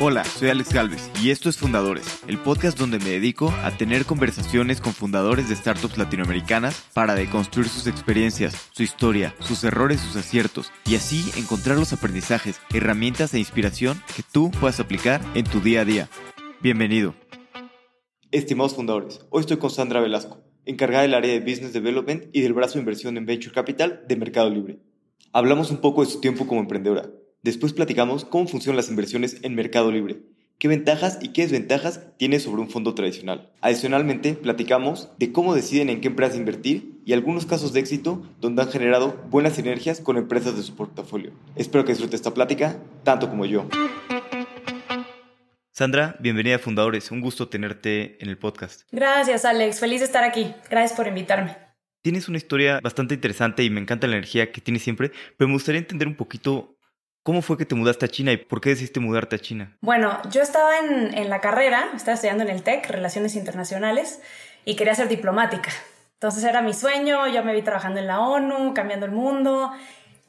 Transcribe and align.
Hola, 0.00 0.22
soy 0.22 0.48
Alex 0.48 0.72
Galvez 0.72 1.10
y 1.20 1.30
esto 1.30 1.48
es 1.48 1.56
Fundadores, 1.56 2.22
el 2.28 2.38
podcast 2.38 2.78
donde 2.78 3.00
me 3.00 3.10
dedico 3.10 3.52
a 3.64 3.72
tener 3.72 4.04
conversaciones 4.04 4.80
con 4.80 4.92
fundadores 4.92 5.48
de 5.48 5.56
startups 5.56 5.98
latinoamericanas 5.98 6.88
para 6.94 7.16
deconstruir 7.16 7.68
sus 7.68 7.88
experiencias, 7.88 8.68
su 8.70 8.84
historia, 8.84 9.34
sus 9.40 9.64
errores, 9.64 10.00
sus 10.00 10.14
aciertos 10.14 10.70
y 10.86 10.94
así 10.94 11.28
encontrar 11.36 11.78
los 11.78 11.92
aprendizajes, 11.92 12.60
herramientas 12.72 13.34
e 13.34 13.40
inspiración 13.40 14.00
que 14.14 14.22
tú 14.22 14.52
puedas 14.60 14.78
aplicar 14.78 15.20
en 15.34 15.44
tu 15.44 15.58
día 15.58 15.80
a 15.80 15.84
día. 15.84 16.08
Bienvenido. 16.62 17.16
Estimados 18.30 18.76
fundadores, 18.76 19.26
hoy 19.30 19.40
estoy 19.40 19.56
con 19.56 19.70
Sandra 19.70 20.00
Velasco, 20.00 20.44
encargada 20.64 21.02
del 21.02 21.14
área 21.14 21.32
de 21.32 21.40
Business 21.40 21.72
Development 21.72 22.26
y 22.32 22.42
del 22.42 22.54
brazo 22.54 22.74
de 22.74 22.80
inversión 22.80 23.16
en 23.16 23.26
Venture 23.26 23.52
Capital 23.52 24.04
de 24.06 24.14
Mercado 24.14 24.48
Libre. 24.48 24.78
Hablamos 25.32 25.72
un 25.72 25.78
poco 25.78 26.04
de 26.04 26.10
su 26.12 26.20
tiempo 26.20 26.46
como 26.46 26.60
emprendedora 26.60 27.10
Después 27.42 27.72
platicamos 27.72 28.24
cómo 28.24 28.48
funcionan 28.48 28.78
las 28.78 28.90
inversiones 28.90 29.36
en 29.42 29.54
Mercado 29.54 29.92
Libre, 29.92 30.22
qué 30.58 30.66
ventajas 30.66 31.20
y 31.22 31.28
qué 31.28 31.42
desventajas 31.42 32.02
tiene 32.16 32.40
sobre 32.40 32.62
un 32.62 32.68
fondo 32.68 32.94
tradicional. 32.94 33.52
Adicionalmente, 33.60 34.34
platicamos 34.34 35.10
de 35.18 35.30
cómo 35.30 35.54
deciden 35.54 35.88
en 35.88 36.00
qué 36.00 36.08
empresas 36.08 36.36
invertir 36.36 36.98
y 37.04 37.12
algunos 37.12 37.46
casos 37.46 37.72
de 37.72 37.78
éxito 37.78 38.26
donde 38.40 38.62
han 38.62 38.70
generado 38.70 39.24
buenas 39.30 39.52
sinergias 39.54 40.00
con 40.00 40.16
empresas 40.16 40.56
de 40.56 40.64
su 40.64 40.74
portafolio. 40.74 41.30
Espero 41.54 41.84
que 41.84 41.92
disfrute 41.92 42.16
esta 42.16 42.34
plática 42.34 42.82
tanto 43.04 43.30
como 43.30 43.46
yo. 43.46 43.68
Sandra, 45.70 46.16
bienvenida 46.18 46.56
a 46.56 46.58
Fundadores. 46.58 47.12
Un 47.12 47.20
gusto 47.20 47.48
tenerte 47.48 48.20
en 48.20 48.28
el 48.30 48.36
podcast. 48.36 48.82
Gracias, 48.90 49.44
Alex. 49.44 49.78
Feliz 49.78 50.00
de 50.00 50.06
estar 50.06 50.24
aquí. 50.24 50.52
Gracias 50.68 50.96
por 50.96 51.06
invitarme. 51.06 51.56
Tienes 52.02 52.28
una 52.28 52.38
historia 52.38 52.80
bastante 52.82 53.14
interesante 53.14 53.62
y 53.62 53.70
me 53.70 53.80
encanta 53.80 54.08
la 54.08 54.16
energía 54.16 54.50
que 54.50 54.60
tienes 54.60 54.82
siempre, 54.82 55.12
pero 55.36 55.46
me 55.46 55.54
gustaría 55.54 55.80
entender 55.80 56.08
un 56.08 56.16
poquito 56.16 56.77
¿Cómo 57.22 57.42
fue 57.42 57.58
que 57.58 57.66
te 57.66 57.74
mudaste 57.74 58.06
a 58.06 58.08
China 58.08 58.32
y 58.32 58.36
por 58.38 58.60
qué 58.60 58.70
decidiste 58.70 59.00
mudarte 59.00 59.36
a 59.36 59.38
China? 59.38 59.76
Bueno, 59.80 60.18
yo 60.30 60.40
estaba 60.40 60.78
en, 60.78 61.28
la 61.28 61.40
carrera, 61.40 61.90
estaba 61.94 62.14
estudiando 62.14 62.44
en 62.44 62.50
el 62.50 62.62
TEC, 62.62 62.88
Relaciones 62.88 63.34
Internacionales, 63.36 64.20
y 64.64 64.76
quería 64.76 64.94
ser 64.94 65.08
diplomática. 65.08 65.70
Entonces 66.14 66.42
era 66.44 66.62
mi 66.62 66.74
sueño, 66.74 67.26
yo 67.28 67.44
me 67.44 67.52
vi 67.52 67.62
trabajando 67.62 68.00
en 68.00 68.06
la 68.06 68.20
ONU, 68.20 68.72
cambiando 68.74 69.06
el 69.06 69.12
mundo, 69.12 69.72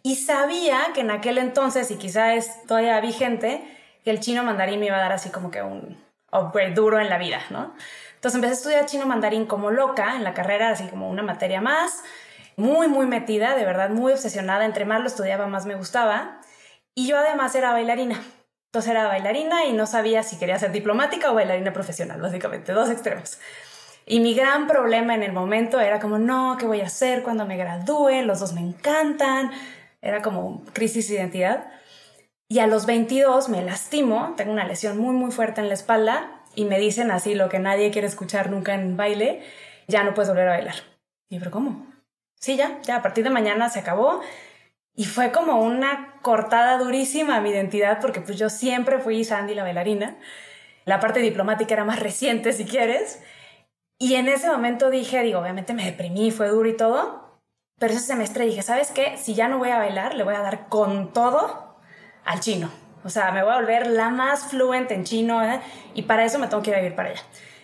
y 0.04 0.16
sabía 0.16 0.80
que 0.94 1.02
en 1.02 1.12
aquel 1.12 1.38
entonces, 1.38 1.90
y 1.92 1.96
quizá 1.96 2.36
es 2.36 2.64
todavía 2.68 3.00
vigente, 3.02 3.64
que 4.04 4.12
el 4.12 4.20
chino 4.20 4.44
mandarín 4.44 4.80
me 4.80 4.88
iba 4.88 4.98
a 4.98 5.02
dar 5.02 5.12
así 5.14 5.30
como 5.30 5.52
que 5.52 5.62
un 5.62 5.98
upgrade 6.32 6.74
duro 6.74 7.00
en 7.00 7.10
la 7.10 7.18
vida, 7.18 7.42
¿no? 7.50 7.74
Entonces 8.16 8.36
empecé 8.36 8.54
a 8.54 8.58
estudiar 8.58 8.86
chino 8.86 9.06
mandarín 9.06 9.46
como 9.46 9.72
loca 9.72 10.16
en 10.16 10.24
la 10.24 10.34
carrera, 10.34 10.70
así 10.70 10.86
como 10.88 11.10
una 11.10 11.24
materia 11.24 11.62
más, 11.62 12.04
muy, 12.58 12.90
muy 12.90 13.06
metida, 13.06 13.56
de 13.56 13.64
verdad, 13.64 13.90
muy 13.90 14.12
obsesionada. 14.12 14.66
Entre 14.66 14.84
más 14.84 15.00
lo 15.00 15.08
estudiaba, 15.08 15.48
más 15.48 15.66
me 15.66 15.76
gustaba. 15.76 16.42
Y 17.00 17.08
yo 17.08 17.18
además 17.18 17.56
era 17.56 17.72
bailarina. 17.72 18.22
Entonces 18.66 18.92
era 18.92 19.08
bailarina 19.08 19.64
y 19.64 19.72
no 19.72 19.88
sabía 19.88 20.22
si 20.22 20.38
quería 20.38 20.60
ser 20.60 20.74
diplomática 20.74 21.32
o 21.32 21.34
bailarina 21.34 21.72
profesional, 21.72 22.20
básicamente, 22.20 22.74
dos 22.74 22.90
extremos. 22.90 23.40
Y 24.06 24.20
mi 24.20 24.34
gran 24.34 24.68
problema 24.68 25.16
en 25.16 25.24
el 25.24 25.32
momento 25.32 25.80
era 25.80 26.02
como, 26.02 26.20
no, 26.20 26.58
¿qué 26.60 26.66
voy 26.66 26.82
a 26.82 26.88
hacer 26.88 27.24
cuando 27.24 27.46
me 27.46 27.56
gradúe? 27.56 28.22
Los 28.26 28.42
dos 28.42 28.52
me 28.52 28.60
encantan. 28.60 29.50
Era 30.02 30.22
como 30.22 30.66
crisis 30.74 31.08
de 31.08 31.16
identidad. 31.16 31.72
Y 32.50 32.60
a 32.60 32.68
los 32.68 32.86
22 32.86 33.48
me 33.48 33.62
lastimo, 33.62 34.34
tengo 34.36 34.52
una 34.52 34.68
lesión 34.68 34.98
muy, 34.98 35.16
muy 35.16 35.32
fuerte 35.32 35.62
en 35.62 35.70
la 35.70 35.76
espalda 35.76 36.44
y 36.54 36.66
me 36.66 36.80
dicen 36.80 37.12
así 37.12 37.34
lo 37.34 37.48
que 37.48 37.60
nadie 37.60 37.92
quiere 37.92 38.10
escuchar 38.10 38.52
nunca 38.52 38.74
en 38.74 38.98
baile, 38.98 39.42
ya 39.88 40.04
no 40.04 40.14
puedes 40.14 40.28
volver 40.28 40.50
a 40.50 40.52
bailar. 40.52 40.76
Y 41.30 41.36
yo, 41.36 41.40
pero 41.40 41.52
¿cómo? 41.52 41.88
Sí, 42.42 42.58
ya, 42.58 42.82
ya, 42.82 42.98
a 42.98 43.02
partir 43.02 43.24
de 43.24 43.30
mañana 43.30 43.70
se 43.70 43.80
acabó 43.80 44.20
y 45.00 45.06
fue 45.06 45.32
como 45.32 45.62
una 45.62 46.16
cortada 46.22 46.78
durísima 46.78 47.38
a 47.38 47.40
mi 47.40 47.52
identidad 47.52 48.00
porque 48.02 48.20
pues 48.20 48.38
yo 48.38 48.50
siempre 48.50 49.00
fui 49.00 49.24
Sandy 49.24 49.56
la 49.56 49.64
bailarina. 49.64 50.18
La 50.84 51.00
parte 51.00 51.22
diplomática 51.22 51.74
era 51.74 51.86
más 51.86 52.00
reciente, 52.02 52.52
si 52.52 52.66
quieres. 52.66 53.22
Y 53.98 54.16
en 54.16 54.28
ese 54.28 54.50
momento 54.50 54.90
dije, 54.90 55.22
digo, 55.22 55.40
obviamente 55.40 55.74
me 55.74 55.86
deprimí, 55.86 56.32
fue 56.32 56.50
duro 56.50 56.68
y 56.68 56.76
todo. 56.76 57.40
Pero 57.80 57.94
ese 57.94 58.08
semestre 58.08 58.44
dije, 58.44 58.62
¿sabes 58.62 58.92
qué? 58.92 59.16
Si 59.16 59.36
ya 59.36 59.48
no 59.48 59.58
voy 59.58 59.70
a 59.70 59.78
bailar, 59.78 60.16
le 60.16 60.26
voy 60.26 60.36
a 60.36 60.42
dar 60.42 60.68
con 60.68 61.14
todo 61.14 61.78
al 62.26 62.42
chino. 62.42 62.70
O 63.06 63.10
sea, 63.10 63.32
me 63.32 63.42
voy 63.42 63.54
a 63.54 63.56
volver 63.56 63.88
la 63.88 64.10
más 64.10 64.48
fluente 64.48 64.96
en 64.96 65.06
chino 65.06 65.42
¿eh? 65.42 65.62
y 65.94 66.02
para 66.02 66.26
eso 66.26 66.40
me 66.40 66.48
tengo 66.48 66.62
que 66.62 66.72
ir 66.72 66.76
a 66.76 66.80
vivir 66.80 66.96
para 66.98 67.12
allá. 67.12 67.22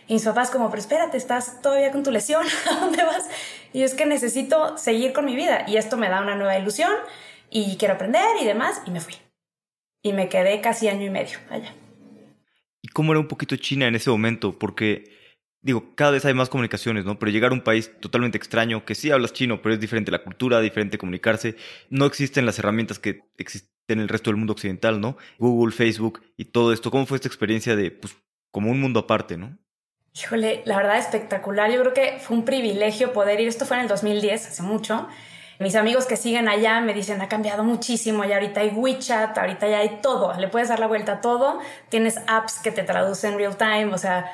Y 0.07 0.13
mis 0.13 0.23
papás 0.23 0.51
como, 0.51 0.69
pero 0.69 0.79
espérate, 0.79 1.17
estás 1.17 1.61
todavía 1.61 1.91
con 1.91 2.01
tu 2.01 2.11
lesión, 2.11 2.45
¿a 2.71 2.79
dónde 2.79 3.03
vas? 3.03 3.27
Y 3.73 3.83
es 3.83 3.93
que 3.93 4.05
necesito 4.05 4.77
seguir 4.77 5.11
con 5.11 5.25
mi 5.25 5.35
vida 5.35 5.65
y 5.67 5.75
esto 5.75 5.97
me 5.97 6.07
da 6.07 6.21
una 6.21 6.35
nueva 6.35 6.57
ilusión 6.57 6.93
y 7.55 7.77
quiero 7.77 7.93
aprender 7.93 8.23
y 8.41 8.45
demás, 8.45 8.81
y 8.85 8.91
me 8.91 8.99
fui. 8.99 9.15
Y 10.03 10.11
me 10.11 10.27
quedé 10.27 10.59
casi 10.59 10.89
año 10.89 11.05
y 11.05 11.09
medio 11.09 11.37
allá. 11.49 11.73
¿Y 12.81 12.89
cómo 12.89 13.13
era 13.13 13.19
un 13.21 13.27
poquito 13.27 13.55
China 13.55 13.87
en 13.87 13.95
ese 13.95 14.09
momento? 14.09 14.59
Porque, 14.59 15.05
digo, 15.61 15.95
cada 15.95 16.11
vez 16.11 16.25
hay 16.25 16.33
más 16.33 16.49
comunicaciones, 16.49 17.05
¿no? 17.05 17.17
Pero 17.17 17.31
llegar 17.31 17.51
a 17.51 17.55
un 17.55 17.61
país 17.61 17.91
totalmente 18.01 18.37
extraño, 18.37 18.83
que 18.83 18.93
sí 18.93 19.09
hablas 19.09 19.33
chino, 19.33 19.61
pero 19.61 19.73
es 19.73 19.79
diferente 19.79 20.11
la 20.11 20.21
cultura, 20.21 20.59
diferente 20.59 20.97
comunicarse, 20.97 21.55
no 21.89 22.05
existen 22.05 22.45
las 22.45 22.59
herramientas 22.59 22.99
que 22.99 23.21
existen 23.37 23.69
en 23.87 23.99
el 24.01 24.09
resto 24.09 24.29
del 24.29 24.37
mundo 24.37 24.53
occidental, 24.53 24.99
¿no? 24.99 25.17
Google, 25.39 25.73
Facebook 25.73 26.21
y 26.37 26.45
todo 26.45 26.73
esto. 26.73 26.91
¿Cómo 26.91 27.05
fue 27.05 27.15
esta 27.15 27.29
experiencia 27.29 27.75
de, 27.75 27.89
pues, 27.89 28.15
como 28.51 28.69
un 28.69 28.81
mundo 28.81 28.99
aparte, 28.99 29.37
¿no? 29.37 29.57
Híjole, 30.13 30.61
la 30.65 30.77
verdad 30.77 30.97
espectacular. 30.97 31.71
Yo 31.71 31.79
creo 31.81 31.93
que 31.93 32.19
fue 32.19 32.37
un 32.37 32.45
privilegio 32.45 33.13
poder 33.13 33.39
ir. 33.39 33.47
Esto 33.47 33.65
fue 33.65 33.77
en 33.77 33.83
el 33.83 33.89
2010, 33.89 34.47
hace 34.47 34.63
mucho. 34.63 35.07
Mis 35.59 35.75
amigos 35.75 36.05
que 36.05 36.17
siguen 36.17 36.49
allá 36.49 36.81
me 36.81 36.93
dicen, 36.93 37.21
ha 37.21 37.29
cambiado 37.29 37.63
muchísimo, 37.63 38.25
ya 38.25 38.35
ahorita 38.35 38.59
hay 38.59 38.69
WeChat, 38.69 39.37
ahorita 39.37 39.67
ya 39.67 39.79
hay 39.79 39.99
todo, 40.01 40.33
le 40.37 40.49
puedes 40.49 40.67
dar 40.67 40.79
la 40.79 40.87
vuelta 40.87 41.13
a 41.13 41.21
todo, 41.21 41.59
tienes 41.89 42.19
apps 42.27 42.59
que 42.59 42.71
te 42.71 42.83
traducen 42.83 43.37
real 43.37 43.55
time, 43.55 43.93
o 43.93 43.97
sea, 43.97 44.31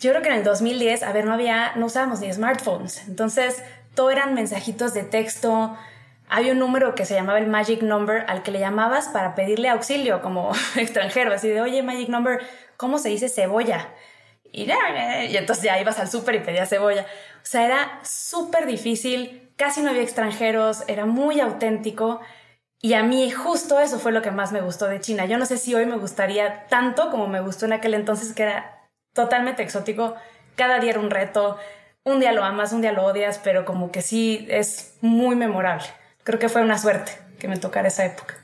yo 0.00 0.10
creo 0.10 0.22
que 0.22 0.28
en 0.28 0.34
el 0.34 0.44
2010, 0.44 1.04
a 1.04 1.12
ver, 1.12 1.26
no 1.26 1.34
había, 1.34 1.72
no 1.76 1.86
usábamos 1.86 2.20
ni 2.20 2.32
smartphones, 2.32 3.06
entonces 3.06 3.62
todo 3.94 4.10
eran 4.10 4.34
mensajitos 4.34 4.94
de 4.94 5.04
texto, 5.04 5.76
había 6.28 6.52
un 6.52 6.58
número 6.58 6.96
que 6.96 7.04
se 7.04 7.14
llamaba 7.14 7.38
el 7.38 7.46
Magic 7.46 7.82
Number 7.82 8.24
al 8.26 8.42
que 8.42 8.50
le 8.50 8.58
llamabas 8.58 9.08
para 9.08 9.36
pedirle 9.36 9.68
auxilio 9.68 10.22
como 10.22 10.52
extranjero, 10.76 11.32
así 11.32 11.48
de, 11.48 11.60
oye, 11.60 11.84
Magic 11.84 12.08
Number, 12.08 12.40
¿cómo 12.76 12.98
se 12.98 13.10
dice 13.10 13.28
cebolla? 13.28 13.90
Y, 14.50 14.68
y 14.68 15.36
entonces 15.36 15.64
ya 15.64 15.80
ibas 15.80 15.98
al 15.98 16.08
súper 16.08 16.36
y 16.36 16.38
pedías 16.38 16.68
cebolla. 16.68 17.02
O 17.02 17.46
sea, 17.46 17.64
era 17.64 18.00
súper 18.04 18.66
difícil 18.66 19.43
casi 19.56 19.82
no 19.82 19.90
había 19.90 20.02
extranjeros, 20.02 20.84
era 20.88 21.06
muy 21.06 21.40
auténtico. 21.40 22.20
Y 22.80 22.94
a 22.94 23.02
mí 23.02 23.30
justo 23.30 23.80
eso 23.80 23.98
fue 23.98 24.12
lo 24.12 24.22
que 24.22 24.30
más 24.30 24.52
me 24.52 24.60
gustó 24.60 24.86
de 24.86 25.00
China. 25.00 25.24
Yo 25.24 25.38
no 25.38 25.46
sé 25.46 25.56
si 25.56 25.74
hoy 25.74 25.86
me 25.86 25.96
gustaría 25.96 26.66
tanto 26.66 27.10
como 27.10 27.28
me 27.28 27.40
gustó 27.40 27.66
en 27.66 27.72
aquel 27.72 27.94
entonces, 27.94 28.34
que 28.34 28.42
era 28.42 28.88
totalmente 29.14 29.62
exótico. 29.62 30.16
Cada 30.56 30.80
día 30.80 30.90
era 30.90 31.00
un 31.00 31.10
reto. 31.10 31.58
Un 32.04 32.20
día 32.20 32.32
lo 32.32 32.44
amas, 32.44 32.72
un 32.72 32.82
día 32.82 32.92
lo 32.92 33.04
odias, 33.04 33.38
pero 33.38 33.64
como 33.64 33.90
que 33.90 34.02
sí 34.02 34.46
es 34.50 34.98
muy 35.00 35.36
memorable. 35.36 35.86
Creo 36.22 36.38
que 36.38 36.50
fue 36.50 36.60
una 36.60 36.76
suerte 36.76 37.12
que 37.38 37.48
me 37.48 37.56
tocara 37.56 37.88
esa 37.88 38.04
época. 38.04 38.34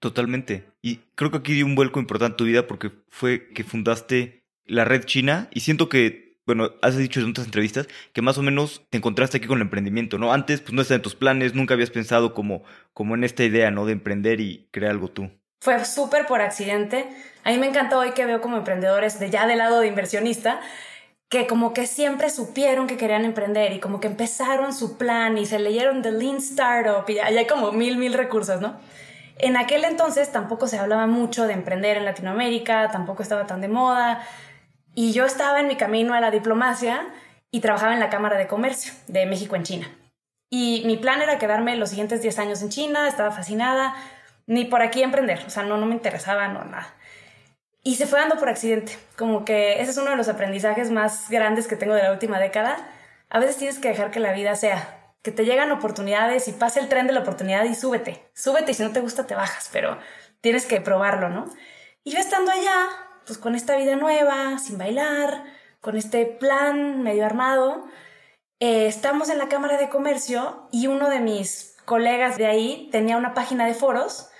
Totalmente. 0.00 0.66
Y 0.82 0.96
creo 1.14 1.30
que 1.30 1.38
aquí 1.38 1.54
dio 1.54 1.64
un 1.64 1.74
vuelco 1.74 1.98
importante 1.98 2.34
en 2.34 2.36
tu 2.36 2.44
vida 2.44 2.66
porque 2.66 2.92
fue 3.08 3.48
que 3.48 3.64
fundaste 3.64 4.44
la 4.64 4.84
red 4.84 5.04
china 5.04 5.48
y 5.50 5.60
siento 5.60 5.88
que 5.88 6.27
bueno, 6.48 6.70
has 6.80 6.96
dicho 6.96 7.20
en 7.20 7.28
otras 7.28 7.46
entrevistas 7.46 7.88
que 8.14 8.22
más 8.22 8.38
o 8.38 8.42
menos 8.42 8.80
te 8.88 8.96
encontraste 8.96 9.36
aquí 9.36 9.46
con 9.46 9.58
el 9.58 9.62
emprendimiento, 9.62 10.16
¿no? 10.16 10.32
Antes, 10.32 10.62
pues 10.62 10.72
no 10.72 10.80
estaba 10.80 10.96
en 10.96 11.02
tus 11.02 11.14
planes, 11.14 11.54
nunca 11.54 11.74
habías 11.74 11.90
pensado 11.90 12.32
como, 12.32 12.62
como 12.94 13.14
en 13.14 13.22
esta 13.22 13.44
idea, 13.44 13.70
¿no? 13.70 13.84
De 13.84 13.92
emprender 13.92 14.40
y 14.40 14.66
crear 14.70 14.92
algo 14.92 15.08
tú. 15.08 15.30
Fue 15.60 15.84
súper 15.84 16.24
por 16.24 16.40
accidente. 16.40 17.06
A 17.44 17.50
mí 17.50 17.58
me 17.58 17.68
encanta 17.68 17.98
hoy 17.98 18.12
que 18.12 18.24
veo 18.24 18.40
como 18.40 18.56
emprendedores 18.56 19.20
de 19.20 19.28
ya 19.28 19.46
del 19.46 19.58
lado 19.58 19.80
de 19.80 19.88
inversionista, 19.88 20.58
que 21.28 21.46
como 21.46 21.74
que 21.74 21.86
siempre 21.86 22.30
supieron 22.30 22.86
que 22.86 22.96
querían 22.96 23.26
emprender 23.26 23.74
y 23.74 23.78
como 23.78 24.00
que 24.00 24.06
empezaron 24.06 24.72
su 24.72 24.96
plan 24.96 25.36
y 25.36 25.44
se 25.44 25.58
leyeron 25.58 26.00
The 26.00 26.12
Lean 26.12 26.38
Startup 26.38 27.04
y 27.08 27.18
hay 27.18 27.46
como 27.46 27.72
mil, 27.72 27.98
mil 27.98 28.14
recursos, 28.14 28.62
¿no? 28.62 28.80
En 29.36 29.58
aquel 29.58 29.84
entonces 29.84 30.32
tampoco 30.32 30.66
se 30.66 30.78
hablaba 30.78 31.06
mucho 31.06 31.46
de 31.46 31.52
emprender 31.52 31.98
en 31.98 32.06
Latinoamérica, 32.06 32.90
tampoco 32.90 33.22
estaba 33.22 33.46
tan 33.46 33.60
de 33.60 33.68
moda. 33.68 34.26
Y 35.00 35.12
yo 35.12 35.26
estaba 35.26 35.60
en 35.60 35.68
mi 35.68 35.76
camino 35.76 36.12
a 36.12 36.20
la 36.20 36.32
diplomacia 36.32 37.06
y 37.52 37.60
trabajaba 37.60 37.94
en 37.94 38.00
la 38.00 38.10
Cámara 38.10 38.36
de 38.36 38.48
Comercio 38.48 38.92
de 39.06 39.26
México 39.26 39.54
en 39.54 39.62
China. 39.62 39.96
Y 40.50 40.82
mi 40.86 40.96
plan 40.96 41.22
era 41.22 41.38
quedarme 41.38 41.76
los 41.76 41.90
siguientes 41.90 42.20
10 42.20 42.36
años 42.40 42.62
en 42.62 42.68
China, 42.68 43.06
estaba 43.06 43.30
fascinada, 43.30 43.94
ni 44.48 44.64
por 44.64 44.82
aquí 44.82 45.04
emprender, 45.04 45.44
o 45.46 45.50
sea, 45.50 45.62
no, 45.62 45.76
no 45.76 45.86
me 45.86 45.94
interesaba, 45.94 46.48
no, 46.48 46.64
nada. 46.64 46.96
Y 47.84 47.94
se 47.94 48.08
fue 48.08 48.18
dando 48.18 48.38
por 48.38 48.48
accidente, 48.48 48.98
como 49.16 49.44
que 49.44 49.80
ese 49.80 49.92
es 49.92 49.98
uno 49.98 50.10
de 50.10 50.16
los 50.16 50.28
aprendizajes 50.28 50.90
más 50.90 51.30
grandes 51.30 51.68
que 51.68 51.76
tengo 51.76 51.94
de 51.94 52.02
la 52.02 52.10
última 52.10 52.40
década. 52.40 52.76
A 53.30 53.38
veces 53.38 53.56
tienes 53.56 53.78
que 53.78 53.90
dejar 53.90 54.10
que 54.10 54.18
la 54.18 54.32
vida 54.32 54.56
sea, 54.56 55.12
que 55.22 55.30
te 55.30 55.44
llegan 55.44 55.70
oportunidades 55.70 56.48
y 56.48 56.52
pase 56.52 56.80
el 56.80 56.88
tren 56.88 57.06
de 57.06 57.12
la 57.12 57.20
oportunidad 57.20 57.62
y 57.66 57.76
súbete, 57.76 58.28
súbete 58.34 58.72
y 58.72 58.74
si 58.74 58.82
no 58.82 58.90
te 58.90 58.98
gusta 58.98 59.28
te 59.28 59.36
bajas, 59.36 59.70
pero 59.72 59.96
tienes 60.40 60.66
que 60.66 60.80
probarlo, 60.80 61.28
¿no? 61.28 61.44
Y 62.02 62.10
yo 62.10 62.18
estando 62.18 62.50
allá, 62.50 62.88
pues 63.28 63.38
con 63.38 63.54
esta 63.54 63.76
vida 63.76 63.94
nueva, 63.94 64.58
sin 64.58 64.78
bailar, 64.78 65.44
con 65.80 65.96
este 65.96 66.24
plan 66.24 67.02
medio 67.02 67.26
armado, 67.26 67.84
eh, 68.58 68.86
estamos 68.86 69.28
en 69.28 69.38
la 69.38 69.48
Cámara 69.48 69.76
de 69.76 69.90
Comercio 69.90 70.66
y 70.72 70.88
uno 70.88 71.10
de 71.10 71.20
mis 71.20 71.76
colegas 71.84 72.38
de 72.38 72.46
ahí 72.46 72.88
tenía 72.90 73.18
una 73.18 73.34
página 73.34 73.66
de 73.66 73.74
foros 73.74 74.30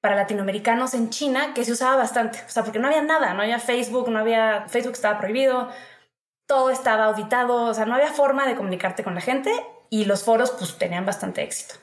para 0.00 0.16
latinoamericanos 0.16 0.94
en 0.94 1.10
China 1.10 1.52
que 1.54 1.66
se 1.66 1.72
usaba 1.72 1.96
bastante, 1.96 2.40
o 2.46 2.50
sea, 2.50 2.64
porque 2.64 2.78
no 2.78 2.88
había 2.88 3.02
nada, 3.02 3.34
no 3.34 3.42
había 3.42 3.58
Facebook, 3.58 4.08
no 4.08 4.18
había, 4.18 4.64
Facebook 4.68 4.94
estaba 4.94 5.18
prohibido, 5.18 5.68
todo 6.46 6.70
estaba 6.70 7.04
auditado, 7.04 7.64
o 7.64 7.74
sea, 7.74 7.84
no 7.84 7.94
había 7.94 8.12
forma 8.12 8.46
de 8.46 8.56
comunicarte 8.56 9.04
con 9.04 9.14
la 9.14 9.20
gente 9.20 9.52
y 9.90 10.06
los 10.06 10.24
foros 10.24 10.50
pues 10.52 10.78
tenían 10.78 11.04
bastante 11.04 11.42
éxito. 11.42 11.74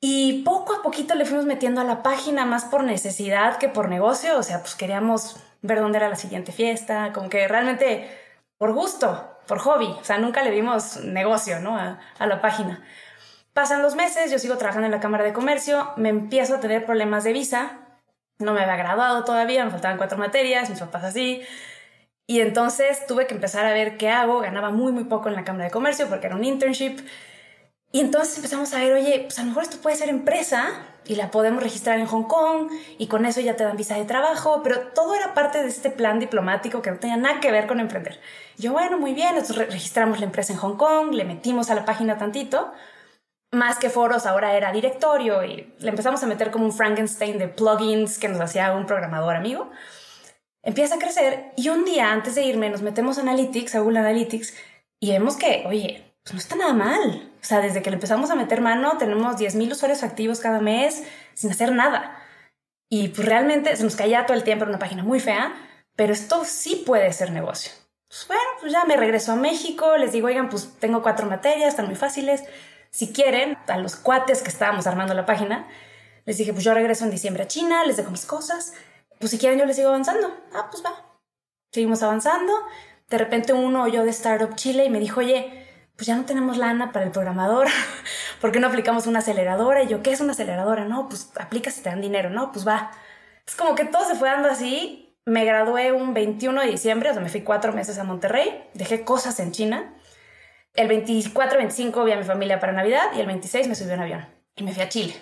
Y 0.00 0.42
poco 0.42 0.74
a 0.74 0.82
poquito 0.82 1.14
le 1.14 1.26
fuimos 1.26 1.44
metiendo 1.44 1.82
a 1.82 1.84
la 1.84 2.02
página 2.02 2.46
más 2.46 2.64
por 2.64 2.82
necesidad 2.82 3.58
que 3.58 3.68
por 3.68 3.90
negocio, 3.90 4.38
o 4.38 4.42
sea, 4.42 4.60
pues 4.60 4.74
queríamos 4.74 5.36
ver 5.62 5.80
dónde 5.80 5.98
era 5.98 6.08
la 6.08 6.16
siguiente 6.16 6.52
fiesta, 6.52 7.12
como 7.12 7.28
que 7.30 7.48
realmente 7.48 8.10
por 8.58 8.72
gusto, 8.74 9.38
por 9.46 9.58
hobby, 9.58 9.86
o 9.86 10.04
sea, 10.04 10.18
nunca 10.18 10.42
le 10.42 10.50
dimos 10.50 11.02
negocio, 11.04 11.60
¿no? 11.60 11.76
A, 11.76 12.00
a 12.18 12.26
la 12.26 12.40
página. 12.40 12.84
Pasan 13.52 13.82
los 13.82 13.94
meses, 13.94 14.30
yo 14.30 14.38
sigo 14.38 14.56
trabajando 14.56 14.86
en 14.86 14.92
la 14.92 15.00
Cámara 15.00 15.24
de 15.24 15.32
Comercio, 15.32 15.92
me 15.96 16.08
empiezo 16.08 16.56
a 16.56 16.60
tener 16.60 16.84
problemas 16.86 17.24
de 17.24 17.32
visa, 17.32 17.80
no 18.38 18.52
me 18.52 18.60
había 18.60 18.76
graduado 18.76 19.24
todavía, 19.24 19.64
me 19.64 19.70
faltaban 19.70 19.98
cuatro 19.98 20.18
materias, 20.18 20.70
mis 20.70 20.80
papás 20.80 21.04
así. 21.04 21.42
Y 22.26 22.40
entonces 22.40 23.06
tuve 23.06 23.26
que 23.26 23.34
empezar 23.34 23.66
a 23.66 23.72
ver 23.72 23.96
qué 23.96 24.08
hago, 24.10 24.40
ganaba 24.40 24.70
muy, 24.70 24.92
muy 24.92 25.04
poco 25.04 25.28
en 25.28 25.34
la 25.34 25.44
Cámara 25.44 25.66
de 25.66 25.70
Comercio 25.70 26.08
porque 26.08 26.26
era 26.26 26.36
un 26.36 26.44
internship. 26.44 27.00
Y 27.92 28.00
entonces 28.00 28.36
empezamos 28.36 28.72
a 28.72 28.78
ver, 28.78 28.92
oye, 28.94 29.20
pues 29.24 29.38
a 29.38 29.42
lo 29.42 29.48
mejor 29.48 29.64
esto 29.64 29.78
puede 29.78 29.96
ser 29.96 30.08
empresa 30.08 30.91
y 31.06 31.16
la 31.16 31.30
podemos 31.30 31.62
registrar 31.62 31.98
en 31.98 32.06
Hong 32.06 32.24
Kong 32.24 32.70
y 32.98 33.06
con 33.06 33.26
eso 33.26 33.40
ya 33.40 33.56
te 33.56 33.64
dan 33.64 33.76
visa 33.76 33.96
de 33.96 34.04
trabajo, 34.04 34.60
pero 34.62 34.88
todo 34.94 35.14
era 35.14 35.34
parte 35.34 35.62
de 35.62 35.68
este 35.68 35.90
plan 35.90 36.18
diplomático 36.18 36.82
que 36.82 36.90
no 36.90 36.98
tenía 36.98 37.16
nada 37.16 37.40
que 37.40 37.50
ver 37.50 37.66
con 37.66 37.80
emprender. 37.80 38.20
Yo, 38.56 38.72
bueno, 38.72 38.98
muy 38.98 39.14
bien, 39.14 39.30
entonces 39.30 39.56
registramos 39.56 40.20
la 40.20 40.26
empresa 40.26 40.52
en 40.52 40.58
Hong 40.58 40.76
Kong, 40.76 41.12
le 41.12 41.24
metimos 41.24 41.70
a 41.70 41.74
la 41.74 41.84
página 41.84 42.18
tantito, 42.18 42.72
más 43.50 43.78
que 43.78 43.90
foros, 43.90 44.26
ahora 44.26 44.56
era 44.56 44.72
directorio 44.72 45.44
y 45.44 45.74
le 45.78 45.88
empezamos 45.88 46.22
a 46.22 46.26
meter 46.26 46.50
como 46.50 46.64
un 46.64 46.72
Frankenstein 46.72 47.38
de 47.38 47.48
plugins 47.48 48.18
que 48.18 48.28
nos 48.28 48.40
hacía 48.40 48.72
un 48.74 48.86
programador 48.86 49.36
amigo. 49.36 49.70
Empieza 50.62 50.94
a 50.94 50.98
crecer 50.98 51.52
y 51.56 51.68
un 51.68 51.84
día 51.84 52.12
antes 52.12 52.34
de 52.34 52.44
irme 52.44 52.70
nos 52.70 52.82
metemos 52.82 53.18
a 53.18 53.22
Analytics, 53.22 53.74
a 53.74 53.80
Google 53.80 53.98
Analytics, 53.98 54.54
y 55.00 55.10
vemos 55.10 55.36
que, 55.36 55.64
oye, 55.66 56.14
pues 56.22 56.34
no 56.34 56.38
está 56.38 56.54
nada 56.54 56.72
mal. 56.72 57.31
O 57.42 57.44
sea, 57.44 57.60
desde 57.60 57.82
que 57.82 57.90
le 57.90 57.96
empezamos 57.96 58.30
a 58.30 58.36
meter 58.36 58.60
mano, 58.60 58.96
tenemos 58.98 59.36
10.000 59.36 59.72
usuarios 59.72 60.02
activos 60.02 60.40
cada 60.40 60.60
mes 60.60 61.02
sin 61.34 61.50
hacer 61.50 61.72
nada. 61.72 62.16
Y 62.88 63.08
pues 63.08 63.26
realmente 63.26 63.74
se 63.74 63.82
nos 63.82 63.96
caía 63.96 64.26
todo 64.26 64.36
el 64.36 64.44
tiempo 64.44 64.64
en 64.64 64.70
una 64.70 64.78
página 64.78 65.02
muy 65.02 65.18
fea, 65.18 65.52
pero 65.96 66.12
esto 66.12 66.44
sí 66.44 66.82
puede 66.86 67.12
ser 67.12 67.32
negocio. 67.32 67.72
Pues 68.08 68.26
bueno, 68.28 68.42
pues 68.60 68.72
ya 68.72 68.84
me 68.84 68.96
regreso 68.96 69.32
a 69.32 69.36
México, 69.36 69.96
les 69.96 70.12
digo, 70.12 70.28
oigan, 70.28 70.50
pues 70.50 70.74
tengo 70.78 71.02
cuatro 71.02 71.26
materias, 71.26 71.70
están 71.70 71.86
muy 71.86 71.96
fáciles 71.96 72.44
si 72.92 73.12
quieren, 73.12 73.56
a 73.68 73.78
los 73.78 73.96
cuates 73.96 74.42
que 74.42 74.50
estábamos 74.50 74.86
armando 74.86 75.14
la 75.14 75.24
página, 75.24 75.66
les 76.26 76.36
dije, 76.36 76.52
pues 76.52 76.62
yo 76.62 76.74
regreso 76.74 77.04
en 77.04 77.10
diciembre 77.10 77.42
a 77.42 77.48
China, 77.48 77.84
les 77.86 77.96
dejo 77.96 78.10
mis 78.10 78.26
cosas, 78.26 78.74
pues 79.18 79.30
si 79.30 79.38
quieren 79.38 79.58
yo 79.58 79.64
les 79.64 79.76
sigo 79.76 79.88
avanzando. 79.88 80.36
Ah, 80.54 80.68
pues 80.70 80.84
va. 80.84 81.20
Seguimos 81.72 82.02
avanzando. 82.02 82.52
De 83.08 83.18
repente 83.18 83.52
uno 83.52 83.82
oyó 83.82 84.04
de 84.04 84.10
Startup 84.10 84.54
Chile 84.54 84.84
y 84.84 84.90
me 84.90 85.00
dijo, 85.00 85.20
oye, 85.20 85.61
pues 86.02 86.08
ya 86.08 86.16
no 86.16 86.24
tenemos 86.24 86.58
lana 86.58 86.90
para 86.90 87.04
el 87.04 87.12
programador, 87.12 87.68
¿por 88.40 88.50
qué 88.50 88.58
no 88.58 88.66
aplicamos 88.66 89.06
una 89.06 89.20
aceleradora? 89.20 89.84
Y 89.84 89.86
yo, 89.86 90.02
¿qué 90.02 90.10
es 90.10 90.20
una 90.20 90.32
aceleradora? 90.32 90.84
No, 90.84 91.08
pues 91.08 91.30
aplica 91.38 91.70
si 91.70 91.80
te 91.80 91.90
dan 91.90 92.00
dinero, 92.00 92.28
no, 92.28 92.50
pues 92.50 92.66
va. 92.66 92.90
Es 93.46 93.54
como 93.54 93.76
que 93.76 93.84
todo 93.84 94.04
se 94.04 94.16
fue 94.16 94.28
dando 94.28 94.48
así. 94.48 95.16
Me 95.24 95.44
gradué 95.44 95.92
un 95.92 96.12
21 96.12 96.62
de 96.62 96.66
diciembre, 96.66 97.10
o 97.10 97.12
sea, 97.12 97.22
me 97.22 97.28
fui 97.28 97.42
cuatro 97.42 97.72
meses 97.72 97.98
a 97.98 98.04
Monterrey, 98.04 98.68
dejé 98.74 99.04
cosas 99.04 99.38
en 99.38 99.52
China 99.52 99.94
el 100.74 100.88
24, 100.88 101.58
25 101.58 102.04
vi 102.04 102.12
a 102.12 102.16
mi 102.16 102.24
familia 102.24 102.58
para 102.58 102.72
Navidad 102.72 103.12
y 103.14 103.20
el 103.20 103.26
26 103.26 103.68
me 103.68 103.74
subí 103.74 103.90
a 103.90 103.94
un 103.94 104.00
avión 104.00 104.26
y 104.56 104.64
me 104.64 104.72
fui 104.72 104.82
a 104.82 104.88
Chile. 104.88 105.14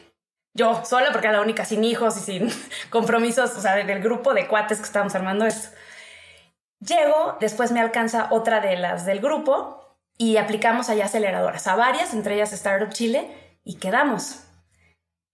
Yo 0.54 0.84
sola, 0.84 1.12
porque 1.12 1.26
era 1.26 1.36
la 1.36 1.42
única 1.42 1.64
sin 1.64 1.84
hijos 1.84 2.16
y 2.16 2.20
sin 2.20 2.50
compromisos, 2.90 3.56
o 3.56 3.60
sea, 3.60 3.74
del 3.76 4.00
grupo 4.00 4.32
de 4.32 4.46
cuates 4.46 4.78
que 4.78 4.84
estábamos 4.84 5.14
armando 5.14 5.44
esto. 5.44 5.76
Llego, 6.80 7.36
después 7.40 7.72
me 7.72 7.80
alcanza 7.80 8.28
otra 8.30 8.60
de 8.60 8.76
las 8.76 9.04
del 9.04 9.20
grupo 9.20 9.79
y 10.20 10.36
aplicamos 10.36 10.90
allá 10.90 11.06
aceleradoras, 11.06 11.66
a 11.66 11.76
varias, 11.76 12.12
entre 12.12 12.34
ellas 12.34 12.52
Startup 12.52 12.90
Chile, 12.90 13.26
y 13.64 13.76
quedamos. 13.76 14.42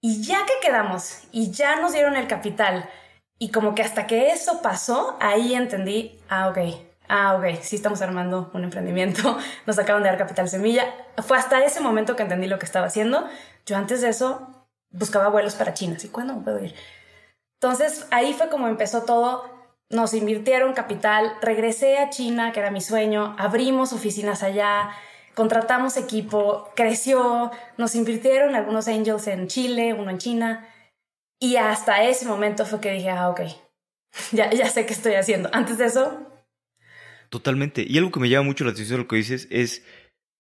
Y 0.01 0.23
ya 0.23 0.47
que 0.47 0.53
quedamos 0.63 1.23
y 1.33 1.51
ya 1.51 1.75
nos 1.81 1.93
dieron 1.93 2.15
el 2.15 2.29
capital, 2.29 2.89
y 3.37 3.51
como 3.51 3.75
que 3.75 3.83
hasta 3.83 4.07
que 4.07 4.29
eso 4.29 4.63
pasó, 4.63 5.17
ahí 5.21 5.55
entendí, 5.55 6.21
ah, 6.29 6.51
ok, 6.51 6.59
ah, 7.09 7.35
ok, 7.35 7.61
sí 7.63 7.75
estamos 7.75 8.01
armando 8.01 8.49
un 8.55 8.63
emprendimiento, 8.63 9.37
nos 9.67 9.77
acaban 9.77 10.05
de 10.05 10.09
dar 10.09 10.19
capital 10.19 10.49
semilla. 10.49 10.85
Fue 11.17 11.37
hasta 11.37 11.65
ese 11.65 11.81
momento 11.81 12.15
que 12.15 12.23
entendí 12.23 12.47
lo 12.47 12.61
que 12.61 12.67
estaba 12.67 12.87
haciendo. 12.87 13.29
Yo 13.67 13.77
antes 13.77 14.03
de 14.03 14.11
eso 14.11 14.69
buscaba 14.91 15.27
vuelos 15.31 15.57
para 15.57 15.75
China, 15.75 15.99
¿sí? 15.99 16.11
¿Cuándo 16.11 16.37
me 16.37 16.45
puedo 16.45 16.65
ir? 16.65 16.77
Entonces 17.61 18.07
ahí 18.13 18.35
fue 18.35 18.49
como 18.51 18.69
empezó 18.69 19.03
todo. 19.03 19.56
Nos 19.91 20.15
invirtieron 20.15 20.73
capital, 20.75 21.33
regresé 21.43 21.99
a 21.99 22.11
China, 22.11 22.53
que 22.53 22.61
era 22.61 22.71
mi 22.71 22.81
sueño, 22.81 23.37
abrimos 23.39 23.93
oficinas 23.93 24.43
allá, 24.43 24.91
contratamos 25.35 25.97
equipo, 25.97 26.71
creció, 26.75 27.51
nos 27.77 27.95
invirtieron 27.95 28.55
algunos 28.55 28.89
angels 28.89 29.27
en 29.29 29.47
Chile, 29.47 29.95
uno 29.95 30.11
en 30.11 30.19
China. 30.19 30.69
Y 31.39 31.57
hasta 31.57 32.05
ese 32.05 32.27
momento 32.27 32.67
fue 32.67 32.81
que 32.81 32.93
dije, 32.93 33.11
ah, 33.11 33.29
ok, 33.29 33.43
ya, 34.33 34.51
ya 34.51 34.69
sé 34.69 34.87
qué 34.87 34.93
estoy 34.93 35.15
haciendo. 35.15 35.51
Antes 35.53 35.79
de 35.79 35.87
eso, 35.87 36.27
Totalmente. 37.31 37.85
Y 37.87 37.99
algo 37.99 38.11
que 38.11 38.21
me 38.21 38.29
llama 38.29 38.47
mucho 38.47 38.65
la 38.65 38.71
atención 38.71 38.99
de 38.99 39.03
lo 39.03 39.09
que 39.09 39.17
dices 39.17 39.49
es 39.51 39.85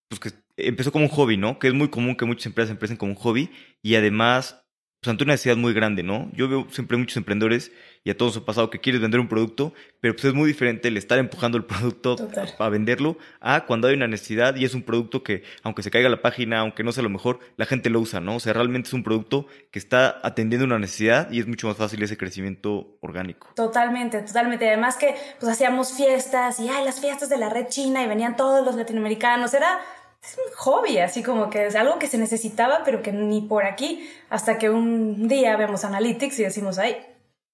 pues, 0.08 0.20
que 0.20 0.30
empezó 0.56 0.92
como 0.92 1.06
un 1.06 1.10
hobby, 1.10 1.36
¿no? 1.36 1.58
Que 1.58 1.68
es 1.68 1.74
muy 1.74 1.88
común 1.88 2.16
que 2.16 2.24
muchas 2.24 2.46
empresas 2.46 2.70
empiecen 2.70 2.96
como 2.96 3.12
un 3.12 3.18
hobby 3.18 3.50
y 3.82 3.96
además 3.96 4.65
pues, 5.06 5.12
ante 5.12 5.22
una 5.22 5.34
necesidad 5.34 5.56
muy 5.56 5.72
grande, 5.72 6.02
¿no? 6.02 6.28
Yo 6.32 6.48
veo 6.48 6.66
siempre 6.68 6.96
muchos 6.96 7.16
emprendedores 7.16 7.70
y 8.02 8.10
a 8.10 8.16
todos 8.16 8.36
ha 8.36 8.44
pasado 8.44 8.70
que 8.70 8.80
quieres 8.80 9.00
vender 9.00 9.20
un 9.20 9.28
producto, 9.28 9.72
pero 10.00 10.14
pues 10.14 10.24
es 10.24 10.34
muy 10.34 10.48
diferente 10.48 10.88
el 10.88 10.96
estar 10.96 11.18
empujando 11.18 11.56
el 11.58 11.64
producto 11.64 12.16
para 12.58 12.70
venderlo 12.70 13.16
a 13.40 13.66
cuando 13.66 13.86
hay 13.86 13.94
una 13.94 14.08
necesidad 14.08 14.56
y 14.56 14.64
es 14.64 14.74
un 14.74 14.82
producto 14.82 15.22
que, 15.22 15.44
aunque 15.62 15.84
se 15.84 15.92
caiga 15.92 16.08
la 16.08 16.22
página, 16.22 16.58
aunque 16.58 16.82
no 16.82 16.90
sea 16.90 17.04
lo 17.04 17.08
mejor, 17.08 17.38
la 17.56 17.66
gente 17.66 17.88
lo 17.88 18.00
usa, 18.00 18.18
¿no? 18.18 18.36
O 18.36 18.40
sea, 18.40 18.52
realmente 18.52 18.88
es 18.88 18.94
un 18.94 19.04
producto 19.04 19.46
que 19.70 19.78
está 19.78 20.18
atendiendo 20.24 20.64
una 20.64 20.78
necesidad 20.78 21.30
y 21.30 21.38
es 21.38 21.46
mucho 21.46 21.68
más 21.68 21.76
fácil 21.76 22.02
ese 22.02 22.16
crecimiento 22.16 22.96
orgánico. 23.00 23.52
Totalmente, 23.54 24.22
totalmente. 24.22 24.66
Además 24.66 24.96
que 24.96 25.14
pues 25.38 25.52
hacíamos 25.52 25.92
fiestas 25.92 26.58
y, 26.58 26.68
ay, 26.68 26.84
las 26.84 27.00
fiestas 27.00 27.28
de 27.28 27.38
la 27.38 27.48
red 27.48 27.66
china 27.68 28.02
y 28.02 28.08
venían 28.08 28.36
todos 28.36 28.64
los 28.64 28.74
latinoamericanos. 28.74 29.54
Era 29.54 29.78
es 30.22 30.38
un 30.38 30.52
hobby, 30.56 30.98
así 30.98 31.22
como 31.22 31.50
que 31.50 31.66
es 31.66 31.76
algo 31.76 31.98
que 31.98 32.06
se 32.06 32.18
necesitaba, 32.18 32.82
pero 32.84 33.02
que 33.02 33.12
ni 33.12 33.42
por 33.42 33.64
aquí, 33.64 34.08
hasta 34.28 34.58
que 34.58 34.70
un 34.70 35.28
día 35.28 35.56
vemos 35.56 35.84
Analytics 35.84 36.40
y 36.40 36.44
decimos, 36.44 36.78
ay, 36.78 36.96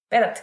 espérate. 0.05 0.41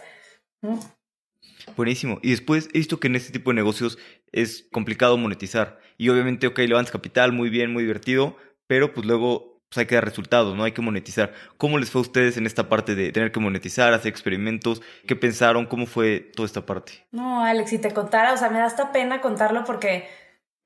Buenísimo. 1.75 2.19
Y 2.21 2.31
después 2.31 2.69
he 2.73 2.79
visto 2.79 2.99
que 2.99 3.07
en 3.07 3.15
este 3.15 3.31
tipo 3.31 3.51
de 3.51 3.55
negocios 3.55 3.97
es 4.31 4.67
complicado 4.71 5.17
monetizar. 5.17 5.79
Y 5.97 6.09
obviamente, 6.09 6.47
ok, 6.47 6.59
levantas 6.59 6.91
capital, 6.91 7.31
muy 7.31 7.49
bien, 7.49 7.73
muy 7.73 7.83
divertido, 7.83 8.37
pero 8.67 8.93
pues 8.93 9.05
luego 9.05 9.51
pues 9.71 9.77
hay 9.77 9.85
que 9.85 9.95
dar 9.95 10.03
resultados, 10.03 10.53
¿no? 10.55 10.65
Hay 10.65 10.73
que 10.73 10.81
monetizar. 10.81 11.31
¿Cómo 11.57 11.77
les 11.77 11.89
fue 11.89 11.99
a 11.99 12.01
ustedes 12.01 12.35
en 12.35 12.45
esta 12.45 12.67
parte 12.67 12.93
de 12.93 13.13
tener 13.13 13.31
que 13.31 13.39
monetizar, 13.39 13.93
hacer 13.93 14.09
experimentos? 14.09 14.81
¿Qué 15.07 15.15
pensaron? 15.15 15.65
¿Cómo 15.65 15.85
fue 15.85 16.19
toda 16.35 16.45
esta 16.45 16.65
parte? 16.65 17.07
No, 17.11 17.41
Alex, 17.41 17.69
si 17.69 17.77
te 17.77 17.93
contara, 17.93 18.33
o 18.33 18.37
sea, 18.37 18.49
me 18.49 18.59
da 18.59 18.65
hasta 18.65 18.91
pena 18.91 19.21
contarlo 19.21 19.63
porque 19.63 20.09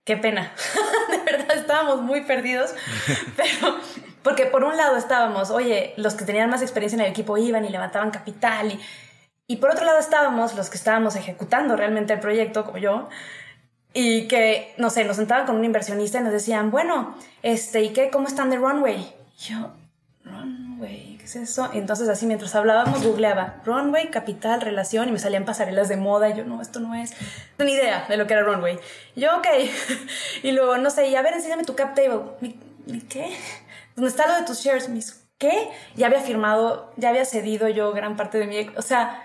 qué 0.06 0.18
pena. 0.18 0.52
estábamos 1.56 2.02
muy 2.02 2.22
perdidos, 2.22 2.74
pero 3.36 3.78
porque 4.24 4.46
por 4.46 4.64
un 4.64 4.76
lado 4.76 4.98
estábamos, 4.98 5.52
oye, 5.52 5.94
los 5.98 6.16
que 6.16 6.26
tenían 6.26 6.50
más 6.50 6.62
experiencia 6.62 6.96
en 6.96 7.02
el 7.02 7.12
equipo 7.12 7.38
iban 7.38 7.66
y 7.66 7.70
levantaban 7.70 8.12
capital 8.12 8.72
y, 8.72 8.80
y 9.48 9.58
por 9.58 9.70
otro 9.72 9.86
lado 9.86 10.00
estábamos 10.00 10.56
los 10.56 10.70
que 10.70 10.78
estábamos 10.78 11.16
ejecutando 11.16 11.76
realmente 11.76 12.14
el 12.14 12.20
proyecto, 12.20 12.66
como 12.66 12.78
yo, 12.78 13.10
y 13.94 14.28
que, 14.28 14.74
no 14.78 14.90
sé, 14.90 15.06
nos 15.06 15.16
sentaban 15.16 15.46
con 15.46 15.56
un 15.56 15.64
inversionista 15.64 16.20
y 16.20 16.24
nos 16.24 16.34
decían, 16.34 16.72
bueno, 16.72 17.16
este, 17.44 17.84
¿y 17.84 17.94
qué? 17.94 18.10
¿Cómo 18.10 18.28
están 18.28 18.50
de 18.50 18.58
runway? 18.58 19.16
yo, 19.38 19.74
runway, 20.24 21.15
¿qué 21.26 21.40
es 21.40 21.50
eso? 21.50 21.72
Entonces 21.74 22.08
así 22.08 22.28
mientras 22.28 22.54
hablábamos, 22.54 23.04
googleaba 23.04 23.56
runway, 23.66 24.12
capital, 24.12 24.62
relación, 24.62 25.10
y 25.10 25.12
me 25.12 25.18
salían 25.18 25.44
pasarelas 25.44 25.90
de 25.90 25.98
moda, 25.98 26.30
y 26.30 26.38
yo, 26.38 26.46
no, 26.46 26.62
esto 26.62 26.80
no 26.80 26.94
es, 26.94 27.14
ni 27.58 27.72
idea 27.72 28.06
de 28.08 28.18
lo 28.18 28.28
que 28.28 28.34
era 28.34 28.44
runway. 28.44 28.78
Y 29.16 29.22
yo, 29.22 29.36
ok. 29.38 29.48
y 30.44 30.52
luego, 30.52 30.78
no 30.78 30.92
sé, 30.92 31.08
y 31.08 31.16
a 31.16 31.24
ver, 31.24 31.34
enséñame 31.34 31.64
tu 31.64 31.76
cap 31.76 31.96
table. 31.96 32.32
¿Y 32.86 33.00
qué? 33.02 33.36
¿Dónde 33.96 34.10
está 34.10 34.28
lo 34.28 34.36
de 34.36 34.44
tus 34.44 34.60
shares? 34.60 34.88
Mis, 34.88 35.26
¿qué? 35.40 35.72
Ya 35.96 36.08
había 36.08 36.20
firmado, 36.22 36.94
ya 36.96 37.10
había 37.10 37.26
cedido 37.26 37.70
yo 37.70 37.92
gran 37.92 38.16
parte 38.18 38.38
de 38.38 38.46
mi, 38.46 38.70
o 38.78 38.82
sea, 38.84 39.24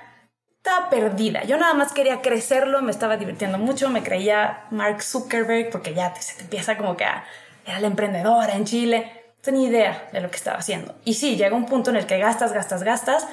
estaba 0.56 0.88
perdida. 0.88 1.44
Yo 1.44 1.58
nada 1.58 1.74
más 1.74 1.92
quería 1.92 2.22
crecerlo, 2.22 2.80
me 2.80 2.92
estaba 2.92 3.18
divirtiendo 3.18 3.58
mucho, 3.58 3.90
me 3.90 4.02
creía 4.02 4.64
Mark 4.70 5.02
Zuckerberg 5.02 5.70
porque 5.70 5.92
ya 5.92 6.14
te, 6.14 6.22
se 6.22 6.36
te 6.36 6.42
empieza 6.44 6.78
como 6.78 6.96
que 6.96 7.04
a, 7.04 7.24
era 7.66 7.78
la 7.80 7.88
emprendedora 7.88 8.54
en 8.54 8.64
Chile. 8.64 9.19
Tenía 9.42 9.68
idea 9.68 10.08
de 10.12 10.20
lo 10.20 10.30
que 10.30 10.36
estaba 10.36 10.58
haciendo. 10.58 10.94
Y 11.04 11.14
sí, 11.14 11.36
llega 11.36 11.56
un 11.56 11.66
punto 11.66 11.90
en 11.90 11.96
el 11.96 12.06
que 12.06 12.18
gastas, 12.18 12.52
gastas, 12.52 12.82
gastas, 12.82 13.26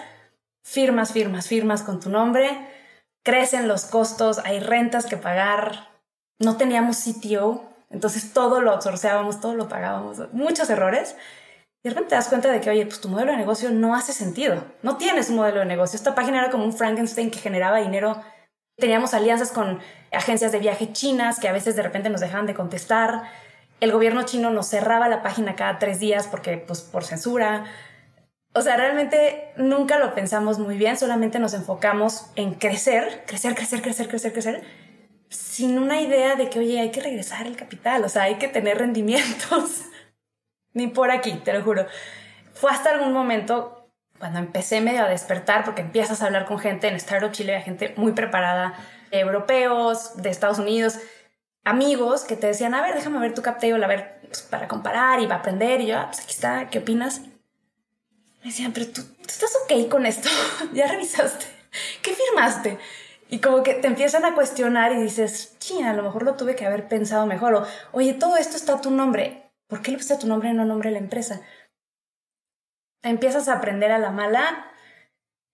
firmas, 0.63 1.11
firmas, 1.11 1.47
firmas 1.47 1.83
con 1.83 1.99
tu 1.99 2.09
nombre, 2.09 2.49
crecen 3.23 3.67
los 3.67 3.85
costos, 3.85 4.39
hay 4.39 4.59
rentas 4.59 5.05
que 5.05 5.17
pagar, 5.17 5.89
no 6.39 6.57
teníamos 6.57 6.97
sitio, 6.97 7.63
entonces 7.89 8.33
todo 8.33 8.61
lo 8.61 8.71
outsourceábamos, 8.71 9.41
todo 9.41 9.53
lo 9.55 9.67
pagábamos, 9.67 10.31
muchos 10.33 10.69
errores. 10.69 11.15
Y 11.83 11.89
de 11.89 11.91
repente 11.91 12.09
te 12.09 12.15
das 12.15 12.27
cuenta 12.27 12.51
de 12.51 12.59
que, 12.59 12.69
oye, 12.69 12.85
pues 12.85 12.99
tu 12.99 13.07
modelo 13.07 13.31
de 13.31 13.37
negocio 13.37 13.69
no 13.69 13.95
hace 13.95 14.11
sentido. 14.11 14.63
No 14.81 14.97
tienes 14.97 15.29
un 15.29 15.37
modelo 15.37 15.59
de 15.59 15.65
negocio. 15.65 15.95
Esta 15.95 16.15
página 16.15 16.39
era 16.39 16.49
como 16.49 16.65
un 16.65 16.73
Frankenstein 16.73 17.31
que 17.31 17.39
generaba 17.39 17.77
dinero. 17.79 18.21
Teníamos 18.77 19.13
alianzas 19.13 19.51
con 19.51 19.79
agencias 20.11 20.51
de 20.51 20.59
viaje 20.59 20.91
chinas 20.91 21.39
que 21.39 21.47
a 21.47 21.53
veces 21.53 21.75
de 21.75 21.83
repente 21.83 22.09
nos 22.09 22.21
dejaban 22.21 22.45
de 22.45 22.55
contestar. 22.55 23.23
El 23.79 23.91
gobierno 23.91 24.23
chino 24.23 24.49
nos 24.49 24.67
cerraba 24.67 25.07
la 25.07 25.21
página 25.21 25.55
cada 25.55 25.79
tres 25.79 25.99
días 25.99 26.27
porque, 26.27 26.57
pues, 26.57 26.81
por 26.81 27.03
censura. 27.03 27.65
O 28.53 28.61
sea, 28.61 28.75
realmente 28.75 29.51
nunca 29.55 29.99
lo 29.99 30.15
pensamos 30.15 30.57
muy 30.57 30.77
bien, 30.77 30.97
solamente 30.97 31.37
nos 31.37 31.53
enfocamos 31.53 32.31
en 32.35 32.55
crecer, 32.55 33.23
crecer, 33.27 33.53
crecer, 33.53 33.81
crecer, 33.81 34.07
crecer, 34.07 34.33
crecer, 34.33 34.63
sin 35.29 35.77
una 35.77 36.01
idea 36.01 36.35
de 36.35 36.49
que, 36.49 36.59
oye, 36.59 36.79
hay 36.79 36.91
que 36.91 37.01
regresar 37.01 37.45
el 37.45 37.55
capital, 37.55 38.03
o 38.03 38.09
sea, 38.09 38.23
hay 38.23 38.35
que 38.35 38.47
tener 38.47 38.77
rendimientos. 38.79 39.83
Ni 40.73 40.87
por 40.87 41.11
aquí, 41.11 41.33
te 41.43 41.53
lo 41.53 41.63
juro. 41.63 41.85
Fue 42.53 42.71
hasta 42.71 42.91
algún 42.91 43.13
momento 43.13 43.91
cuando 44.19 44.39
empecé 44.39 44.81
medio 44.81 45.03
a 45.03 45.09
despertar, 45.09 45.63
porque 45.63 45.81
empiezas 45.81 46.21
a 46.21 46.25
hablar 46.25 46.45
con 46.45 46.59
gente 46.59 46.87
en 46.87 46.95
Startup 46.95 47.31
Chile, 47.31 47.61
gente 47.61 47.93
muy 47.97 48.13
preparada, 48.13 48.73
europeos, 49.11 50.17
de 50.21 50.29
Estados 50.29 50.59
Unidos, 50.59 50.99
amigos 51.63 52.23
que 52.23 52.35
te 52.35 52.47
decían, 52.47 52.73
a 52.73 52.81
ver, 52.81 52.95
déjame 52.95 53.19
ver 53.19 53.33
tu 53.33 53.41
cap 53.41 53.59
table, 53.59 53.83
a 53.83 53.87
ver, 53.87 54.19
pues, 54.21 54.41
para 54.43 54.67
comparar 54.67 55.19
y 55.21 55.27
para 55.27 55.39
aprender. 55.39 55.81
Y 55.81 55.87
yo, 55.87 55.97
ah, 55.97 56.07
pues 56.07 56.21
aquí 56.21 56.31
está, 56.31 56.69
¿qué 56.69 56.79
opinas? 56.79 57.21
Me 58.41 58.51
decían, 58.51 58.71
pero 58.73 58.87
tú, 58.87 59.01
estás 59.27 59.53
ok 59.63 59.89
con 59.89 60.05
esto, 60.05 60.29
ya 60.73 60.87
revisaste, 60.87 61.45
¿qué 62.01 62.13
firmaste? 62.13 62.79
Y 63.29 63.39
como 63.39 63.61
que 63.63 63.73
te 63.73 63.87
empiezan 63.87 64.23
a 64.25 64.35
cuestionar 64.35 64.93
y 64.93 65.01
dices, 65.01 65.57
china, 65.59 65.91
a 65.91 65.93
lo 65.93 66.03
mejor 66.03 66.23
lo 66.23 66.35
tuve 66.35 66.55
que 66.55 66.65
haber 66.65 66.87
pensado 66.87 67.25
mejor. 67.25 67.55
O, 67.55 67.67
oye, 67.91 68.13
todo 68.13 68.37
esto 68.37 68.55
está 68.55 68.75
a 68.75 68.81
tu 68.81 68.89
nombre. 68.89 69.51
¿Por 69.67 69.81
qué 69.81 69.91
le 69.91 69.97
puse 69.97 70.17
tu 70.17 70.27
nombre 70.27 70.49
y 70.49 70.53
no 70.53 70.63
nombre 70.63 70.89
de 70.89 70.93
la 70.93 70.99
empresa? 70.99 71.41
Empiezas 73.03 73.49
a 73.49 73.55
aprender 73.55 73.91
a 73.91 73.99
la 73.99 74.11
mala. 74.11 74.71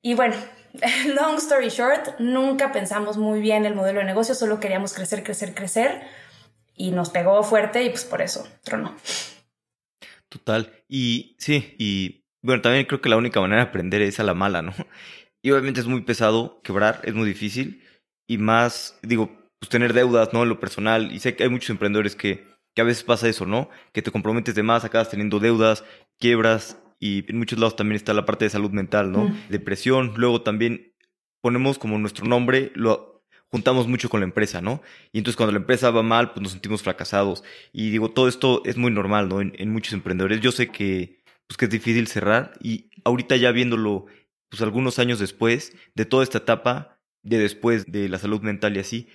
Y 0.04 0.14
bueno, 0.14 0.36
long 1.16 1.38
story 1.38 1.70
short, 1.70 2.20
nunca 2.20 2.72
pensamos 2.72 3.18
muy 3.18 3.42
bien 3.42 3.66
el 3.66 3.76
modelo 3.76 4.00
de 4.00 4.06
negocio, 4.06 4.36
solo 4.36 4.60
queríamos 4.60 4.94
crecer, 4.94 5.24
crecer, 5.24 5.54
crecer. 5.54 6.02
Y 6.76 6.92
nos 6.92 7.12
pegó 7.12 7.44
fuerte 7.44 7.84
y 7.84 7.90
pues 7.90 8.04
por 8.04 8.22
eso 8.22 8.48
tronó. 8.64 8.96
Total. 10.28 10.84
Y 10.88 11.36
sí, 11.38 11.76
y 11.78 12.26
bueno, 12.42 12.62
también 12.62 12.86
creo 12.86 13.00
que 13.00 13.10
la 13.10 13.18
única 13.18 13.40
manera 13.40 13.64
de 13.64 13.70
aprender 13.70 14.02
es 14.02 14.20
a 14.20 14.24
la 14.24 14.34
mala, 14.34 14.62
¿no? 14.62 14.74
Y 15.46 15.52
obviamente 15.52 15.82
es 15.82 15.88
muy 15.88 16.00
pesado 16.04 16.62
quebrar, 16.64 17.02
es 17.04 17.14
muy 17.14 17.28
difícil. 17.28 17.84
Y 18.30 18.38
más, 18.38 18.98
digo, 19.02 19.30
pues 19.60 19.70
tener 19.70 19.92
deudas, 19.92 20.32
¿no? 20.32 20.44
En 20.44 20.50
lo 20.50 20.58
personal. 20.58 21.12
Y 21.12 21.20
sé 21.20 21.36
que 21.36 21.44
hay 21.44 21.50
muchos 21.50 21.70
emprendedores 21.70 22.16
que, 22.16 22.48
que 22.74 22.82
a 22.82 22.86
veces 22.86 23.04
pasa 23.04 23.28
eso, 23.28 23.46
¿no? 23.46 23.70
Que 23.92 24.02
te 24.02 24.10
comprometes 24.10 24.56
de 24.56 24.64
más, 24.64 24.86
acabas 24.86 25.10
teniendo 25.10 25.40
deudas, 25.40 25.84
quiebras. 26.18 26.78
Y 27.04 27.26
en 27.30 27.38
muchos 27.38 27.60
lados 27.60 27.76
también 27.76 27.96
está 27.96 28.14
la 28.14 28.26
parte 28.26 28.46
de 28.46 28.50
salud 28.50 28.72
mental, 28.72 29.12
¿no? 29.12 29.26
Mm. 29.26 29.48
Depresión. 29.50 30.14
Luego 30.16 30.42
también 30.42 30.94
ponemos 31.42 31.78
como 31.78 31.98
nuestro 31.98 32.26
nombre, 32.26 32.72
lo 32.76 33.26
juntamos 33.48 33.88
mucho 33.88 34.10
con 34.10 34.22
la 34.22 34.26
empresa, 34.26 34.62
¿no? 34.62 34.82
Y 35.12 35.18
entonces 35.18 35.36
cuando 35.36 35.52
la 35.52 35.60
empresa 35.60 35.92
va 35.92 36.04
mal, 36.04 36.32
pues 36.32 36.42
nos 36.42 36.52
sentimos 36.54 36.82
fracasados. 36.82 37.44
Y 37.72 37.90
digo, 37.90 38.10
todo 38.10 38.28
esto 38.28 38.62
es 38.66 38.78
muy 38.78 38.92
normal, 38.92 39.30
¿no? 39.30 39.42
en 39.42 39.70
muchos 39.72 39.94
emprendedores. 39.94 40.40
Yo 40.40 40.52
sé 40.52 40.70
que 40.70 41.24
pues 41.48 41.58
que 41.58 41.66
es 41.66 41.72
difícil 41.72 42.08
cerrar. 42.08 42.54
Y 42.62 42.90
ahorita 43.04 43.36
ya 43.36 43.52
viéndolo, 43.52 44.06
pues 44.50 44.62
algunos 44.62 45.00
años 45.00 45.20
después 45.20 45.76
de 45.96 46.06
toda 46.06 46.24
esta 46.24 46.40
etapa, 46.40 47.00
de 47.22 47.38
después 47.38 47.86
de 47.92 48.10
la 48.10 48.20
salud 48.20 48.42
mental 48.42 48.76
y 48.76 48.80
así, 48.80 49.08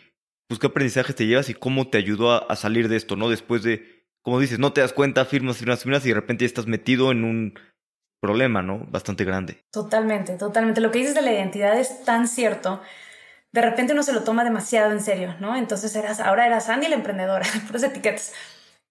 pues 0.47 0.59
qué 0.59 0.69
aprendizajes 0.69 1.15
te 1.15 1.27
llevas 1.27 1.51
y 1.51 1.55
cómo 1.55 1.89
te 1.89 1.99
ayudó 1.99 2.51
a, 2.51 2.57
salir 2.57 2.89
de 2.89 2.97
esto, 2.97 3.17
¿no? 3.17 3.29
Después 3.29 3.63
de, 3.63 4.07
como 4.23 4.41
dices, 4.41 4.59
no 4.59 4.73
te 4.73 4.81
das 4.81 4.93
cuenta, 4.93 5.25
firmas, 5.25 5.59
firmas, 5.59 5.83
firmas 5.83 6.05
y 6.07 6.09
de 6.09 6.15
repente 6.15 6.45
ya 6.45 6.47
estás 6.47 6.67
metido 6.67 7.11
en 7.11 7.25
un 7.25 7.59
problema, 8.21 8.63
¿no? 8.63 8.85
Bastante 8.89 9.25
grande. 9.25 9.65
Totalmente, 9.71 10.37
totalmente. 10.37 10.81
Lo 10.81 10.91
que 10.91 10.99
dices 10.99 11.15
de 11.15 11.23
la 11.23 11.33
identidad 11.33 11.79
es 11.79 12.05
tan 12.05 12.29
cierto. 12.29 12.81
De 13.53 13.63
repente 13.63 13.93
uno 13.93 14.03
se 14.03 14.13
lo 14.13 14.25
toma 14.25 14.45
demasiado 14.45 14.93
en 14.93 15.01
serio, 15.01 15.35
¿no? 15.41 15.57
Entonces 15.57 15.95
eras, 15.97 16.21
ahora 16.21 16.47
eras 16.47 16.69
Andy 16.69 16.89
la 16.89 16.97
emprendedora, 16.97 17.47
puras 17.67 17.83
etiquetas. 17.83 18.33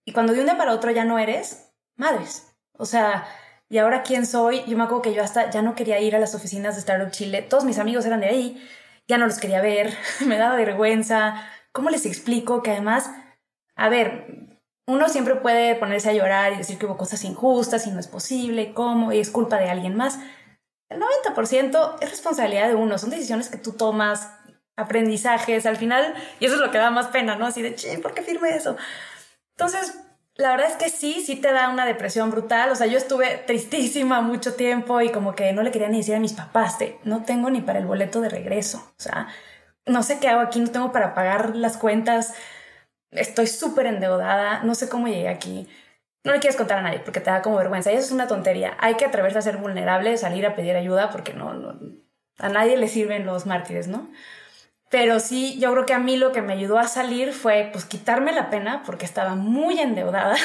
Y 0.05 0.13
cuando 0.13 0.33
de 0.33 0.39
un 0.39 0.45
día 0.45 0.57
para 0.57 0.73
otro 0.73 0.91
ya 0.91 1.05
no 1.05 1.19
eres, 1.19 1.73
madres. 1.95 2.55
O 2.73 2.85
sea, 2.85 3.27
¿y 3.69 3.77
ahora 3.77 4.03
quién 4.03 4.25
soy? 4.25 4.63
Yo 4.65 4.77
me 4.77 4.83
acuerdo 4.83 5.01
que 5.01 5.13
yo 5.13 5.23
hasta 5.23 5.49
ya 5.51 5.61
no 5.61 5.75
quería 5.75 5.99
ir 5.99 6.15
a 6.15 6.19
las 6.19 6.33
oficinas 6.33 6.75
de 6.75 6.79
Startup 6.79 7.11
Chile. 7.11 7.41
Todos 7.41 7.65
mis 7.65 7.79
amigos 7.79 8.05
eran 8.05 8.21
de 8.21 8.27
ahí. 8.27 8.67
Ya 9.07 9.17
no 9.17 9.27
los 9.27 9.39
quería 9.39 9.61
ver. 9.61 9.93
me 10.25 10.37
daba 10.37 10.55
vergüenza. 10.55 11.43
¿Cómo 11.71 11.89
les 11.89 12.05
explico 12.05 12.63
que 12.63 12.71
además, 12.71 13.11
a 13.75 13.89
ver, 13.89 14.56
uno 14.87 15.09
siempre 15.09 15.35
puede 15.35 15.75
ponerse 15.75 16.09
a 16.09 16.13
llorar 16.13 16.53
y 16.53 16.57
decir 16.57 16.77
que 16.77 16.85
hubo 16.85 16.97
cosas 16.97 17.23
injustas 17.23 17.85
y 17.85 17.91
no 17.91 17.99
es 17.99 18.07
posible, 18.07 18.73
cómo, 18.73 19.11
y 19.11 19.19
es 19.19 19.29
culpa 19.29 19.57
de 19.57 19.69
alguien 19.69 19.95
más. 19.95 20.19
El 20.89 21.01
90% 21.01 21.97
es 21.99 22.09
responsabilidad 22.09 22.69
de 22.69 22.75
uno, 22.75 22.97
son 22.97 23.09
decisiones 23.09 23.49
que 23.49 23.57
tú 23.57 23.73
tomas, 23.73 24.31
aprendizajes, 24.77 25.65
al 25.65 25.75
final, 25.75 26.15
y 26.39 26.45
eso 26.45 26.55
es 26.55 26.61
lo 26.61 26.71
que 26.71 26.77
da 26.77 26.89
más 26.89 27.07
pena, 27.07 27.35
¿no? 27.35 27.45
Así 27.45 27.61
de, 27.61 27.75
che, 27.75 27.97
¿por 27.97 28.13
qué 28.13 28.21
firme 28.21 28.55
eso? 28.55 28.77
Entonces, 29.57 29.99
la 30.37 30.51
verdad 30.51 30.69
es 30.69 30.77
que 30.77 30.89
sí, 30.89 31.23
sí 31.25 31.35
te 31.35 31.51
da 31.51 31.69
una 31.69 31.85
depresión 31.85 32.29
brutal. 32.29 32.71
O 32.71 32.75
sea, 32.75 32.87
yo 32.87 32.97
estuve 32.97 33.43
tristísima 33.47 34.21
mucho 34.21 34.53
tiempo 34.53 35.01
y 35.01 35.11
como 35.11 35.35
que 35.35 35.51
no 35.51 35.63
le 35.63 35.71
quería 35.71 35.89
ni 35.89 35.97
decir 35.97 36.15
a 36.15 36.19
mis 36.19 36.33
papás, 36.33 36.79
de, 36.79 36.99
no 37.03 37.23
tengo 37.23 37.49
ni 37.49 37.61
para 37.61 37.79
el 37.79 37.85
boleto 37.85 38.21
de 38.21 38.29
regreso. 38.29 38.77
O 38.97 39.01
sea, 39.01 39.27
no 39.85 40.03
sé 40.03 40.19
qué 40.19 40.29
hago 40.29 40.41
aquí, 40.41 40.59
no 40.59 40.69
tengo 40.69 40.91
para 40.91 41.15
pagar 41.15 41.55
las 41.55 41.77
cuentas. 41.77 42.33
Estoy 43.17 43.47
súper 43.47 43.87
endeudada, 43.87 44.63
no 44.63 44.75
sé 44.75 44.89
cómo 44.89 45.07
llegué 45.07 45.29
aquí. 45.29 45.67
No 46.23 46.33
le 46.33 46.39
quieres 46.39 46.57
contar 46.57 46.79
a 46.79 46.81
nadie 46.81 46.99
porque 46.99 47.19
te 47.19 47.31
da 47.31 47.41
como 47.41 47.57
vergüenza. 47.57 47.91
Y 47.91 47.95
eso 47.95 48.07
es 48.07 48.11
una 48.11 48.27
tontería. 48.27 48.75
Hay 48.79 48.95
que 48.95 49.05
atreverse 49.05 49.39
a 49.39 49.41
ser 49.41 49.57
vulnerable, 49.57 50.17
salir 50.17 50.45
a 50.45 50.55
pedir 50.55 50.75
ayuda 50.75 51.09
porque 51.09 51.33
no, 51.33 51.53
no 51.53 51.79
a 52.39 52.49
nadie 52.49 52.77
le 52.77 52.87
sirven 52.87 53.25
los 53.25 53.45
mártires, 53.45 53.87
¿no? 53.87 54.09
Pero 54.89 55.19
sí, 55.19 55.59
yo 55.59 55.71
creo 55.71 55.85
que 55.85 55.93
a 55.93 55.99
mí 55.99 56.17
lo 56.17 56.31
que 56.31 56.41
me 56.41 56.53
ayudó 56.53 56.79
a 56.79 56.87
salir 56.87 57.33
fue 57.33 57.69
pues 57.71 57.85
quitarme 57.85 58.31
la 58.31 58.49
pena 58.49 58.83
porque 58.85 59.05
estaba 59.05 59.35
muy 59.35 59.79
endeudada 59.79 60.37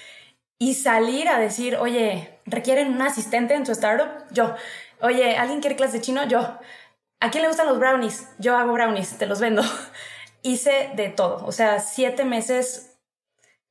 y 0.58 0.74
salir 0.74 1.28
a 1.28 1.38
decir, 1.38 1.76
oye, 1.76 2.40
¿requieren 2.44 2.92
un 2.92 3.02
asistente 3.02 3.54
en 3.54 3.64
tu 3.64 3.72
startup? 3.72 4.26
Yo. 4.30 4.54
Oye, 5.00 5.36
¿alguien 5.36 5.60
quiere 5.60 5.76
clase 5.76 5.98
de 5.98 6.02
chino? 6.02 6.26
Yo. 6.26 6.58
¿A 7.20 7.30
quién 7.30 7.42
le 7.42 7.48
gustan 7.48 7.66
los 7.66 7.78
brownies? 7.78 8.28
Yo 8.38 8.56
hago 8.56 8.72
brownies, 8.72 9.16
te 9.16 9.26
los 9.26 9.40
vendo. 9.40 9.62
Hice 10.46 10.90
de 10.94 11.08
todo. 11.08 11.44
O 11.46 11.52
sea, 11.52 11.80
siete 11.80 12.24
meses. 12.24 12.98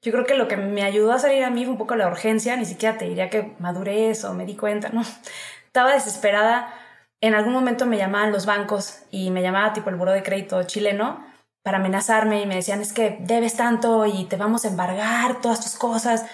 Yo 0.02 0.12
creo 0.12 0.26
que 0.26 0.36
lo 0.36 0.48
que 0.48 0.58
me 0.58 0.84
ayudó 0.84 1.14
a 1.14 1.20
salir 1.20 1.44
a 1.44 1.50
mí 1.50 1.64
fue 1.64 1.72
un 1.72 1.78
poco 1.78 1.96
la 1.96 2.08
urgencia. 2.08 2.56
Ni 2.58 2.66
siquiera 2.66 2.98
te 2.98 3.06
diría 3.06 3.30
que 3.30 3.56
madurez 3.60 4.24
o 4.26 4.34
me 4.34 4.46
di 4.46 4.56
cuenta, 4.56 4.90
¿no? 4.90 5.02
Estaba 5.68 5.94
desesperada 5.94 6.74
en 7.22 7.34
algún 7.34 7.54
momento 7.54 7.86
me 7.86 7.98
llamaban 7.98 8.32
los 8.32 8.46
bancos 8.46 9.00
y 9.10 9.32
me 9.32 9.42
llamaba 9.42 9.74
tipo 9.74 9.90
el 9.90 9.96
buro 9.96 10.12
de 10.12 10.22
crédito 10.24 10.62
chileno 10.64 11.26
para 11.64 11.78
amenazarme 11.78 12.42
y 12.42 12.46
me 12.46 12.56
decían 12.56 12.82
es 12.82 12.94
que 12.94 13.18
debes 13.20 13.56
tanto 13.56 14.06
y 14.06 14.26
te 14.26 14.36
vamos 14.36 14.66
a 14.66 14.68
embargar 14.68 15.42
todas 15.42 15.62
tus 15.62 15.76
cosas. 15.76 16.26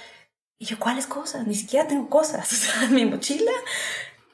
Y 0.60 0.66
yo, 0.66 0.78
¿cuáles 0.80 1.08
cosas? 1.08 1.48
Ni 1.48 1.56
siquiera 1.56 1.88
tengo 1.88 2.10
cosas. 2.10 2.70
O 2.84 2.88
mi 2.90 3.06
mochila. 3.06 3.52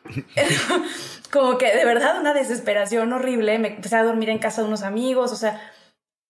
Como 1.32 1.58
que 1.58 1.76
de 1.76 1.86
verdad 1.86 2.20
una 2.20 2.34
desesperación 2.34 3.14
horrible. 3.14 3.60
Me 3.60 3.76
empecé 3.76 3.96
a 3.96 4.04
dormir 4.04 4.30
en 4.30 4.40
casa 4.40 4.62
de 4.62 4.68
unos 4.68 4.82
amigos, 4.82 5.32
o 5.32 5.36
sea, 5.36 5.62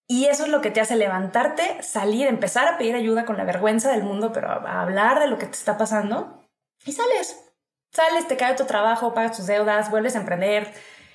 y 0.07 0.25
eso 0.25 0.45
es 0.45 0.49
lo 0.49 0.61
que 0.61 0.71
te 0.71 0.79
hace 0.79 0.95
levantarte, 0.95 1.83
salir, 1.83 2.27
empezar 2.27 2.67
a 2.67 2.77
pedir 2.77 2.95
ayuda 2.95 3.25
con 3.25 3.35
la 3.35 3.43
vergüenza 3.43 3.91
del 3.91 4.03
mundo, 4.03 4.31
pero 4.31 4.49
a 4.49 4.81
hablar 4.81 5.19
de 5.19 5.27
lo 5.27 5.37
que 5.37 5.45
te 5.45 5.57
está 5.57 5.77
pasando 5.77 6.47
y 6.85 6.93
sales. 6.93 7.43
Sales, 7.91 8.27
te 8.27 8.37
cae 8.37 8.55
tu 8.55 8.65
trabajo, 8.65 9.13
pagas 9.13 9.35
tus 9.35 9.47
deudas, 9.47 9.91
vuelves 9.91 10.15
a 10.15 10.19
emprender 10.19 10.73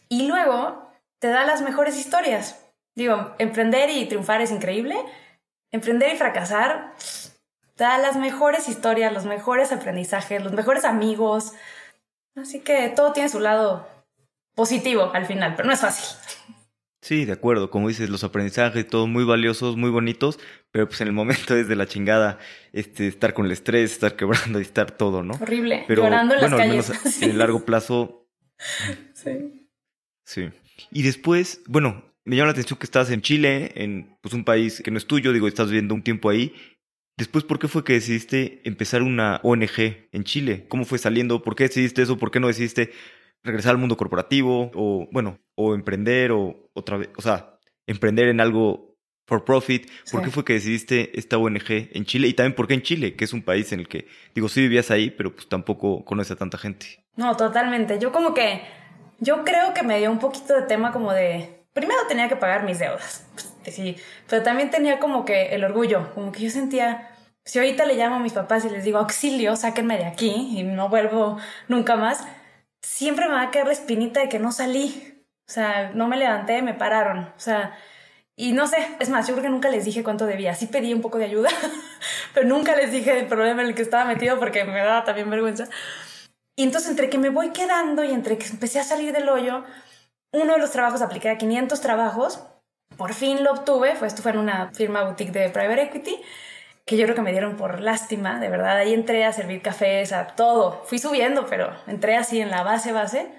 y 0.09 0.27
luego 0.27 0.91
te 1.19 1.29
da 1.29 1.45
las 1.45 1.63
mejores 1.63 1.97
historias. 1.97 2.63
Digo, 2.95 3.35
emprender 3.39 3.89
y 3.89 4.07
triunfar 4.07 4.43
es 4.43 4.51
increíble. 4.51 4.97
Emprender 5.71 6.13
y 6.13 6.19
fracasar 6.19 6.93
te 7.77 7.85
da 7.85 7.97
las 7.97 8.17
mejores 8.17 8.69
historias, 8.69 9.13
los 9.13 9.25
mejores 9.25 9.73
aprendizajes, 9.73 10.43
los 10.43 10.53
mejores 10.53 10.85
amigos. 10.85 11.55
Así 12.37 12.61
que 12.61 12.91
todo 12.91 13.13
tiene 13.13 13.31
su 13.31 13.41
lado 13.41 13.89
positivo 14.55 15.11
al 15.15 15.25
final, 15.25 15.55
pero 15.57 15.67
no 15.69 15.73
es 15.73 15.81
fácil. 15.81 16.05
Sí, 17.03 17.25
de 17.25 17.33
acuerdo. 17.33 17.69
Como 17.69 17.89
dices, 17.89 18.09
los 18.11 18.23
aprendizajes, 18.23 18.87
todos 18.87 19.09
muy 19.09 19.25
valiosos, 19.25 19.77
muy 19.77 19.91
bonitos, 19.91 20.39
pero 20.71 20.87
pues 20.87 21.01
en 21.01 21.09
el 21.09 21.13
momento 21.13 21.57
es 21.57 21.67
de 21.67 21.75
la 21.75 21.87
chingada 21.87 22.39
este, 22.73 23.09
estar 23.09 23.35
con 23.35 23.45
el 23.47 23.53
estrés, 23.53 23.91
estar 23.91 24.15
quebrando 24.15 24.61
y 24.61 24.63
estar 24.63 24.93
todo, 24.93 25.25
¿no? 25.25 25.35
Horrible. 25.35 25.85
Pero, 25.89 26.05
Llorando 26.05 26.35
en 26.35 26.41
bueno, 26.41 26.57
las 26.57 26.67
calles. 26.67 26.91
Al 26.91 26.97
menos 26.99 27.23
en 27.23 27.31
el 27.31 27.39
largo 27.39 27.65
plazo. 27.65 28.29
sí. 29.15 29.69
Sí. 30.25 30.51
Y 30.93 31.03
después, 31.03 31.63
bueno, 31.67 32.05
me 32.25 32.37
llama 32.37 32.47
la 32.47 32.53
atención 32.53 32.79
que 32.79 32.87
estás 32.87 33.11
en 33.11 33.21
Chile, 33.21 33.73
en 33.75 34.17
pues, 34.21 34.33
un 34.33 34.45
país 34.45 34.81
que 34.81 34.93
no 34.93 34.99
es 34.99 35.07
tuyo, 35.07 35.33
digo, 35.33 35.49
estás 35.49 35.67
viviendo 35.67 35.95
un 35.95 36.03
tiempo 36.03 36.31
ahí. 36.31 36.55
Después, 37.19 37.43
¿por 37.45 37.59
qué 37.59 37.67
fue 37.67 37.83
que 37.83 37.95
decidiste 37.95 38.61
empezar 38.65 39.03
una 39.03 39.41
ONG 39.43 40.09
en 40.13 40.25
Chile? 40.25 40.67
¿Cómo 40.69 40.85
fue 40.85 40.99
saliendo? 40.99 41.43
¿Por 41.43 41.57
qué 41.57 41.65
decidiste 41.65 42.03
eso? 42.03 42.17
¿Por 42.17 42.31
qué 42.31 42.39
no 42.39 42.47
decidiste 42.47 42.93
regresar 43.43 43.73
al 43.73 43.79
mundo 43.79 43.97
corporativo? 43.97 44.71
O, 44.75 45.09
bueno, 45.11 45.41
o 45.57 45.75
emprender, 45.75 46.31
o 46.31 46.62
otra 46.75 46.97
vez, 46.97 47.11
o 47.17 47.23
sea, 47.23 47.59
emprender 47.87 48.29
en 48.29 48.41
algo 48.41 48.93
for 49.27 49.45
profit. 49.45 49.91
¿Por 50.11 50.23
qué 50.23 50.31
fue 50.31 50.45
que 50.45 50.53
decidiste 50.55 51.19
esta 51.19 51.39
ONG 51.39 51.89
en 51.93 52.05
Chile? 52.05 52.29
Y 52.29 52.35
también 52.35 52.55
por 52.55 52.69
qué 52.69 52.75
en 52.75 52.83
Chile, 52.83 53.15
que 53.15 53.25
es 53.25 53.33
un 53.33 53.43
país 53.43 53.73
en 53.73 53.81
el 53.81 53.89
que, 53.89 54.07
digo, 54.35 54.49
sí 54.49 54.61
vivías 54.61 54.91
ahí, 54.91 55.11
pero 55.11 55.35
pues 55.35 55.49
tampoco 55.49 56.05
conoces 56.05 56.33
a 56.33 56.37
tanta 56.37 56.59
gente. 56.59 57.05
No, 57.17 57.37
totalmente. 57.37 57.99
Yo 57.99 58.13
como 58.13 58.35
que, 58.35 58.63
yo 59.19 59.45
creo 59.45 59.75
que 59.75 59.83
me 59.83 59.99
dio 59.99 60.11
un 60.11 60.19
poquito 60.19 60.55
de 60.55 60.63
tema 60.63 60.93
como 60.93 61.13
de, 61.13 61.65
primero 61.73 62.01
tenía 62.09 62.29
que 62.29 62.37
pagar 62.37 62.65
mis 62.65 62.79
deudas, 62.79 63.27
sí, 63.65 63.97
pero 64.29 64.43
también 64.43 64.71
tenía 64.71 64.99
como 64.99 65.25
que 65.25 65.55
el 65.55 65.65
orgullo, 65.65 66.13
como 66.15 66.33
que 66.33 66.43
yo 66.43 66.51
sentía, 66.51 67.11
si 67.45 67.59
ahorita 67.59 67.87
le 67.87 67.95
llamo 67.95 68.17
a 68.17 68.21
mis 68.21 68.33
papás 68.33 68.65
y 68.65 68.71
les 68.71 68.85
digo, 68.85 68.99
auxilio, 68.99 69.57
sáquenme 69.57 69.97
de 69.97 70.05
aquí 70.05 70.59
y 70.59 70.63
no 70.63 70.89
vuelvo 70.89 71.39
nunca 71.69 71.97
más, 71.97 72.27
siempre 72.83 73.27
me 73.27 73.35
va 73.35 73.43
a 73.43 73.51
quedar 73.51 73.67
la 73.67 73.73
espinita 73.73 74.21
de 74.21 74.29
que 74.29 74.39
no 74.39 74.53
salí. 74.53 75.12
O 75.49 75.53
sea, 75.53 75.91
no 75.95 76.09
me 76.09 76.17
levanté, 76.17 76.63
me 76.63 76.75
pararon. 76.75 77.21
O 77.37 77.41
sea, 77.41 77.77
y 78.37 78.53
no 78.53 78.67
sé, 78.67 78.77
es 78.99 79.09
más, 79.09 79.27
yo 79.27 79.35
creo 79.35 79.45
que 79.45 79.51
nunca 79.51 79.69
les 79.69 79.85
dije 79.85 80.03
cuánto 80.03 80.27
debía. 80.27 80.55
Sí 80.55 80.67
pedí 80.67 80.95
un 80.95 81.03
poco 81.03 81.19
de 81.19 81.27
ayuda, 81.27 81.51
pero 82.35 82.47
nunca 82.49 82.75
les 82.77 82.91
dije 82.91 83.19
el 83.19 83.27
problema 83.27 83.63
en 83.63 83.69
el 83.69 83.75
que 83.75 83.83
estaba 83.83 84.05
metido 84.05 84.39
porque 84.39 84.65
me 84.65 84.79
daba 84.79 85.05
también 85.05 85.31
vergüenza. 85.31 85.69
Y 86.57 86.65
entonces 86.65 86.91
entre 86.91 87.11
que 87.11 87.19
me 87.19 87.31
voy 87.31 87.51
quedando 87.51 88.05
y 88.05 88.13
entre 88.13 88.39
que 88.39 88.47
empecé 88.47 88.81
a 88.81 88.85
salir 88.85 89.13
del 89.13 89.29
hoyo, 89.29 89.65
uno 90.33 90.55
de 90.55 90.59
los 90.59 90.71
trabajos 90.71 91.03
apliqué 91.03 91.31
a 91.31 91.39
500 91.39 91.81
trabajos, 91.81 92.43
por 92.97 93.15
fin 93.15 93.43
lo 93.45 93.53
obtuve, 93.53 93.97
fue, 93.97 94.09
esto 94.09 94.23
fue 94.23 94.33
en 94.33 94.39
una 94.39 94.71
firma 94.73 95.05
boutique 95.05 95.33
de 95.33 95.49
private 95.51 95.83
equity, 95.83 96.17
que 96.85 96.97
yo 96.97 97.05
creo 97.05 97.15
que 97.15 97.23
me 97.23 97.33
dieron 97.33 97.57
por 97.57 97.81
lástima, 97.81 98.41
de 98.41 98.49
verdad, 98.49 98.79
ahí 98.79 98.93
entré 98.93 99.25
a 99.25 99.33
servir 99.33 99.63
cafés, 99.63 100.13
a 100.13 100.29
todo, 100.29 100.83
fui 100.85 100.99
subiendo, 100.99 101.47
pero 101.47 101.75
entré 101.87 102.17
así 102.17 102.41
en 102.41 102.51
la 102.51 102.63
base, 102.63 102.93
base, 102.93 103.31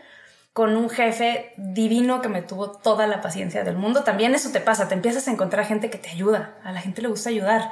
con 0.53 0.77
un 0.77 0.89
jefe 0.89 1.51
divino 1.57 2.21
que 2.21 2.29
me 2.29 2.43
tuvo 2.43 2.71
toda 2.71 3.07
la 3.07 3.21
paciencia 3.21 3.63
del 3.63 3.75
mundo. 3.75 4.03
También 4.03 4.35
eso 4.35 4.51
te 4.51 4.61
pasa, 4.61 4.87
te 4.87 4.93
empiezas 4.93 5.27
a 5.27 5.31
encontrar 5.31 5.65
gente 5.65 5.89
que 5.89 5.97
te 5.97 6.11
ayuda, 6.11 6.59
a 6.63 6.71
la 6.71 6.79
gente 6.79 7.01
le 7.01 7.07
gusta 7.07 7.29
ayudar. 7.29 7.71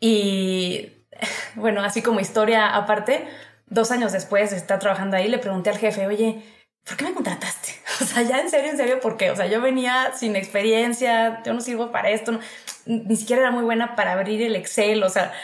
Y 0.00 1.04
bueno, 1.54 1.82
así 1.82 2.02
como 2.02 2.20
historia 2.20 2.74
aparte, 2.74 3.28
dos 3.66 3.90
años 3.90 4.12
después 4.12 4.50
de 4.50 4.56
estar 4.56 4.78
trabajando 4.78 5.16
ahí, 5.16 5.28
le 5.28 5.38
pregunté 5.38 5.70
al 5.70 5.78
jefe, 5.78 6.06
oye, 6.06 6.42
¿por 6.84 6.96
qué 6.96 7.04
me 7.04 7.14
contrataste? 7.14 7.70
O 8.00 8.04
sea, 8.04 8.22
ya 8.22 8.40
en 8.40 8.48
serio, 8.48 8.70
en 8.70 8.78
serio, 8.78 8.98
¿por 8.98 9.18
qué? 9.18 9.30
O 9.30 9.36
sea, 9.36 9.46
yo 9.46 9.60
venía 9.60 10.12
sin 10.16 10.34
experiencia, 10.34 11.42
yo 11.44 11.52
no 11.52 11.60
sirvo 11.60 11.92
para 11.92 12.08
esto, 12.08 12.40
ni 12.86 13.14
siquiera 13.14 13.42
era 13.42 13.50
muy 13.50 13.62
buena 13.62 13.94
para 13.94 14.12
abrir 14.12 14.40
el 14.40 14.56
Excel, 14.56 15.02
o 15.02 15.10
sea, 15.10 15.34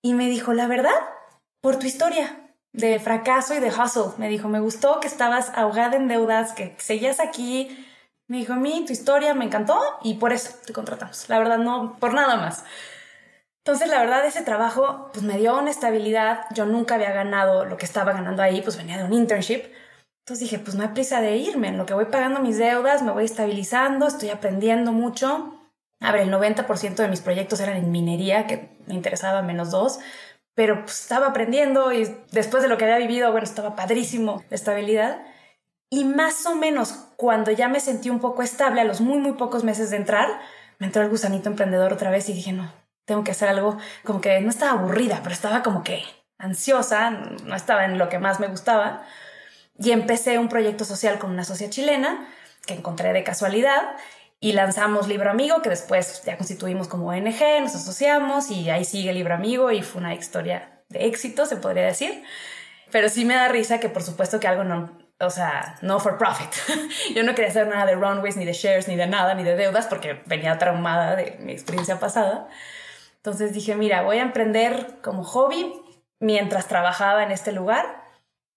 y 0.00 0.14
me 0.14 0.28
dijo, 0.28 0.52
la 0.52 0.68
verdad, 0.68 0.94
por 1.60 1.80
tu 1.80 1.86
historia 1.86 2.39
de 2.72 2.98
fracaso 2.98 3.54
y 3.54 3.60
de 3.60 3.68
hustle. 3.68 4.12
Me 4.18 4.28
dijo, 4.28 4.48
me 4.48 4.60
gustó 4.60 5.00
que 5.00 5.08
estabas 5.08 5.52
ahogada 5.54 5.96
en 5.96 6.08
deudas, 6.08 6.52
que 6.52 6.74
seguías 6.78 7.20
aquí. 7.20 7.86
Me 8.28 8.38
dijo, 8.38 8.52
a 8.52 8.56
mí 8.56 8.84
tu 8.86 8.92
historia 8.92 9.34
me 9.34 9.44
encantó 9.44 9.78
y 10.02 10.14
por 10.14 10.32
eso 10.32 10.56
te 10.64 10.72
contratamos. 10.72 11.28
La 11.28 11.38
verdad, 11.38 11.58
no, 11.58 11.96
por 11.98 12.14
nada 12.14 12.36
más. 12.36 12.64
Entonces, 13.64 13.88
la 13.88 14.00
verdad, 14.00 14.24
ese 14.24 14.42
trabajo 14.42 15.10
pues 15.12 15.24
me 15.24 15.36
dio 15.36 15.58
una 15.58 15.70
estabilidad. 15.70 16.46
Yo 16.54 16.64
nunca 16.64 16.94
había 16.94 17.12
ganado 17.12 17.64
lo 17.64 17.76
que 17.76 17.86
estaba 17.86 18.12
ganando 18.12 18.42
ahí, 18.42 18.62
pues 18.62 18.76
venía 18.76 18.98
de 18.98 19.04
un 19.04 19.12
internship. 19.12 19.64
Entonces 20.24 20.48
dije, 20.48 20.58
pues 20.62 20.76
no 20.76 20.82
hay 20.82 20.90
prisa 20.90 21.20
de 21.20 21.36
irme. 21.36 21.68
En 21.68 21.76
lo 21.76 21.86
que 21.86 21.94
voy 21.94 22.06
pagando 22.06 22.40
mis 22.40 22.56
deudas, 22.56 23.02
me 23.02 23.10
voy 23.10 23.24
estabilizando, 23.24 24.06
estoy 24.06 24.30
aprendiendo 24.30 24.92
mucho. 24.92 25.56
A 26.00 26.12
ver, 26.12 26.22
el 26.22 26.32
90% 26.32 26.94
de 26.94 27.08
mis 27.08 27.20
proyectos 27.20 27.60
eran 27.60 27.76
en 27.76 27.90
minería, 27.90 28.46
que 28.46 28.70
me 28.86 28.94
interesaba 28.94 29.42
menos 29.42 29.70
dos, 29.70 29.98
pero 30.54 30.84
pues, 30.84 31.00
estaba 31.00 31.28
aprendiendo 31.28 31.92
y 31.92 32.08
después 32.32 32.62
de 32.62 32.68
lo 32.68 32.78
que 32.78 32.84
había 32.84 32.98
vivido, 32.98 33.30
bueno, 33.30 33.44
estaba 33.44 33.76
padrísimo 33.76 34.42
la 34.50 34.56
estabilidad. 34.56 35.22
Y 35.90 36.04
más 36.04 36.46
o 36.46 36.54
menos 36.54 36.92
cuando 37.16 37.50
ya 37.50 37.68
me 37.68 37.80
sentí 37.80 38.10
un 38.10 38.20
poco 38.20 38.42
estable, 38.42 38.80
a 38.80 38.84
los 38.84 39.00
muy, 39.00 39.18
muy 39.18 39.32
pocos 39.32 39.64
meses 39.64 39.90
de 39.90 39.96
entrar, 39.96 40.28
me 40.78 40.86
entró 40.86 41.02
el 41.02 41.10
gusanito 41.10 41.48
emprendedor 41.48 41.92
otra 41.92 42.10
vez 42.10 42.28
y 42.28 42.32
dije, 42.32 42.52
no, 42.52 42.72
tengo 43.04 43.24
que 43.24 43.32
hacer 43.32 43.48
algo, 43.48 43.76
como 44.04 44.20
que 44.20 44.40
no 44.40 44.50
estaba 44.50 44.72
aburrida, 44.72 45.20
pero 45.22 45.34
estaba 45.34 45.62
como 45.62 45.82
que 45.82 46.02
ansiosa, 46.38 47.10
no 47.10 47.54
estaba 47.54 47.84
en 47.84 47.98
lo 47.98 48.08
que 48.08 48.18
más 48.18 48.40
me 48.40 48.46
gustaba. 48.46 49.02
Y 49.78 49.92
empecé 49.92 50.38
un 50.38 50.48
proyecto 50.48 50.84
social 50.84 51.18
con 51.18 51.30
una 51.30 51.44
socia 51.44 51.70
chilena 51.70 52.28
que 52.66 52.74
encontré 52.74 53.12
de 53.12 53.24
casualidad 53.24 53.96
y 54.40 54.52
lanzamos 54.52 55.06
Libro 55.06 55.30
Amigo, 55.30 55.60
que 55.60 55.68
después 55.68 56.22
ya 56.24 56.38
constituimos 56.38 56.88
como 56.88 57.08
ONG, 57.08 57.60
nos 57.60 57.74
asociamos 57.74 58.50
y 58.50 58.70
ahí 58.70 58.86
sigue 58.86 59.12
Libro 59.12 59.34
Amigo 59.34 59.70
y 59.70 59.82
fue 59.82 60.00
una 60.00 60.14
historia 60.14 60.82
de 60.88 61.04
éxito, 61.06 61.44
se 61.44 61.56
podría 61.56 61.84
decir. 61.84 62.24
Pero 62.90 63.10
sí 63.10 63.26
me 63.26 63.34
da 63.34 63.48
risa 63.48 63.78
que 63.80 63.90
por 63.90 64.02
supuesto 64.02 64.40
que 64.40 64.48
algo 64.48 64.64
no, 64.64 64.98
o 65.20 65.30
sea, 65.30 65.78
no 65.82 66.00
for 66.00 66.16
profit. 66.16 66.50
Yo 67.14 67.22
no 67.22 67.34
quería 67.34 67.50
hacer 67.50 67.68
nada 67.68 67.84
de 67.84 67.94
runways, 67.94 68.38
ni 68.38 68.46
de 68.46 68.54
shares, 68.54 68.88
ni 68.88 68.96
de 68.96 69.06
nada, 69.06 69.34
ni 69.34 69.44
de 69.44 69.56
deudas, 69.56 69.86
porque 69.86 70.22
venía 70.24 70.56
traumada 70.56 71.16
de 71.16 71.36
mi 71.40 71.52
experiencia 71.52 72.00
pasada. 72.00 72.48
Entonces 73.16 73.52
dije, 73.52 73.74
mira, 73.74 74.02
voy 74.02 74.16
a 74.16 74.22
emprender 74.22 75.00
como 75.02 75.22
hobby 75.22 75.70
mientras 76.18 76.66
trabajaba 76.66 77.22
en 77.22 77.30
este 77.30 77.52
lugar 77.52 78.04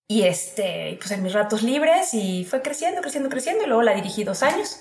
y 0.07 0.23
este, 0.23 0.97
pues 0.99 1.11
en 1.11 1.23
mis 1.23 1.33
ratos 1.33 1.61
libres 1.61 2.13
y 2.13 2.45
fue 2.45 2.61
creciendo, 2.61 3.01
creciendo, 3.01 3.29
creciendo 3.29 3.65
y 3.65 3.67
luego 3.67 3.81
la 3.81 3.93
dirigí 3.93 4.23
dos 4.23 4.43
años 4.43 4.79